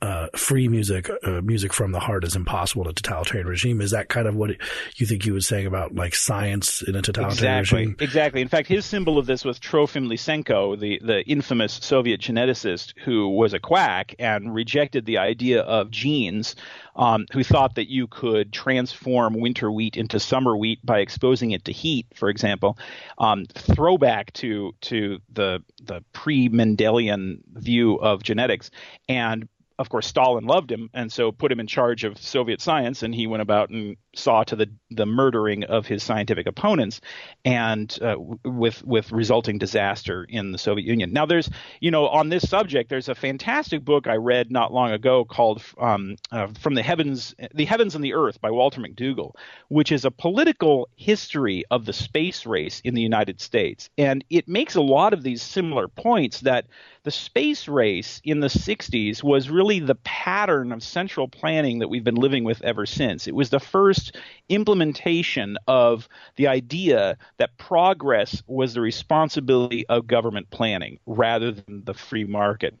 uh, 0.00 0.28
free 0.36 0.68
music, 0.68 1.10
uh, 1.24 1.40
music 1.40 1.72
from 1.72 1.90
the 1.90 1.98
heart 1.98 2.22
is 2.22 2.36
impossible 2.36 2.84
in 2.84 2.90
a 2.90 2.92
totalitarian 2.92 3.48
regime. 3.48 3.80
Is 3.80 3.90
that 3.90 4.08
kind 4.08 4.28
of 4.28 4.36
what 4.36 4.50
you 4.96 5.06
think 5.06 5.24
he 5.24 5.32
was 5.32 5.46
saying 5.46 5.66
about 5.66 5.94
like 5.94 6.14
science 6.14 6.82
in 6.82 6.94
a 6.94 7.02
totalitarian 7.02 7.58
exactly. 7.58 7.80
regime? 7.80 7.96
Exactly. 7.98 8.40
In 8.40 8.48
fact, 8.48 8.68
his 8.68 8.86
symbol 8.86 9.18
of 9.18 9.26
this 9.26 9.44
was 9.44 9.58
Trofim 9.58 10.06
Lysenko, 10.06 10.78
the, 10.78 11.00
the 11.04 11.24
infamous 11.24 11.72
Soviet 11.82 12.20
geneticist 12.20 12.94
who 13.04 13.28
was 13.28 13.54
a 13.54 13.58
quack 13.58 14.14
and 14.20 14.54
rejected 14.54 15.04
the 15.04 15.18
idea 15.18 15.62
of 15.62 15.90
genes, 15.90 16.54
um, 16.94 17.26
who 17.32 17.42
thought 17.42 17.74
that 17.74 17.90
you 17.90 18.06
could 18.06 18.52
transform 18.52 19.34
winter 19.34 19.70
wheat 19.70 19.96
into 19.96 20.20
summer 20.20 20.56
wheat 20.56 20.84
by 20.84 21.00
exposing 21.00 21.50
it 21.50 21.64
to 21.64 21.72
heat, 21.72 22.06
for 22.14 22.28
example. 22.28 22.78
Um, 23.18 23.46
throwback 23.46 24.32
to 24.34 24.74
to 24.82 25.18
the 25.32 25.62
the 25.82 26.04
pre 26.12 26.48
Mendelian 26.48 27.40
view 27.54 27.96
of 27.96 28.22
genetics 28.22 28.70
and 29.08 29.48
of 29.78 29.88
course, 29.88 30.06
Stalin 30.06 30.44
loved 30.44 30.72
him 30.72 30.90
and 30.92 31.10
so 31.12 31.30
put 31.30 31.52
him 31.52 31.60
in 31.60 31.66
charge 31.66 32.02
of 32.02 32.18
Soviet 32.18 32.60
science, 32.60 33.02
and 33.02 33.14
he 33.14 33.26
went 33.26 33.42
about 33.42 33.70
and 33.70 33.96
saw 34.14 34.42
to 34.44 34.56
the 34.56 34.68
the 34.90 35.06
murdering 35.06 35.64
of 35.64 35.86
his 35.86 36.02
scientific 36.02 36.46
opponents, 36.46 37.00
and 37.44 37.96
uh, 38.02 38.16
with 38.44 38.84
with 38.84 39.12
resulting 39.12 39.58
disaster 39.58 40.26
in 40.28 40.50
the 40.50 40.58
Soviet 40.58 40.86
Union. 40.86 41.12
Now, 41.12 41.26
there's 41.26 41.48
you 41.80 41.92
know 41.92 42.08
on 42.08 42.28
this 42.28 42.48
subject, 42.48 42.90
there's 42.90 43.08
a 43.08 43.14
fantastic 43.14 43.84
book 43.84 44.08
I 44.08 44.16
read 44.16 44.50
not 44.50 44.72
long 44.72 44.90
ago 44.90 45.24
called 45.24 45.62
um, 45.80 46.16
uh, 46.32 46.48
"From 46.60 46.74
the 46.74 46.82
Heavens, 46.82 47.34
the 47.54 47.64
Heavens 47.64 47.94
and 47.94 48.02
the 48.02 48.14
Earth" 48.14 48.40
by 48.40 48.50
Walter 48.50 48.80
McDougall, 48.80 49.34
which 49.68 49.92
is 49.92 50.04
a 50.04 50.10
political 50.10 50.88
history 50.96 51.64
of 51.70 51.84
the 51.84 51.92
space 51.92 52.46
race 52.46 52.80
in 52.80 52.94
the 52.94 53.02
United 53.02 53.40
States, 53.40 53.90
and 53.96 54.24
it 54.28 54.48
makes 54.48 54.74
a 54.74 54.80
lot 54.80 55.12
of 55.12 55.22
these 55.22 55.40
similar 55.40 55.86
points 55.86 56.40
that 56.40 56.66
the 57.08 57.12
space 57.12 57.68
race 57.68 58.20
in 58.22 58.40
the 58.40 58.48
60s 58.48 59.22
was 59.22 59.48
really 59.48 59.80
the 59.80 59.94
pattern 59.94 60.72
of 60.72 60.82
central 60.82 61.26
planning 61.26 61.78
that 61.78 61.88
we've 61.88 62.04
been 62.04 62.16
living 62.16 62.44
with 62.44 62.60
ever 62.60 62.84
since. 62.84 63.26
It 63.26 63.34
was 63.34 63.48
the 63.48 63.58
first 63.58 64.14
implementation 64.50 65.56
of 65.66 66.06
the 66.36 66.48
idea 66.48 67.16
that 67.38 67.56
progress 67.56 68.42
was 68.46 68.74
the 68.74 68.82
responsibility 68.82 69.86
of 69.86 70.06
government 70.06 70.50
planning 70.50 70.98
rather 71.06 71.50
than 71.50 71.82
the 71.82 71.94
free 71.94 72.24
market. 72.24 72.74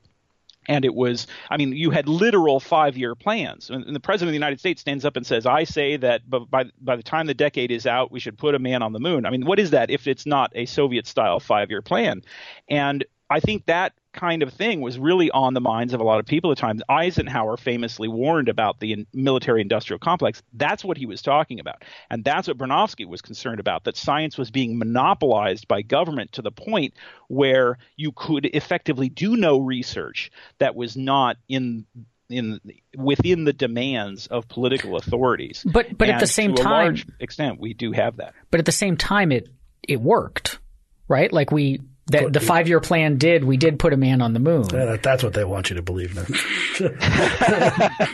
And 0.66 0.84
it 0.84 0.94
was 0.94 1.26
i 1.48 1.56
mean 1.56 1.72
you 1.72 1.90
had 1.90 2.06
literal 2.06 2.60
five 2.60 2.98
year 2.98 3.14
plans. 3.14 3.70
And 3.70 3.96
the 3.96 4.00
president 4.00 4.28
of 4.28 4.32
the 4.32 4.44
united 4.44 4.60
states 4.60 4.82
stands 4.82 5.06
up 5.06 5.16
and 5.16 5.26
says 5.26 5.46
i 5.46 5.64
say 5.64 5.96
that 5.96 6.28
by, 6.28 6.64
by 6.82 6.96
the 6.96 7.02
time 7.02 7.26
the 7.26 7.32
decade 7.32 7.70
is 7.70 7.86
out 7.86 8.12
we 8.12 8.20
should 8.20 8.36
put 8.36 8.54
a 8.54 8.58
man 8.58 8.82
on 8.82 8.92
the 8.92 9.00
moon. 9.00 9.24
I 9.24 9.30
mean 9.30 9.46
what 9.46 9.58
is 9.58 9.70
that 9.70 9.90
if 9.90 10.06
it's 10.06 10.26
not 10.26 10.52
a 10.54 10.66
soviet 10.66 11.06
style 11.06 11.40
five 11.40 11.70
year 11.70 11.80
plan? 11.80 12.20
And 12.68 13.06
I 13.30 13.40
think 13.40 13.66
that 13.66 13.94
kind 14.18 14.42
of 14.42 14.52
thing 14.52 14.80
was 14.80 14.98
really 14.98 15.30
on 15.30 15.54
the 15.54 15.60
minds 15.60 15.94
of 15.94 16.00
a 16.00 16.04
lot 16.04 16.18
of 16.18 16.26
people 16.26 16.50
at 16.50 16.56
the 16.56 16.60
time. 16.60 16.80
Eisenhower 16.88 17.56
famously 17.56 18.08
warned 18.08 18.48
about 18.48 18.80
the 18.80 19.06
military 19.14 19.60
industrial 19.60 19.98
complex. 19.98 20.42
That's 20.52 20.84
what 20.84 20.96
he 20.96 21.06
was 21.06 21.22
talking 21.22 21.60
about. 21.60 21.84
And 22.10 22.24
that's 22.24 22.48
what 22.48 22.58
Bronowski 22.58 23.06
was 23.06 23.22
concerned 23.22 23.60
about 23.60 23.84
that 23.84 23.96
science 23.96 24.36
was 24.36 24.50
being 24.50 24.78
monopolized 24.78 25.68
by 25.68 25.82
government 25.82 26.32
to 26.32 26.42
the 26.42 26.50
point 26.50 26.94
where 27.28 27.78
you 27.96 28.12
could 28.12 28.46
effectively 28.46 29.08
do 29.08 29.36
no 29.36 29.60
research 29.60 30.30
that 30.58 30.74
was 30.74 30.96
not 30.96 31.36
in 31.48 31.86
in 32.28 32.60
within 32.96 33.44
the 33.44 33.52
demands 33.52 34.26
of 34.26 34.48
political 34.48 34.96
authorities. 34.96 35.64
But 35.64 35.96
but 35.96 36.08
and 36.08 36.16
at 36.16 36.20
the 36.20 36.26
same 36.26 36.54
to 36.54 36.62
time, 36.62 36.72
a 36.72 36.84
large 36.84 37.06
extent, 37.20 37.60
we 37.60 37.72
do 37.72 37.92
have 37.92 38.16
that. 38.16 38.34
But 38.50 38.60
at 38.60 38.66
the 38.66 38.72
same 38.72 38.96
time, 38.96 39.32
it 39.32 39.48
it 39.86 40.00
worked, 40.00 40.58
right? 41.06 41.32
Like 41.32 41.50
we 41.50 41.80
that 42.08 42.32
the 42.32 42.40
five 42.40 42.68
year 42.68 42.80
plan 42.80 43.16
did. 43.16 43.44
We 43.44 43.56
did 43.56 43.78
put 43.78 43.92
a 43.92 43.96
man 43.96 44.20
on 44.22 44.32
the 44.32 44.40
moon. 44.40 44.66
Yeah, 44.72 44.96
that's 44.96 45.22
what 45.22 45.34
they 45.34 45.44
want 45.44 45.70
you 45.70 45.76
to 45.76 45.82
believe 45.82 46.14
now. 46.14 46.22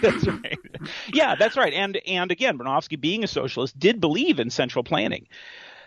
that's 0.01 0.27
right. 0.27 0.59
Yeah, 1.13 1.35
that's 1.37 1.57
right. 1.57 1.73
And 1.73 1.97
and 2.07 2.31
again, 2.31 2.59
Bronowski, 2.59 3.01
being 3.01 3.25
a 3.25 3.29
socialist, 3.29 3.79
did 3.79 4.01
believe 4.01 4.39
in 4.39 4.51
central 4.51 4.85
planning. 4.85 5.27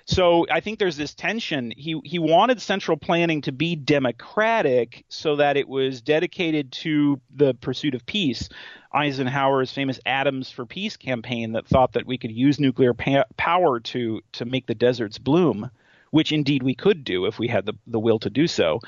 So 0.06 0.48
I 0.50 0.62
think 0.62 0.80
there's 0.80 0.96
this 0.96 1.14
tension. 1.14 1.74
He 1.76 2.00
he 2.06 2.18
wanted 2.18 2.62
central 2.62 2.96
planning 2.96 3.42
to 3.42 3.52
be 3.52 3.76
democratic 3.76 5.04
so 5.10 5.36
that 5.36 5.58
it 5.58 5.68
was 5.68 6.02
dedicated 6.02 6.72
to 6.74 7.20
the 7.36 7.54
pursuit 7.56 7.94
of 7.94 8.06
peace. 8.06 8.48
Eisenhower's 8.94 9.72
famous 9.72 10.00
Atoms 10.06 10.50
for 10.50 10.66
Peace 10.66 10.96
campaign 10.96 11.52
that 11.52 11.68
thought 11.68 11.92
that 11.94 12.08
we 12.08 12.18
could 12.18 12.32
use 12.32 12.58
nuclear 12.58 12.94
pa- 12.94 13.26
power 13.36 13.82
to 13.82 14.22
to 14.32 14.46
make 14.46 14.66
the 14.66 14.76
deserts 14.76 15.18
bloom 15.18 15.70
which 16.18 16.32
indeed 16.32 16.64
we 16.64 16.74
could 16.74 17.04
do 17.04 17.28
if 17.28 17.38
we 17.38 17.48
had 17.48 17.68
the, 17.68 17.74
the 17.86 18.00
will 18.00 18.18
to 18.18 18.32
do 18.32 18.48
so. 18.48 18.80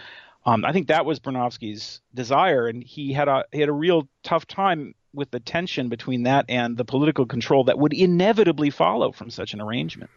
Um, 0.47 0.65
I 0.65 0.71
think 0.73 0.87
that 0.87 1.05
was 1.05 1.19
Bronowski's 1.19 2.01
desire, 2.11 2.65
and 2.67 2.83
he 2.83 3.13
had 3.13 3.27
a 3.27 3.45
he 3.51 3.59
had 3.59 3.69
a 3.69 3.73
real 3.87 4.09
tough 4.23 4.47
time 4.47 4.95
with 5.13 5.29
the 5.29 5.39
tension 5.39 5.89
between 5.89 6.23
that 6.23 6.45
and 6.49 6.75
the 6.75 6.85
political 6.85 7.27
control 7.27 7.65
that 7.65 7.77
would 7.77 7.93
inevitably 7.93 8.71
follow 8.71 9.11
from 9.11 9.29
such 9.29 9.53
an 9.53 9.61
arrangement. 9.61 10.09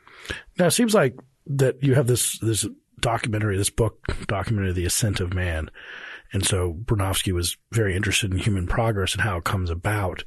Now 0.58 0.68
it 0.68 0.70
seems 0.70 0.94
like 0.94 1.14
that 1.48 1.82
you 1.82 1.94
have 1.96 2.06
this 2.06 2.38
this 2.38 2.66
documentary, 2.98 3.58
this 3.58 3.68
book 3.68 3.98
documentary, 4.26 4.72
The 4.72 4.86
Ascent 4.86 5.20
of 5.20 5.34
Man, 5.34 5.70
and 6.32 6.46
so 6.46 6.72
Bronowski 6.72 7.34
was 7.34 7.58
very 7.72 7.94
interested 7.94 8.32
in 8.32 8.38
human 8.38 8.66
progress 8.66 9.12
and 9.12 9.20
how 9.20 9.36
it 9.36 9.44
comes 9.44 9.68
about. 9.68 10.24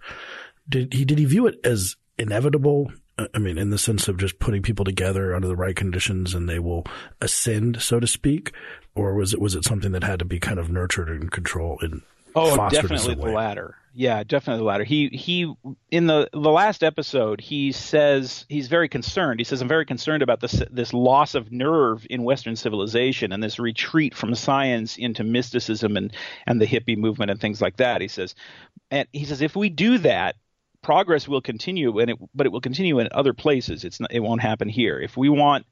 Did 0.70 0.94
he 0.94 1.04
did 1.04 1.18
he 1.18 1.26
view 1.26 1.48
it 1.48 1.56
as 1.64 1.96
inevitable 2.20 2.92
I 3.18 3.40
mean, 3.40 3.58
in 3.58 3.70
the 3.70 3.78
sense 3.78 4.08
of 4.08 4.18
just 4.18 4.40
putting 4.40 4.62
people 4.62 4.84
together 4.84 5.34
under 5.34 5.48
the 5.48 5.56
right 5.56 5.76
conditions 5.76 6.34
and 6.34 6.50
they 6.50 6.60
will 6.60 6.86
ascend, 7.22 7.82
so 7.82 8.00
to 8.00 8.08
speak, 8.08 8.52
or 8.94 9.14
was 9.16 9.34
it 9.34 9.40
was 9.40 9.56
it 9.56 9.64
something 9.64 9.94
that 9.94 10.04
had 10.04 10.20
to 10.20 10.26
be 10.26 10.40
kind 10.40 10.60
of 10.60 10.70
nurtured 10.70 11.10
and 11.10 11.32
controlled 11.32 11.82
and 11.82 12.02
oh, 12.36 12.70
definitely 12.70 13.16
the 13.16 13.32
latter. 13.32 13.76
Yeah, 13.94 14.24
definitely 14.26 14.60
the 14.60 14.66
latter. 14.66 14.84
He 14.84 15.08
he 15.08 15.54
in 15.90 16.08
the 16.08 16.30
the 16.34 16.52
last 16.52 16.84
episode 16.84 17.40
he 17.40 17.72
says 17.72 18.46
he's 18.50 18.68
very 18.68 18.90
concerned. 18.90 19.40
He 19.40 19.46
says 19.46 19.62
I'm 19.62 19.70
very 19.70 19.86
concerned 19.86 20.22
about 20.22 20.42
this 20.42 20.62
this 20.70 20.94
loss 20.94 21.36
of 21.36 21.54
nerve 21.54 22.06
in 22.10 22.24
Western 22.24 22.58
civilization 22.58 23.32
and 23.32 23.42
this 23.42 23.60
retreat 23.60 24.14
from 24.14 24.36
science 24.36 24.98
into 24.98 25.24
mysticism 25.24 25.96
and 25.96 26.12
and 26.46 26.60
the 26.60 26.68
hippie 26.68 26.98
movement 26.98 27.32
and 27.32 27.40
things 27.40 27.62
like 27.62 27.78
that. 27.78 28.02
He 28.02 28.10
says, 28.10 28.36
and 28.92 29.08
he 29.14 29.24
says 29.24 29.42
if 29.42 29.56
we 29.56 29.70
do 29.70 30.00
that, 30.00 30.36
progress 30.86 31.28
will 31.28 31.42
continue, 31.42 31.98
and 31.98 32.12
it, 32.12 32.18
but 32.36 32.46
it 32.46 32.52
will 32.52 32.62
continue 32.62 33.00
in 33.00 33.10
other 33.12 33.34
places. 33.34 33.84
It's 33.84 34.00
not, 34.00 34.14
it 34.14 34.20
won't 34.20 34.42
happen 34.42 34.70
here. 34.70 35.00
If 35.02 35.18
we 35.18 35.30
want 35.30 35.66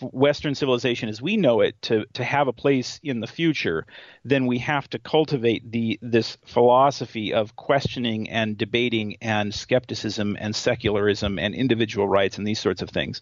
Western 0.00 0.54
civilization 0.54 1.08
as 1.08 1.22
we 1.22 1.36
know 1.36 1.60
it 1.60 1.80
to 1.82 2.04
to 2.12 2.24
have 2.24 2.48
a 2.48 2.52
place 2.52 3.00
in 3.02 3.20
the 3.20 3.26
future, 3.26 3.86
then 4.24 4.46
we 4.46 4.58
have 4.58 4.88
to 4.90 4.98
cultivate 4.98 5.70
the 5.70 5.98
this 6.02 6.36
philosophy 6.44 7.32
of 7.32 7.56
questioning 7.56 8.28
and 8.28 8.58
debating 8.58 9.16
and 9.20 9.54
skepticism 9.54 10.36
and 10.38 10.54
secularism 10.54 11.38
and 11.38 11.54
individual 11.54 12.08
rights 12.08 12.36
and 12.36 12.46
these 12.46 12.60
sorts 12.60 12.82
of 12.82 12.90
things. 12.90 13.20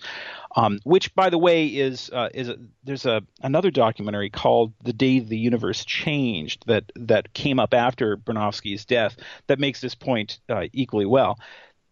Um, 0.57 0.79
which, 0.85 1.15
by 1.15 1.31
the 1.31 1.39
way, 1.39 1.67
is 1.67 2.11
uh, 2.13 2.29
is 2.35 2.49
a, 2.49 2.57
there's 2.83 3.07
a 3.07 3.23
another 3.43 3.71
documentary 3.71 4.31
called 4.31 4.73
"The 4.83 4.93
Day 4.93 5.21
the 5.21 5.39
Universe 5.39 5.85
Changed" 5.85 6.67
that 6.67 6.91
that 6.97 7.33
came 7.35 7.59
up 7.61 7.75
after 7.75 8.17
Bronowski's 8.17 8.85
death 8.85 9.17
that 9.47 9.59
makes 9.59 9.81
this 9.81 9.95
point 9.95 10.41
uh, 10.49 10.67
equally 10.73 11.07
well. 11.07 11.39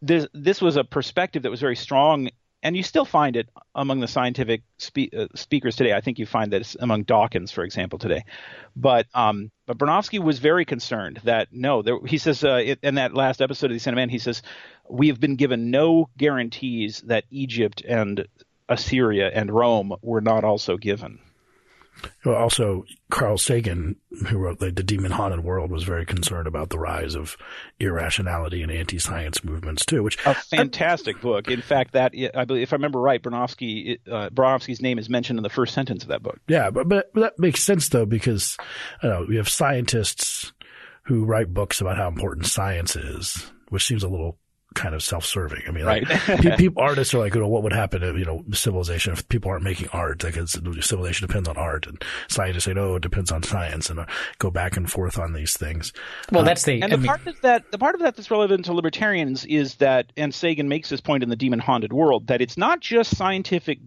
This 0.01 0.27
this 0.35 0.61
was 0.61 0.77
a 0.77 0.85
perspective 0.85 1.43
that 1.43 1.51
was 1.51 1.61
very 1.61 1.77
strong 1.77 2.31
and 2.63 2.77
you 2.77 2.83
still 2.83 3.05
find 3.05 3.37
it 3.37 3.49
among 3.75 4.01
the 4.01 4.09
scientific 4.09 4.63
spe- 4.79 5.15
uh, 5.17 5.27
speakers 5.35 5.77
today. 5.77 5.93
I 5.93 6.01
think 6.01 6.19
you 6.19 6.27
find 6.27 6.53
that 6.53 6.75
among 6.81 7.03
Dawkins, 7.05 7.51
for 7.51 7.65
example, 7.65 7.99
today. 7.99 8.25
But 8.77 9.07
um, 9.15 9.51
but 9.67 9.79
Bronowski 9.79 10.19
was 10.19 10.39
very 10.39 10.65
concerned 10.65 11.21
that 11.25 11.49
no, 11.53 11.83
there, 11.83 11.99
he 12.07 12.19
says 12.19 12.45
uh, 12.45 12.61
it, 12.65 12.79
in 12.83 12.97
that 12.97 13.15
last 13.15 13.43
episode 13.43 13.73
of 13.73 13.83
the 13.83 13.93
Man, 13.93 14.09
he 14.09 14.19
says 14.19 14.43
we 14.89 15.09
have 15.09 15.21
been 15.21 15.37
given 15.37 15.71
no 15.71 16.09
guarantees 16.17 17.01
that 17.07 17.25
Egypt 17.31 17.83
and 17.87 18.27
Assyria 18.69 19.31
and 19.33 19.51
Rome 19.51 19.95
were 20.03 20.21
not 20.21 20.45
also 20.45 20.77
given. 20.77 21.19
Also, 22.25 22.85
Carl 23.11 23.39
Sagan, 23.39 23.97
who 24.29 24.39
wrote 24.39 24.59
the, 24.59 24.71
the 24.71 24.83
Demon 24.83 25.13
Haunted 25.13 25.45
World, 25.45 25.71
was 25.71 25.85
very 25.85 26.05
concerned 26.05 26.47
about 26.47 26.71
the 26.71 26.79
rise 26.79 27.15
of 27.15 27.37
irrationality 27.79 28.63
and 28.63 28.73
anti-science 28.73 29.45
movements 29.45 29.85
too. 29.85 30.03
Which 30.03 30.19
a 30.25 30.35
fantastic 30.35 31.17
I, 31.17 31.21
book. 31.21 31.49
In 31.49 31.63
fact, 31.63 31.93
that 31.93 32.13
I 32.35 32.45
believe, 32.45 32.63
if 32.63 32.73
I 32.73 32.77
remember 32.77 33.01
right, 33.01 33.23
Bronowski 33.23 33.99
uh, 34.11 34.31
Bronowski's 34.31 34.81
name 34.81 34.99
is 34.99 35.09
mentioned 35.09 35.39
in 35.39 35.43
the 35.43 35.51
first 35.51 35.75
sentence 35.75 36.03
of 36.03 36.09
that 36.09 36.23
book. 36.23 36.39
Yeah, 36.49 36.71
but 36.71 36.89
but, 36.89 37.13
but 37.13 37.21
that 37.21 37.39
makes 37.39 37.63
sense 37.63 37.89
though 37.89 38.07
because 38.07 38.57
you 39.03 39.09
know 39.09 39.27
we 39.29 39.37
have 39.37 39.49
scientists 39.49 40.53
who 41.05 41.25
write 41.25 41.53
books 41.53 41.81
about 41.81 41.97
how 41.97 42.09
important 42.09 42.47
science 42.47 42.97
is, 42.97 43.51
which 43.69 43.85
seems 43.85 44.03
a 44.03 44.09
little 44.09 44.39
kind 44.75 44.95
of 44.95 45.03
self-serving. 45.03 45.63
I 45.67 45.71
mean, 45.71 45.85
like, 45.85 46.09
people, 46.59 46.83
artists 46.83 47.15
are 47.15 47.19
like, 47.19 47.35
you 47.35 47.41
know, 47.41 47.49
what 47.49 47.63
would 47.63 47.73
happen 47.73 48.03
if, 48.03 48.17
you 48.17 48.25
know, 48.25 48.45
civilization, 48.53 49.13
if 49.13 49.29
people 49.29 49.51
aren't 49.51 49.65
making 49.65 49.89
art, 49.89 50.23
like 50.25 50.35
civilization 50.35 51.27
depends 51.27 51.49
on 51.49 51.57
art 51.57 51.87
and 51.87 52.03
scientists 52.29 52.65
say, 52.65 52.75
no, 52.75 52.97
it 52.97 53.03
depends 53.03 53.33
on 53.33 53.43
science 53.43 53.91
and 53.91 54.01
uh, 54.01 54.07
go 54.39 54.51
back 54.51 54.77
and 54.77 54.91
forth 54.91 55.19
on 55.19 55.33
these 55.33 55.57
things. 55.57 55.93
Well, 56.31 56.43
uh, 56.43 56.45
that's 56.45 56.65
the, 56.65 56.83
and 56.83 56.85
I 56.85 56.89
the 56.89 56.99
mean, 56.99 57.07
part 57.07 57.27
of 57.27 57.41
that, 57.43 57.71
the 57.71 57.79
part 57.79 57.95
of 57.95 58.01
that 58.03 58.17
that's 58.17 58.31
relevant 58.31 58.65
to 58.67 58.73
libertarians 58.73 59.45
is 59.45 59.77
that, 59.77 60.13
and 60.17 60.35
Sagan 60.35 60.69
makes 60.69 60.89
this 60.89 61.01
point 61.01 61.23
in 61.23 61.29
the 61.29 61.37
demon 61.37 61.59
haunted 61.59 61.93
world, 61.93 62.27
that 62.29 62.41
it's 62.41 62.57
not 62.57 62.81
just 62.81 63.17
scientific 63.17 63.79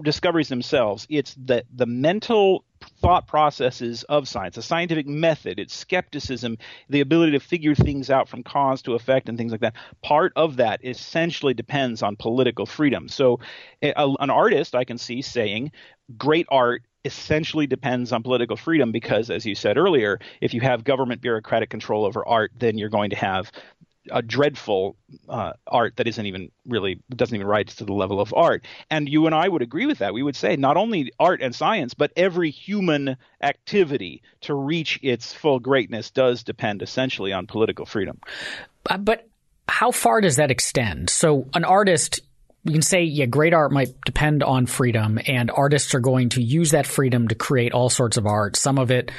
discoveries 0.00 0.48
themselves. 0.48 1.06
It's 1.10 1.34
the 1.34 1.64
the 1.74 1.86
mental 1.86 2.64
thought 2.82 3.26
processes 3.26 4.02
of 4.04 4.28
science, 4.28 4.56
a 4.56 4.62
scientific 4.62 5.06
method, 5.06 5.58
it's 5.58 5.74
skepticism, 5.74 6.58
the 6.88 7.00
ability 7.00 7.32
to 7.32 7.40
figure 7.40 7.74
things 7.74 8.10
out 8.10 8.28
from 8.28 8.42
cause 8.42 8.82
to 8.82 8.94
effect 8.94 9.28
and 9.28 9.38
things 9.38 9.52
like 9.52 9.60
that. 9.60 9.74
Part 10.02 10.32
of 10.36 10.56
that 10.56 10.84
essentially 10.84 11.54
depends 11.54 12.02
on 12.02 12.16
political 12.16 12.66
freedom. 12.66 13.08
So, 13.08 13.40
a, 13.82 13.92
an 13.96 14.30
artist 14.30 14.74
I 14.74 14.84
can 14.84 14.98
see 14.98 15.22
saying, 15.22 15.72
great 16.16 16.46
art 16.50 16.82
essentially 17.04 17.66
depends 17.66 18.12
on 18.12 18.22
political 18.22 18.56
freedom 18.56 18.92
because, 18.92 19.30
as 19.30 19.44
you 19.44 19.54
said 19.54 19.76
earlier, 19.76 20.20
if 20.40 20.54
you 20.54 20.60
have 20.60 20.84
government 20.84 21.20
bureaucratic 21.20 21.70
control 21.70 22.04
over 22.04 22.26
art, 22.26 22.52
then 22.56 22.78
you're 22.78 22.88
going 22.88 23.10
to 23.10 23.16
have 23.16 23.50
a 24.10 24.22
dreadful 24.22 24.96
uh, 25.28 25.52
art 25.66 25.96
that 25.96 26.08
isn't 26.08 26.26
even 26.26 26.50
really 26.66 27.00
doesn't 27.14 27.34
even 27.34 27.46
rise 27.46 27.76
to 27.76 27.84
the 27.84 27.92
level 27.92 28.20
of 28.20 28.34
art. 28.34 28.64
And 28.90 29.08
you 29.08 29.26
and 29.26 29.34
I 29.34 29.48
would 29.48 29.62
agree 29.62 29.86
with 29.86 29.98
that. 29.98 30.14
We 30.14 30.22
would 30.22 30.36
say 30.36 30.56
not 30.56 30.76
only 30.76 31.12
art 31.20 31.40
and 31.40 31.54
science, 31.54 31.94
but 31.94 32.12
every 32.16 32.50
human 32.50 33.16
activity 33.40 34.22
to 34.42 34.54
reach 34.54 34.98
its 35.02 35.32
full 35.32 35.60
greatness 35.60 36.10
does 36.10 36.42
depend 36.42 36.82
essentially 36.82 37.32
on 37.32 37.46
political 37.46 37.86
freedom. 37.86 38.18
Uh, 38.88 38.98
but 38.98 39.28
how 39.68 39.90
far 39.90 40.20
does 40.20 40.36
that 40.36 40.50
extend? 40.50 41.08
So 41.10 41.48
an 41.54 41.64
artist 41.64 42.20
you 42.64 42.72
can 42.72 42.82
say, 42.82 43.02
yeah, 43.02 43.26
great 43.26 43.54
art 43.54 43.72
might 43.72 43.88
depend 44.06 44.42
on 44.42 44.66
freedom, 44.66 45.18
and 45.26 45.50
artists 45.50 45.94
are 45.94 46.00
going 46.00 46.28
to 46.30 46.42
use 46.42 46.70
that 46.70 46.86
freedom 46.86 47.26
to 47.28 47.34
create 47.34 47.72
all 47.72 47.90
sorts 47.90 48.16
of 48.16 48.26
art. 48.26 48.56
Some 48.56 48.78
of 48.78 48.92
it 48.92 49.10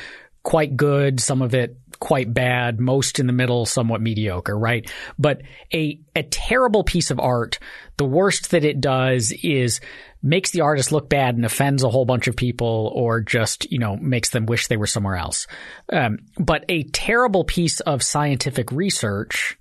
quite 0.43 0.77
good, 0.77 1.19
some 1.19 1.41
of 1.41 1.53
it 1.53 1.77
quite 2.04 2.34
bad, 2.34 2.82
most 2.82 3.18
in 3.18 3.28
the 3.28 3.34
middle, 3.34 3.66
somewhat 3.66 4.01
mediocre, 4.01 4.60
right? 4.60 4.91
But 5.18 5.41
a 5.74 6.01
a 6.18 6.24
terrible 6.24 6.84
piece 6.84 7.12
of 7.12 7.20
art, 7.20 7.60
the 7.95 8.04
worst 8.04 8.51
that 8.51 8.66
it 8.66 8.82
does 8.82 9.32
is 9.41 9.80
makes 10.22 10.51
the 10.51 10.60
artist 10.60 10.91
look 10.91 11.08
bad 11.08 11.36
and 11.36 11.45
offends 11.45 11.82
a 11.82 11.89
whole 11.89 12.04
bunch 12.04 12.28
of 12.28 12.36
people, 12.36 12.91
or 12.93 13.22
just 13.22 13.72
you 13.72 13.80
know 13.80 13.95
makes 13.95 14.32
them 14.32 14.45
wish 14.47 14.68
they 14.68 14.76
were 14.76 14.86
somewhere 14.86 15.16
else. 15.16 15.47
Um, 15.93 16.18
but 16.38 16.66
a 16.68 16.84
terrible 16.84 17.45
piece 17.45 17.80
of 17.80 18.04
scientific 18.04 18.70
research 18.74 19.58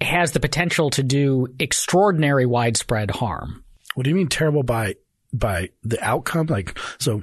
has 0.00 0.32
the 0.32 0.40
potential 0.40 0.88
to 0.90 1.02
do 1.02 1.48
extraordinary 1.58 2.46
widespread 2.46 3.10
harm. 3.10 3.62
What 3.96 4.04
do 4.04 4.10
you 4.10 4.16
mean 4.16 4.28
terrible 4.28 4.62
by 4.62 4.94
by 5.34 5.68
the 5.82 6.02
outcome? 6.02 6.46
Like 6.46 6.78
so 6.98 7.22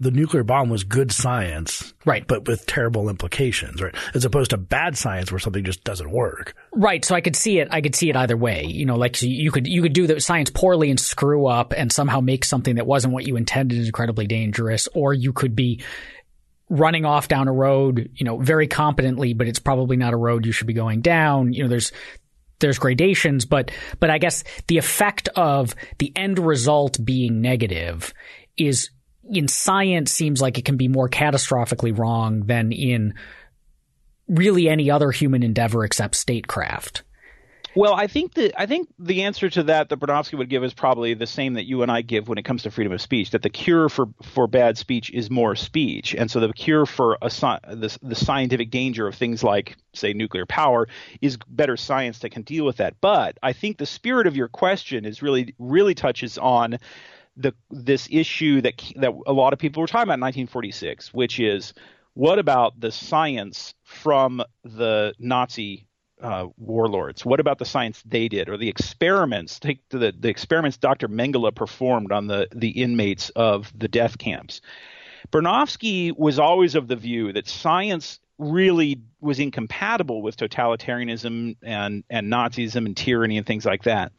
the 0.00 0.10
nuclear 0.10 0.44
bomb 0.44 0.68
was 0.70 0.84
good 0.84 1.10
science, 1.10 1.92
right? 2.04 2.26
But 2.26 2.46
with 2.46 2.66
terrible 2.66 3.08
implications, 3.08 3.82
right? 3.82 3.94
As 4.14 4.24
opposed 4.24 4.50
to 4.50 4.56
bad 4.56 4.96
science 4.96 5.32
where 5.32 5.38
something 5.38 5.64
just 5.64 5.84
doesn't 5.84 6.10
work, 6.10 6.54
right? 6.72 7.04
So 7.04 7.14
I 7.14 7.20
could 7.20 7.36
see 7.36 7.58
it. 7.58 7.68
I 7.70 7.80
could 7.80 7.94
see 7.94 8.08
it 8.10 8.16
either 8.16 8.36
way. 8.36 8.64
You 8.64 8.86
know, 8.86 8.96
like 8.96 9.20
you 9.22 9.50
could 9.50 9.66
you 9.66 9.82
could 9.82 9.92
do 9.92 10.06
the 10.06 10.20
science 10.20 10.50
poorly 10.50 10.90
and 10.90 11.00
screw 11.00 11.46
up 11.46 11.72
and 11.76 11.92
somehow 11.92 12.20
make 12.20 12.44
something 12.44 12.76
that 12.76 12.86
wasn't 12.86 13.12
what 13.12 13.26
you 13.26 13.36
intended 13.36 13.84
incredibly 13.84 14.26
dangerous, 14.26 14.88
or 14.94 15.12
you 15.12 15.32
could 15.32 15.56
be 15.56 15.82
running 16.70 17.04
off 17.04 17.28
down 17.28 17.48
a 17.48 17.52
road, 17.52 18.10
you 18.14 18.24
know, 18.24 18.38
very 18.38 18.66
competently, 18.66 19.32
but 19.32 19.48
it's 19.48 19.58
probably 19.58 19.96
not 19.96 20.12
a 20.12 20.18
road 20.18 20.44
you 20.44 20.52
should 20.52 20.66
be 20.66 20.74
going 20.74 21.00
down. 21.00 21.52
You 21.52 21.64
know, 21.64 21.68
there's 21.68 21.92
there's 22.60 22.78
gradations, 22.78 23.44
but 23.44 23.70
but 24.00 24.10
I 24.10 24.18
guess 24.18 24.44
the 24.66 24.78
effect 24.78 25.28
of 25.34 25.74
the 25.98 26.12
end 26.14 26.38
result 26.38 27.02
being 27.04 27.40
negative 27.40 28.12
is 28.56 28.90
in 29.30 29.48
science 29.48 30.12
seems 30.12 30.40
like 30.40 30.58
it 30.58 30.64
can 30.64 30.76
be 30.76 30.88
more 30.88 31.08
catastrophically 31.08 31.96
wrong 31.96 32.46
than 32.46 32.72
in 32.72 33.14
really 34.26 34.68
any 34.68 34.90
other 34.90 35.10
human 35.10 35.42
endeavor 35.42 35.84
except 35.84 36.14
statecraft. 36.14 37.02
Well, 37.74 37.94
I 37.94 38.06
think 38.06 38.34
that 38.34 38.60
I 38.60 38.66
think 38.66 38.88
the 38.98 39.22
answer 39.22 39.48
to 39.50 39.62
that 39.64 39.88
that 39.88 40.00
Bronowski 40.00 40.36
would 40.36 40.48
give 40.48 40.64
is 40.64 40.74
probably 40.74 41.14
the 41.14 41.26
same 41.26 41.54
that 41.54 41.66
you 41.66 41.82
and 41.82 41.92
I 41.92 42.02
give 42.02 42.26
when 42.26 42.38
it 42.38 42.44
comes 42.44 42.64
to 42.64 42.72
freedom 42.72 42.92
of 42.92 43.00
speech. 43.00 43.30
That 43.30 43.42
the 43.42 43.50
cure 43.50 43.88
for, 43.88 44.06
for 44.22 44.48
bad 44.48 44.78
speech 44.78 45.10
is 45.10 45.30
more 45.30 45.54
speech, 45.54 46.14
and 46.14 46.30
so 46.30 46.40
the 46.40 46.52
cure 46.52 46.86
for 46.86 47.18
a, 47.22 47.28
the, 47.28 47.96
the 48.02 48.14
scientific 48.16 48.70
danger 48.70 49.06
of 49.06 49.14
things 49.14 49.44
like, 49.44 49.76
say, 49.92 50.12
nuclear 50.12 50.46
power 50.46 50.88
is 51.20 51.38
better 51.46 51.76
science 51.76 52.20
that 52.20 52.30
can 52.30 52.42
deal 52.42 52.64
with 52.64 52.78
that. 52.78 52.94
But 53.00 53.38
I 53.42 53.52
think 53.52 53.76
the 53.76 53.86
spirit 53.86 54.26
of 54.26 54.34
your 54.34 54.48
question 54.48 55.04
is 55.04 55.22
really 55.22 55.54
really 55.58 55.94
touches 55.94 56.36
on 56.36 56.78
the 57.38 57.54
this 57.70 58.08
issue 58.10 58.60
that 58.60 58.82
that 58.96 59.12
a 59.26 59.32
lot 59.32 59.52
of 59.52 59.58
people 59.58 59.80
were 59.80 59.86
talking 59.86 60.02
about 60.02 60.14
in 60.14 60.20
1946, 60.20 61.14
which 61.14 61.40
is 61.40 61.72
what 62.14 62.38
about 62.38 62.78
the 62.80 62.90
science 62.90 63.74
from 63.84 64.42
the 64.64 65.14
Nazi 65.18 65.86
uh, 66.20 66.48
warlords? 66.56 67.24
What 67.24 67.38
about 67.38 67.58
the 67.58 67.64
science 67.64 68.02
they 68.04 68.28
did, 68.28 68.48
or 68.48 68.56
the 68.56 68.68
experiments? 68.68 69.60
Take 69.60 69.88
the 69.88 70.12
the 70.18 70.28
experiments 70.28 70.76
Dr. 70.76 71.08
Mengele 71.08 71.54
performed 71.54 72.12
on 72.12 72.26
the 72.26 72.48
the 72.54 72.70
inmates 72.70 73.30
of 73.30 73.72
the 73.78 73.88
death 73.88 74.18
camps. 74.18 74.60
Bronowski 75.30 76.16
was 76.16 76.38
always 76.38 76.74
of 76.74 76.88
the 76.88 76.96
view 76.96 77.32
that 77.32 77.48
science 77.48 78.18
really 78.38 79.00
was 79.20 79.38
incompatible 79.38 80.22
with 80.22 80.36
totalitarianism 80.36 81.56
and 81.62 82.04
and 82.10 82.32
Nazism 82.32 82.86
and 82.86 82.96
tyranny 82.96 83.36
and 83.36 83.46
things 83.46 83.64
like 83.64 83.84
that. 83.84 84.12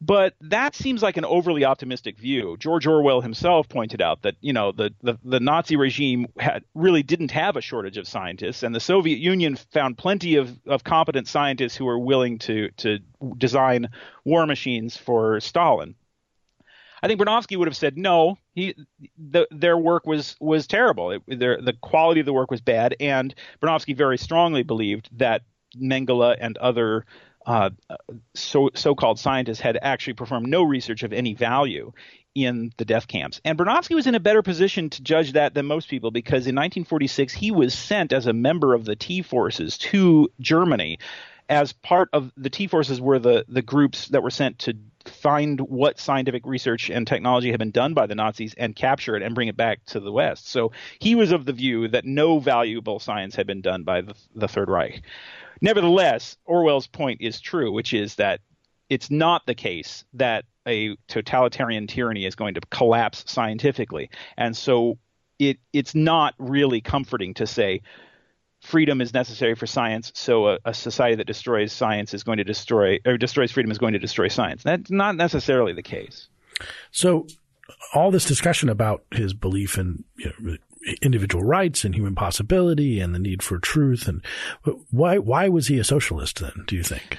But 0.00 0.34
that 0.40 0.74
seems 0.74 1.02
like 1.02 1.16
an 1.16 1.24
overly 1.24 1.64
optimistic 1.64 2.18
view. 2.18 2.56
George 2.58 2.86
Orwell 2.86 3.20
himself 3.20 3.68
pointed 3.68 4.02
out 4.02 4.22
that 4.22 4.34
you 4.40 4.52
know 4.52 4.72
the, 4.72 4.92
the, 5.02 5.18
the 5.24 5.40
Nazi 5.40 5.76
regime 5.76 6.26
had, 6.38 6.64
really 6.74 7.02
didn't 7.02 7.30
have 7.30 7.56
a 7.56 7.60
shortage 7.60 7.96
of 7.96 8.06
scientists, 8.06 8.62
and 8.62 8.74
the 8.74 8.80
Soviet 8.80 9.18
Union 9.18 9.56
found 9.56 9.96
plenty 9.96 10.36
of, 10.36 10.58
of 10.66 10.84
competent 10.84 11.28
scientists 11.28 11.76
who 11.76 11.84
were 11.84 11.98
willing 11.98 12.38
to 12.40 12.70
to 12.78 12.98
design 13.38 13.88
war 14.24 14.46
machines 14.46 14.96
for 14.96 15.40
Stalin. 15.40 15.94
I 17.02 17.06
think 17.06 17.20
Bronowski 17.20 17.56
would 17.58 17.68
have 17.68 17.76
said 17.76 17.98
no. 17.98 18.38
He, 18.54 18.74
the, 19.18 19.46
their 19.50 19.76
work 19.76 20.06
was 20.06 20.36
was 20.40 20.66
terrible. 20.66 21.10
It, 21.12 21.22
their, 21.38 21.60
the 21.60 21.74
quality 21.74 22.20
of 22.20 22.26
the 22.26 22.32
work 22.32 22.50
was 22.50 22.60
bad, 22.60 22.96
and 22.98 23.34
Bronowski 23.62 23.96
very 23.96 24.18
strongly 24.18 24.62
believed 24.62 25.08
that 25.18 25.42
Mengele 25.76 26.36
and 26.40 26.56
other 26.58 27.04
uh, 27.46 27.70
so 28.34 28.70
so-called 28.74 29.18
scientists 29.18 29.60
had 29.60 29.78
actually 29.82 30.14
performed 30.14 30.48
no 30.48 30.62
research 30.62 31.02
of 31.02 31.12
any 31.12 31.34
value 31.34 31.92
in 32.34 32.72
the 32.78 32.84
death 32.84 33.06
camps. 33.06 33.40
And 33.44 33.56
Bronowski 33.56 33.94
was 33.94 34.06
in 34.06 34.14
a 34.14 34.20
better 34.20 34.42
position 34.42 34.90
to 34.90 35.02
judge 35.02 35.32
that 35.32 35.54
than 35.54 35.66
most 35.66 35.88
people 35.88 36.10
because 36.10 36.46
in 36.46 36.56
1946 36.56 37.32
he 37.32 37.50
was 37.50 37.74
sent 37.74 38.12
as 38.12 38.26
a 38.26 38.32
member 38.32 38.74
of 38.74 38.84
the 38.84 38.96
T 38.96 39.22
forces 39.22 39.78
to 39.78 40.30
Germany 40.40 40.98
as 41.48 41.72
part 41.72 42.08
of 42.12 42.32
the 42.36 42.50
T 42.50 42.66
forces 42.66 43.00
were 43.00 43.18
the 43.18 43.44
the 43.48 43.62
groups 43.62 44.08
that 44.08 44.22
were 44.22 44.30
sent 44.30 44.58
to 44.60 44.76
find 45.04 45.60
what 45.60 46.00
scientific 46.00 46.46
research 46.46 46.88
and 46.88 47.06
technology 47.06 47.50
had 47.50 47.58
been 47.58 47.70
done 47.70 47.92
by 47.92 48.06
the 48.06 48.14
Nazis 48.14 48.54
and 48.54 48.74
capture 48.74 49.16
it 49.16 49.22
and 49.22 49.34
bring 49.34 49.48
it 49.48 49.56
back 49.56 49.84
to 49.84 50.00
the 50.00 50.10
West. 50.10 50.48
So 50.48 50.72
he 50.98 51.14
was 51.14 51.30
of 51.30 51.44
the 51.44 51.52
view 51.52 51.88
that 51.88 52.06
no 52.06 52.38
valuable 52.38 52.98
science 52.98 53.36
had 53.36 53.46
been 53.46 53.60
done 53.60 53.82
by 53.82 54.00
the, 54.00 54.14
the 54.34 54.48
Third 54.48 54.70
Reich. 54.70 55.02
Nevertheless, 55.64 56.36
Orwell's 56.44 56.86
point 56.86 57.22
is 57.22 57.40
true, 57.40 57.72
which 57.72 57.94
is 57.94 58.16
that 58.16 58.40
it's 58.90 59.10
not 59.10 59.46
the 59.46 59.54
case 59.54 60.04
that 60.12 60.44
a 60.68 60.94
totalitarian 61.08 61.86
tyranny 61.86 62.26
is 62.26 62.34
going 62.34 62.52
to 62.52 62.60
collapse 62.68 63.24
scientifically. 63.26 64.10
And 64.36 64.54
so 64.54 64.98
it 65.38 65.56
it's 65.72 65.94
not 65.94 66.34
really 66.38 66.82
comforting 66.82 67.32
to 67.34 67.46
say 67.46 67.80
freedom 68.60 69.00
is 69.00 69.14
necessary 69.14 69.54
for 69.54 69.66
science, 69.66 70.12
so 70.14 70.48
a, 70.48 70.58
a, 70.66 70.74
society 70.74 71.16
that 71.16 71.26
destroys 71.26 71.72
science 71.72 72.12
is 72.12 72.24
going 72.24 72.36
to 72.36 72.44
destroy 72.44 72.98
or 73.06 73.16
destroys 73.16 73.50
freedom 73.50 73.70
is 73.70 73.78
going 73.78 73.94
to 73.94 73.98
destroy 73.98 74.28
science. 74.28 74.64
That's 74.64 74.90
not 74.90 75.16
necessarily 75.16 75.72
the 75.72 75.82
case. 75.82 76.28
So 76.90 77.26
all 77.94 78.10
this 78.10 78.26
discussion 78.26 78.68
about 78.68 79.02
his 79.10 79.32
belief 79.32 79.78
in 79.78 80.04
you 80.16 80.30
know, 80.38 80.56
individual 81.02 81.44
rights 81.44 81.84
and 81.84 81.94
human 81.94 82.14
possibility 82.14 83.00
and 83.00 83.14
the 83.14 83.18
need 83.18 83.42
for 83.42 83.58
truth. 83.58 84.08
And 84.08 84.24
why 84.90 85.18
why 85.18 85.48
was 85.48 85.68
he 85.68 85.78
a 85.78 85.84
socialist 85.84 86.40
then? 86.40 86.64
Do 86.66 86.76
you 86.76 86.82
think? 86.82 87.18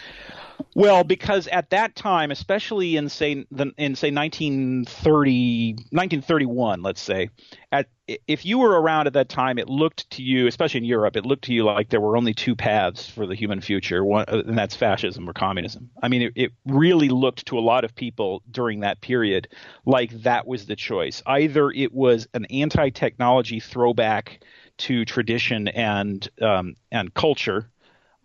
Well, 0.75 1.03
because 1.03 1.47
at 1.47 1.69
that 1.69 1.95
time, 1.95 2.31
especially 2.31 2.97
in 2.97 3.09
say 3.09 3.45
the, 3.51 3.71
in 3.77 3.95
say 3.95 4.11
1930, 4.11 5.73
1931, 5.91 6.81
let's 6.81 7.01
say, 7.01 7.29
at 7.71 7.87
if 8.27 8.45
you 8.45 8.59
were 8.59 8.79
around 8.79 9.07
at 9.07 9.13
that 9.13 9.29
time, 9.29 9.57
it 9.57 9.67
looked 9.67 10.09
to 10.11 10.21
you, 10.21 10.47
especially 10.47 10.79
in 10.79 10.83
Europe, 10.83 11.15
it 11.15 11.25
looked 11.25 11.45
to 11.45 11.53
you 11.53 11.63
like 11.63 11.89
there 11.89 12.01
were 12.01 12.15
only 12.15 12.33
two 12.33 12.55
paths 12.55 13.09
for 13.09 13.25
the 13.25 13.33
human 13.33 13.61
future, 13.61 14.03
one, 14.03 14.25
uh, 14.27 14.43
and 14.45 14.57
that's 14.57 14.75
fascism 14.75 15.27
or 15.27 15.33
communism. 15.33 15.89
I 16.03 16.07
mean, 16.07 16.21
it, 16.21 16.33
it 16.35 16.51
really 16.65 17.09
looked 17.09 17.47
to 17.47 17.57
a 17.57 17.61
lot 17.61 17.83
of 17.83 17.95
people 17.95 18.43
during 18.51 18.81
that 18.81 19.01
period 19.01 19.47
like 19.85 20.11
that 20.23 20.45
was 20.45 20.67
the 20.67 20.75
choice. 20.75 21.23
Either 21.25 21.71
it 21.71 21.93
was 21.93 22.27
an 22.33 22.45
anti-technology 22.45 23.59
throwback 23.59 24.43
to 24.77 25.05
tradition 25.05 25.67
and 25.69 26.27
um, 26.41 26.75
and 26.91 27.13
culture 27.13 27.71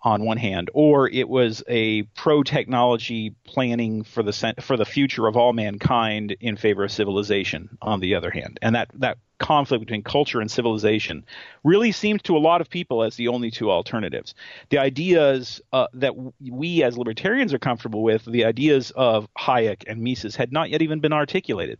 on 0.02 0.24
one 0.24 0.38
hand, 0.38 0.70
or 0.72 1.08
it 1.08 1.28
was 1.28 1.62
a 1.68 2.02
pro 2.14 2.42
technology 2.42 3.34
planning 3.44 4.02
for 4.02 4.22
the 4.22 4.54
for 4.60 4.76
the 4.76 4.84
future 4.84 5.26
of 5.26 5.36
all 5.36 5.52
mankind 5.52 6.36
in 6.40 6.56
favor 6.56 6.84
of 6.84 6.92
civilization 6.92 7.76
on 7.82 8.00
the 8.00 8.14
other 8.14 8.30
hand. 8.30 8.58
And 8.62 8.74
that 8.74 8.88
that 8.94 9.18
conflict 9.38 9.80
between 9.80 10.02
culture 10.02 10.40
and 10.40 10.50
civilization 10.50 11.24
really 11.64 11.92
seemed 11.92 12.22
to 12.24 12.36
a 12.36 12.38
lot 12.38 12.60
of 12.60 12.70
people 12.70 13.02
as 13.02 13.16
the 13.16 13.28
only 13.28 13.50
two 13.50 13.70
alternatives. 13.70 14.34
The 14.68 14.78
ideas 14.78 15.60
uh, 15.72 15.86
that 15.94 16.14
we 16.40 16.82
as 16.82 16.96
libertarians 16.96 17.52
are 17.52 17.58
comfortable 17.58 18.02
with, 18.02 18.24
the 18.24 18.44
ideas 18.44 18.92
of 18.92 19.28
Hayek 19.38 19.84
and 19.86 20.02
Mises, 20.02 20.36
had 20.36 20.52
not 20.52 20.70
yet 20.70 20.82
even 20.82 21.00
been 21.00 21.12
articulated. 21.12 21.78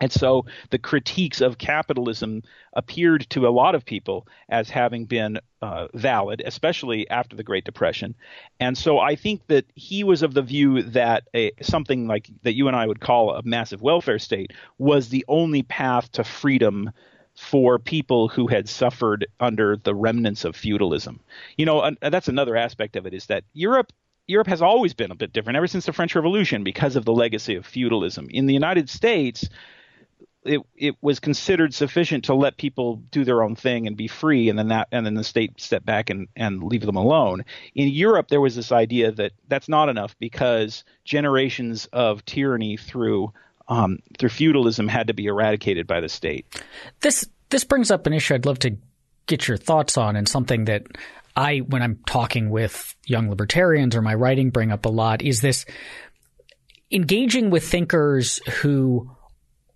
And 0.00 0.12
so 0.12 0.44
the 0.70 0.78
critiques 0.78 1.40
of 1.40 1.58
capitalism 1.58 2.42
appeared 2.74 3.28
to 3.30 3.46
a 3.46 3.50
lot 3.50 3.74
of 3.74 3.84
people 3.84 4.26
as 4.48 4.68
having 4.68 5.06
been 5.06 5.38
uh, 5.62 5.88
valid, 5.94 6.42
especially 6.44 7.08
after 7.08 7.34
the 7.34 7.42
Great 7.42 7.64
Depression. 7.64 8.14
And 8.60 8.76
so 8.76 8.98
I 8.98 9.16
think 9.16 9.46
that 9.46 9.64
he 9.74 10.04
was 10.04 10.22
of 10.22 10.34
the 10.34 10.42
view 10.42 10.82
that 10.82 11.24
a, 11.34 11.52
something 11.62 12.06
like 12.06 12.30
that 12.42 12.54
you 12.54 12.68
and 12.68 12.76
I 12.76 12.86
would 12.86 13.00
call 13.00 13.34
a 13.34 13.42
massive 13.42 13.80
welfare 13.80 14.18
state 14.18 14.52
was 14.78 15.08
the 15.08 15.24
only 15.28 15.62
path 15.62 16.12
to 16.12 16.24
freedom 16.24 16.90
for 17.34 17.78
people 17.78 18.28
who 18.28 18.46
had 18.46 18.68
suffered 18.68 19.26
under 19.40 19.76
the 19.76 19.94
remnants 19.94 20.44
of 20.44 20.56
feudalism. 20.56 21.20
You 21.56 21.66
know, 21.66 21.82
and 21.82 21.98
that's 22.00 22.28
another 22.28 22.56
aspect 22.56 22.96
of 22.96 23.06
it 23.06 23.14
is 23.14 23.26
that 23.26 23.44
Europe 23.52 23.92
Europe 24.26 24.48
has 24.48 24.60
always 24.60 24.92
been 24.92 25.12
a 25.12 25.16
bit 25.16 25.32
different 25.32 25.56
ever 25.56 25.68
since 25.68 25.86
the 25.86 25.92
French 25.92 26.14
Revolution 26.16 26.64
because 26.64 26.96
of 26.96 27.04
the 27.04 27.12
legacy 27.12 27.54
of 27.54 27.64
feudalism. 27.64 28.26
In 28.30 28.46
the 28.46 28.54
United 28.54 28.90
States, 28.90 29.48
it 30.46 30.60
it 30.76 30.94
was 31.00 31.20
considered 31.20 31.74
sufficient 31.74 32.24
to 32.24 32.34
let 32.34 32.56
people 32.56 32.96
do 33.10 33.24
their 33.24 33.42
own 33.42 33.56
thing 33.56 33.86
and 33.86 33.96
be 33.96 34.08
free, 34.08 34.48
and 34.48 34.58
then 34.58 34.68
that 34.68 34.88
and 34.92 35.04
then 35.04 35.14
the 35.14 35.24
state 35.24 35.60
step 35.60 35.84
back 35.84 36.10
and 36.10 36.28
and 36.36 36.62
leave 36.62 36.82
them 36.82 36.96
alone. 36.96 37.44
In 37.74 37.88
Europe, 37.88 38.28
there 38.28 38.40
was 38.40 38.54
this 38.54 38.72
idea 38.72 39.12
that 39.12 39.32
that's 39.48 39.68
not 39.68 39.88
enough 39.88 40.16
because 40.18 40.84
generations 41.04 41.86
of 41.92 42.24
tyranny 42.24 42.76
through 42.76 43.32
um, 43.68 43.98
through 44.18 44.30
feudalism 44.30 44.88
had 44.88 45.08
to 45.08 45.14
be 45.14 45.26
eradicated 45.26 45.86
by 45.86 46.00
the 46.00 46.08
state. 46.08 46.46
This 47.00 47.28
this 47.50 47.64
brings 47.64 47.90
up 47.90 48.06
an 48.06 48.12
issue 48.12 48.34
I'd 48.34 48.46
love 48.46 48.58
to 48.60 48.76
get 49.26 49.48
your 49.48 49.56
thoughts 49.56 49.96
on 49.96 50.16
and 50.16 50.28
something 50.28 50.66
that 50.66 50.84
I, 51.36 51.58
when 51.58 51.82
I'm 51.82 51.98
talking 52.06 52.48
with 52.50 52.94
young 53.04 53.28
libertarians 53.28 53.94
or 53.94 54.02
my 54.02 54.14
writing 54.14 54.50
bring 54.50 54.72
up 54.72 54.86
a 54.86 54.88
lot 54.88 55.22
is 55.22 55.40
this 55.40 55.66
engaging 56.90 57.50
with 57.50 57.64
thinkers 57.64 58.38
who 58.60 59.10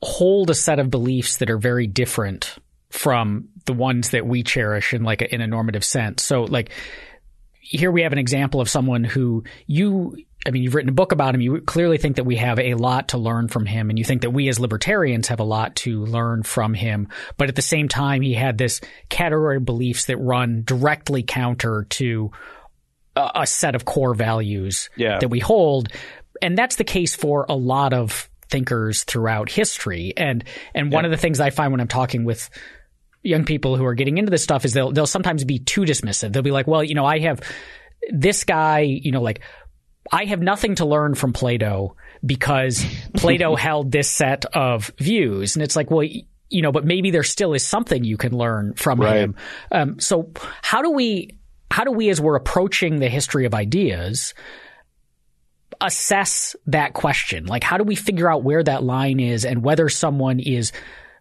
hold 0.03 0.51
a 0.51 0.55
set 0.55 0.79
of 0.79 0.91
beliefs 0.91 1.39
that 1.39 1.51
are 1.51 1.59
very 1.59 1.87
different 1.87 2.57
from 2.91 3.49
the 3.67 3.73
ones 3.73 4.11
that 4.11 4.27
we 4.27 4.43
cherish 4.43 4.95
in 4.95 5.05
like 5.05 5.23
a, 5.23 5.33
in 5.33 5.41
a 5.41 5.47
normative 5.47 5.85
sense. 5.85 6.25
So 6.25 6.45
like 6.45 6.71
here 7.61 7.93
we 7.93 8.03
have 8.03 8.13
an 8.13 8.19
example 8.19 8.61
of 8.61 8.69
someone 8.69 9.05
who 9.05 9.45
you 9.67 10.17
I 10.47 10.53
mean, 10.53 10.63
you've 10.63 10.75
written 10.75 10.89
a 10.89 10.93
book 10.93 11.13
about 11.13 11.35
him. 11.35 11.43
You 11.43 11.61
clearly 11.61 11.99
think 11.99 12.17
that 12.17 12.25
we 12.25 12.37
have 12.37 12.59
a 12.59 12.73
lot 12.75 13.09
to 13.09 13.19
learn 13.19 13.49
from 13.49 13.67
him, 13.67 13.91
and 13.91 13.99
you 13.99 14.07
think 14.07 14.23
that 14.23 14.31
we 14.31 14.49
as 14.49 14.59
libertarians 14.59 15.29
have 15.29 15.39
a 15.39 15.45
lot 15.45 15.77
to 15.77 16.05
learn 16.07 16.45
from 16.45 16.73
him. 16.73 17.09
But 17.37 17.51
at 17.51 17.57
the 17.57 17.63
same 17.63 17.89
time, 17.89 18.23
he 18.23 18.33
had 18.33 18.57
this 18.57 18.81
category 19.11 19.59
of 19.59 19.67
beliefs 19.67 20.07
that 20.07 20.17
run 20.17 20.63
directly 20.65 21.23
counter 21.23 21.87
to 21.91 22.31
a, 23.17 23.31
a 23.35 23.47
set 23.47 23.75
of 23.75 23.85
core 23.85 24.15
values 24.15 24.89
yeah. 24.97 25.19
that 25.19 25.29
we 25.29 25.41
hold. 25.41 25.89
And 26.41 26.57
that's 26.57 26.77
the 26.77 26.85
case 26.85 27.15
for 27.15 27.45
a 27.47 27.55
lot 27.55 27.93
of 27.93 28.31
thinkers 28.51 29.05
throughout 29.05 29.51
history. 29.51 30.13
And 30.17 30.45
and 30.75 30.93
one 30.93 31.05
of 31.05 31.11
the 31.11 31.17
things 31.17 31.41
I 31.41 31.51
find 31.51 31.73
when 31.73 31.81
I'm 31.81 31.89
talking 31.89 32.25
with 32.25 32.51
young 33.23 33.45
people 33.45 33.77
who 33.77 33.85
are 33.85 33.95
getting 33.95 34.19
into 34.19 34.31
this 34.31 34.43
stuff 34.43 34.65
is 34.65 34.73
they'll 34.73 34.93
they'll 34.93 35.07
sometimes 35.07 35.45
be 35.45 35.59
too 35.59 35.83
dismissive. 35.83 36.33
They'll 36.33 36.43
be 36.43 36.51
like, 36.51 36.67
well, 36.67 36.83
you 36.83 36.95
know, 36.95 37.07
I 37.07 37.21
have 37.21 37.41
this 38.11 38.45
guy, 38.45 38.81
you 38.81 39.13
know, 39.13 39.23
like 39.23 39.41
I 40.13 40.25
have 40.25 40.41
nothing 40.41 40.77
to 40.77 40.87
learn 40.87 41.15
from 41.15 41.33
Plato 41.33 41.97
because 42.25 42.85
Plato 43.15 43.55
held 43.57 43.93
this 43.93 44.11
set 44.11 44.45
of 44.47 44.93
views. 44.99 45.57
And 45.57 45.63
it's 45.63 45.77
like, 45.77 45.91
well, 45.91 46.07
you 46.49 46.63
know, 46.63 46.73
but 46.73 46.85
maybe 46.85 47.11
there 47.11 47.23
still 47.23 47.55
is 47.55 47.65
something 47.65 48.05
you 48.05 48.17
can 48.17 48.37
learn 48.37 48.75
from 48.75 49.01
right. 49.01 49.17
him. 49.17 49.37
Um, 49.71 50.01
so 50.01 50.33
how 50.63 50.83
do 50.83 50.91
we, 50.91 51.37
how 51.71 51.85
do 51.85 51.93
we, 51.93 52.09
as 52.11 52.21
we're 52.21 52.37
approaching 52.37 52.99
the 52.99 53.09
history 53.09 53.47
of 53.47 53.55
ideas, 53.55 54.35
assess 55.81 56.57
that 56.67 56.93
question? 56.93 57.47
Like, 57.47 57.65
how 57.65 57.79
do 57.79 57.85
we 57.85 57.95
figure 57.95 58.31
out 58.31 58.43
where 58.43 58.63
that 58.63 58.83
line 58.83 59.21
is 59.21 59.45
and 59.45 59.63
whether 59.63 59.89
someone 59.89 60.41
is 60.41 60.73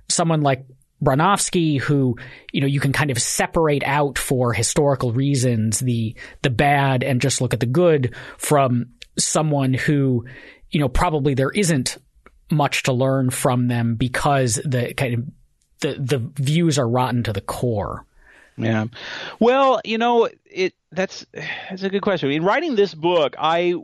someone 0.09 0.41
like 0.41 0.65
Bronowski, 1.03 1.79
who 1.79 2.17
you 2.51 2.61
know 2.61 2.67
you 2.67 2.79
can 2.79 2.91
kind 2.91 3.09
of 3.09 3.21
separate 3.21 3.83
out 3.85 4.17
for 4.17 4.51
historical 4.53 5.13
reasons 5.13 5.79
the 5.79 6.15
the 6.41 6.49
bad 6.49 7.03
and 7.03 7.21
just 7.21 7.41
look 7.41 7.53
at 7.53 7.59
the 7.59 7.65
good 7.65 8.13
from 8.37 8.87
someone 9.17 9.73
who 9.73 10.25
you 10.71 10.79
know 10.79 10.89
probably 10.89 11.33
there 11.33 11.51
isn't 11.51 11.97
much 12.51 12.83
to 12.83 12.93
learn 12.93 13.29
from 13.29 13.67
them 13.67 13.95
because 13.95 14.55
the 14.65 14.93
kind 14.95 15.13
of 15.13 15.23
the 15.79 16.17
the 16.17 16.43
views 16.43 16.77
are 16.77 16.87
rotten 16.87 17.23
to 17.23 17.33
the 17.33 17.41
core. 17.41 18.05
Yeah. 18.57 18.87
Well, 19.39 19.79
you 19.85 19.97
know, 19.97 20.27
it 20.45 20.73
that's 20.91 21.25
that's 21.33 21.83
a 21.83 21.89
good 21.89 22.01
question. 22.01 22.31
In 22.31 22.43
writing 22.43 22.75
this 22.75 22.93
book, 22.93 23.35
I 23.39 23.75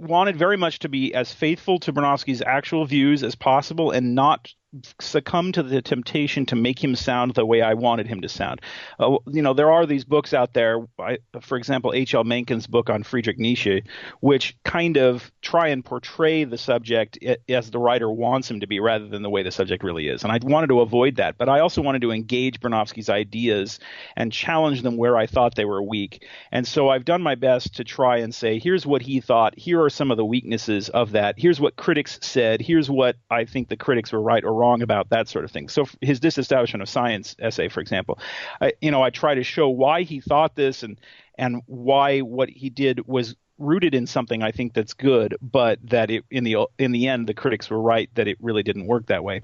wanted 0.00 0.36
very 0.36 0.56
much 0.56 0.80
to 0.80 0.88
be 0.88 1.14
as 1.14 1.32
faithful 1.32 1.78
to 1.80 1.92
Bronowski's 1.92 2.42
actual 2.42 2.84
views 2.84 3.22
as 3.22 3.34
possible 3.34 3.90
and 3.90 4.14
not 4.14 4.54
succumb 5.00 5.52
to 5.52 5.62
the 5.62 5.80
temptation 5.80 6.44
to 6.46 6.56
make 6.56 6.82
him 6.82 6.94
sound 6.94 7.34
the 7.34 7.46
way 7.46 7.62
I 7.62 7.74
wanted 7.74 8.06
him 8.06 8.20
to 8.20 8.28
sound. 8.28 8.60
Uh, 8.98 9.16
you 9.26 9.40
know, 9.40 9.54
there 9.54 9.72
are 9.72 9.86
these 9.86 10.04
books 10.04 10.34
out 10.34 10.52
there, 10.52 10.86
I, 10.98 11.18
for 11.40 11.56
example, 11.56 11.92
H.L. 11.94 12.24
Mencken's 12.24 12.66
book 12.66 12.90
on 12.90 13.02
Friedrich 13.02 13.38
Nietzsche, 13.38 13.82
which 14.20 14.56
kind 14.64 14.98
of 14.98 15.32
try 15.40 15.68
and 15.68 15.84
portray 15.84 16.44
the 16.44 16.58
subject 16.58 17.18
as 17.48 17.70
the 17.70 17.78
writer 17.78 18.10
wants 18.10 18.50
him 18.50 18.60
to 18.60 18.66
be 18.66 18.78
rather 18.78 19.08
than 19.08 19.22
the 19.22 19.30
way 19.30 19.42
the 19.42 19.50
subject 19.50 19.82
really 19.82 20.08
is. 20.08 20.22
And 20.22 20.32
I 20.32 20.38
wanted 20.42 20.68
to 20.68 20.80
avoid 20.80 21.16
that, 21.16 21.38
but 21.38 21.48
I 21.48 21.60
also 21.60 21.80
wanted 21.80 22.02
to 22.02 22.12
engage 22.12 22.60
Bronowski's 22.60 23.08
ideas 23.08 23.78
and 24.16 24.30
challenge 24.30 24.82
them 24.82 24.96
where 24.96 25.16
I 25.16 25.26
thought 25.26 25.54
they 25.54 25.64
were 25.64 25.82
weak. 25.82 26.26
And 26.52 26.66
so 26.66 26.90
I've 26.90 27.06
done 27.06 27.22
my 27.22 27.36
best 27.36 27.76
to 27.76 27.84
try 27.84 28.18
and 28.18 28.34
say, 28.34 28.58
here's 28.58 28.84
what 28.84 29.00
he 29.00 29.20
thought, 29.20 29.58
here 29.58 29.82
are 29.82 29.90
some 29.90 30.10
of 30.10 30.18
the 30.18 30.24
weaknesses 30.24 30.90
of 30.90 31.12
that, 31.12 31.36
here's 31.38 31.60
what 31.60 31.76
critics 31.76 32.18
said, 32.20 32.60
here's 32.60 32.90
what 32.90 33.16
I 33.30 33.46
think 33.46 33.68
the 33.68 33.76
critics 33.76 34.12
were 34.12 34.20
right 34.20 34.44
or 34.44 34.57
wrong 34.58 34.82
about 34.82 35.10
that 35.10 35.28
sort 35.28 35.44
of 35.44 35.50
thing. 35.50 35.68
So 35.68 35.86
his 36.00 36.20
disestablishment 36.20 36.82
of 36.82 36.88
science 36.88 37.36
essay, 37.38 37.68
for 37.68 37.80
example, 37.80 38.18
I, 38.60 38.72
you 38.80 38.90
know, 38.90 39.02
I 39.02 39.10
try 39.10 39.34
to 39.34 39.42
show 39.42 39.68
why 39.68 40.02
he 40.02 40.20
thought 40.20 40.54
this 40.54 40.82
and 40.82 41.00
and 41.36 41.62
why 41.66 42.20
what 42.20 42.50
he 42.50 42.68
did 42.68 43.06
was 43.06 43.36
rooted 43.58 43.94
in 43.94 44.06
something 44.06 44.42
I 44.42 44.52
think 44.52 44.72
that's 44.72 44.94
good, 44.94 45.36
but 45.40 45.78
that 45.90 46.10
it, 46.10 46.24
in 46.30 46.44
the 46.44 46.66
in 46.78 46.92
the 46.92 47.08
end 47.08 47.26
the 47.26 47.34
critics 47.34 47.70
were 47.70 47.80
right 47.80 48.10
that 48.14 48.28
it 48.28 48.38
really 48.40 48.62
didn't 48.62 48.86
work 48.86 49.06
that 49.06 49.24
way. 49.24 49.42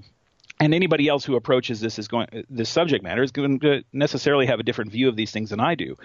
And 0.59 0.73
anybody 0.73 1.09
else 1.09 1.25
who 1.25 1.35
approaches 1.35 1.81
this 1.81 1.99
is 1.99 2.07
going 2.07 2.45
this 2.49 2.69
subject 2.69 3.03
matter 3.03 3.23
is 3.23 3.31
going 3.31 3.59
to 3.59 3.83
necessarily 3.91 4.45
have 4.45 4.59
a 4.59 4.63
different 4.63 4.91
view 4.91 5.09
of 5.09 5.15
these 5.15 5.31
things 5.31 5.49
than 5.49 5.59
I 5.59 5.75
do. 5.75 5.97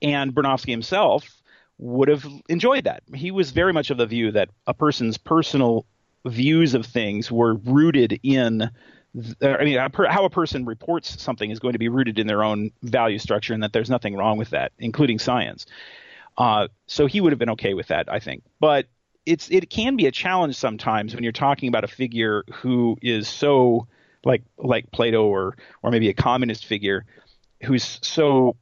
And 0.00 0.34
Bronowski 0.34 0.70
himself 0.70 1.40
would 1.78 2.08
have 2.08 2.24
enjoyed 2.48 2.84
that. 2.84 3.02
He 3.14 3.30
was 3.30 3.50
very 3.50 3.72
much 3.72 3.90
of 3.90 3.98
the 3.98 4.06
view 4.06 4.32
that 4.32 4.50
a 4.66 4.74
person's 4.74 5.18
personal 5.18 5.86
views 6.26 6.74
of 6.74 6.86
things 6.86 7.30
were 7.30 7.54
rooted 7.54 8.20
in 8.22 8.70
I 9.42 9.64
mean, 9.64 9.78
how 9.78 10.24
a 10.26 10.30
person 10.30 10.66
reports 10.66 11.22
something 11.22 11.50
is 11.50 11.58
going 11.58 11.72
to 11.72 11.78
be 11.78 11.88
rooted 11.88 12.18
in 12.18 12.26
their 12.26 12.44
own 12.44 12.70
value 12.82 13.18
structure, 13.18 13.54
and 13.54 13.62
that 13.62 13.72
there's 13.72 13.88
nothing 13.88 14.14
wrong 14.14 14.36
with 14.36 14.50
that, 14.50 14.72
including 14.78 15.18
science. 15.18 15.64
Uh, 16.36 16.68
so 16.86 17.06
he 17.06 17.22
would 17.22 17.32
have 17.32 17.38
been 17.38 17.50
okay 17.50 17.72
with 17.72 17.88
that, 17.88 18.12
I 18.12 18.18
think. 18.18 18.42
But 18.60 18.86
it's 19.24 19.50
it 19.50 19.70
can 19.70 19.96
be 19.96 20.06
a 20.06 20.12
challenge 20.12 20.56
sometimes 20.56 21.14
when 21.14 21.24
you're 21.24 21.32
talking 21.32 21.68
about 21.68 21.82
a 21.82 21.88
figure 21.88 22.44
who 22.52 22.98
is 23.00 23.26
so 23.26 23.86
like 24.24 24.42
like 24.58 24.90
Plato 24.92 25.26
or 25.26 25.56
or 25.82 25.90
maybe 25.90 26.08
a 26.10 26.14
communist 26.14 26.66
figure 26.66 27.06
who's 27.62 27.98
so 28.02 28.56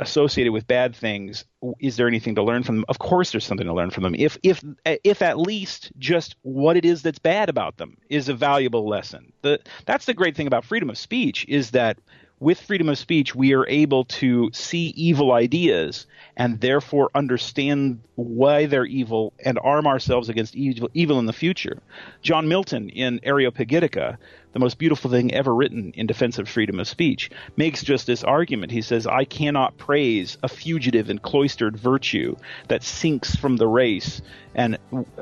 associated 0.00 0.52
with 0.52 0.66
bad 0.66 0.94
things 0.94 1.44
is 1.80 1.96
there 1.96 2.08
anything 2.08 2.34
to 2.34 2.42
learn 2.42 2.62
from 2.62 2.76
them? 2.76 2.84
Of 2.88 2.98
course 2.98 3.30
there's 3.30 3.44
something 3.44 3.66
to 3.66 3.72
learn 3.72 3.90
from 3.90 4.02
them. 4.02 4.14
If 4.16 4.36
if 4.42 4.62
if 4.84 5.22
at 5.22 5.38
least 5.38 5.92
just 5.98 6.36
what 6.42 6.76
it 6.76 6.84
is 6.84 7.02
that's 7.02 7.18
bad 7.18 7.48
about 7.48 7.76
them 7.76 7.96
is 8.10 8.28
a 8.28 8.34
valuable 8.34 8.88
lesson. 8.88 9.32
The 9.42 9.60
that's 9.86 10.06
the 10.06 10.14
great 10.14 10.36
thing 10.36 10.46
about 10.46 10.64
freedom 10.64 10.90
of 10.90 10.98
speech 10.98 11.46
is 11.48 11.70
that 11.70 11.98
with 12.40 12.60
freedom 12.60 12.88
of 12.88 12.98
speech, 12.98 13.34
we 13.34 13.54
are 13.54 13.66
able 13.66 14.04
to 14.04 14.50
see 14.52 14.86
evil 14.96 15.32
ideas 15.32 16.06
and 16.36 16.60
therefore 16.60 17.10
understand 17.14 18.00
why 18.16 18.66
they're 18.66 18.84
evil 18.84 19.32
and 19.44 19.58
arm 19.62 19.86
ourselves 19.86 20.28
against 20.28 20.56
evil, 20.56 20.90
evil 20.94 21.18
in 21.18 21.26
the 21.26 21.32
future. 21.32 21.78
John 22.22 22.48
Milton 22.48 22.90
in 22.90 23.20
Areopagitica, 23.20 24.18
the 24.52 24.58
most 24.58 24.78
beautiful 24.78 25.10
thing 25.10 25.32
ever 25.32 25.54
written 25.54 25.92
in 25.94 26.06
defense 26.06 26.38
of 26.38 26.48
freedom 26.48 26.80
of 26.80 26.88
speech, 26.88 27.30
makes 27.56 27.82
just 27.82 28.06
this 28.06 28.24
argument. 28.24 28.72
He 28.72 28.82
says, 28.82 29.06
I 29.06 29.24
cannot 29.24 29.78
praise 29.78 30.36
a 30.42 30.48
fugitive 30.48 31.10
and 31.10 31.22
cloistered 31.22 31.76
virtue 31.76 32.36
that 32.68 32.82
sinks 32.82 33.36
from 33.36 33.56
the 33.56 33.68
race 33.68 34.22
and 34.54 34.78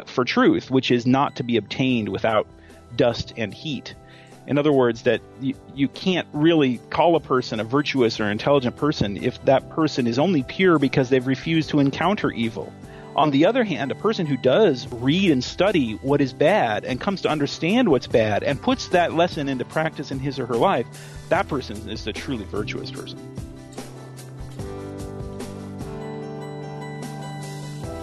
for 0.07 0.25
truth, 0.25 0.71
which 0.71 0.91
is 0.91 1.07
not 1.07 1.37
to 1.37 1.43
be 1.43 1.57
obtained 1.57 2.09
without 2.09 2.47
dust 2.97 3.35
and 3.37 3.53
heat. 3.53 3.95
In 4.47 4.59
other 4.59 4.73
words, 4.73 5.03
that 5.03 5.21
you, 5.41 5.55
you 5.75 5.89
can't 5.89 6.27
really 6.33 6.79
call 6.91 7.15
a 7.15 7.21
person 7.21 7.61
a 7.61 7.65
virtuous 7.65 8.19
or 8.19 8.31
intelligent 8.31 8.77
person 8.77 9.17
if 9.17 9.43
that 9.45 9.71
person 9.71 10.07
is 10.07 10.19
only 10.19 10.43
pure 10.43 10.79
because 10.79 11.09
they've 11.09 11.27
refused 11.27 11.71
to 11.71 11.79
encounter 11.79 12.31
evil. 12.31 12.73
On 13.15 13.31
the 13.31 13.47
other 13.47 13.63
hand, 13.63 13.93
a 13.93 13.95
person 13.95 14.27
who 14.27 14.37
does 14.39 14.91
read 14.91 15.31
and 15.31 15.45
study 15.45 15.93
what 16.03 16.21
is 16.21 16.33
bad 16.33 16.85
and 16.85 16.99
comes 17.01 17.21
to 17.23 17.29
understand 17.29 17.89
what's 17.89 18.07
bad 18.07 18.43
and 18.43 18.61
puts 18.61 18.89
that 18.89 19.13
lesson 19.13 19.49
into 19.49 19.65
practice 19.65 20.11
in 20.11 20.19
his 20.19 20.39
or 20.39 20.47
her 20.47 20.57
life, 20.57 20.87
that 21.29 21.47
person 21.47 21.89
is 21.91 22.05
the 22.05 22.13
truly 22.13 22.45
virtuous 22.47 22.91
person. 22.91 23.19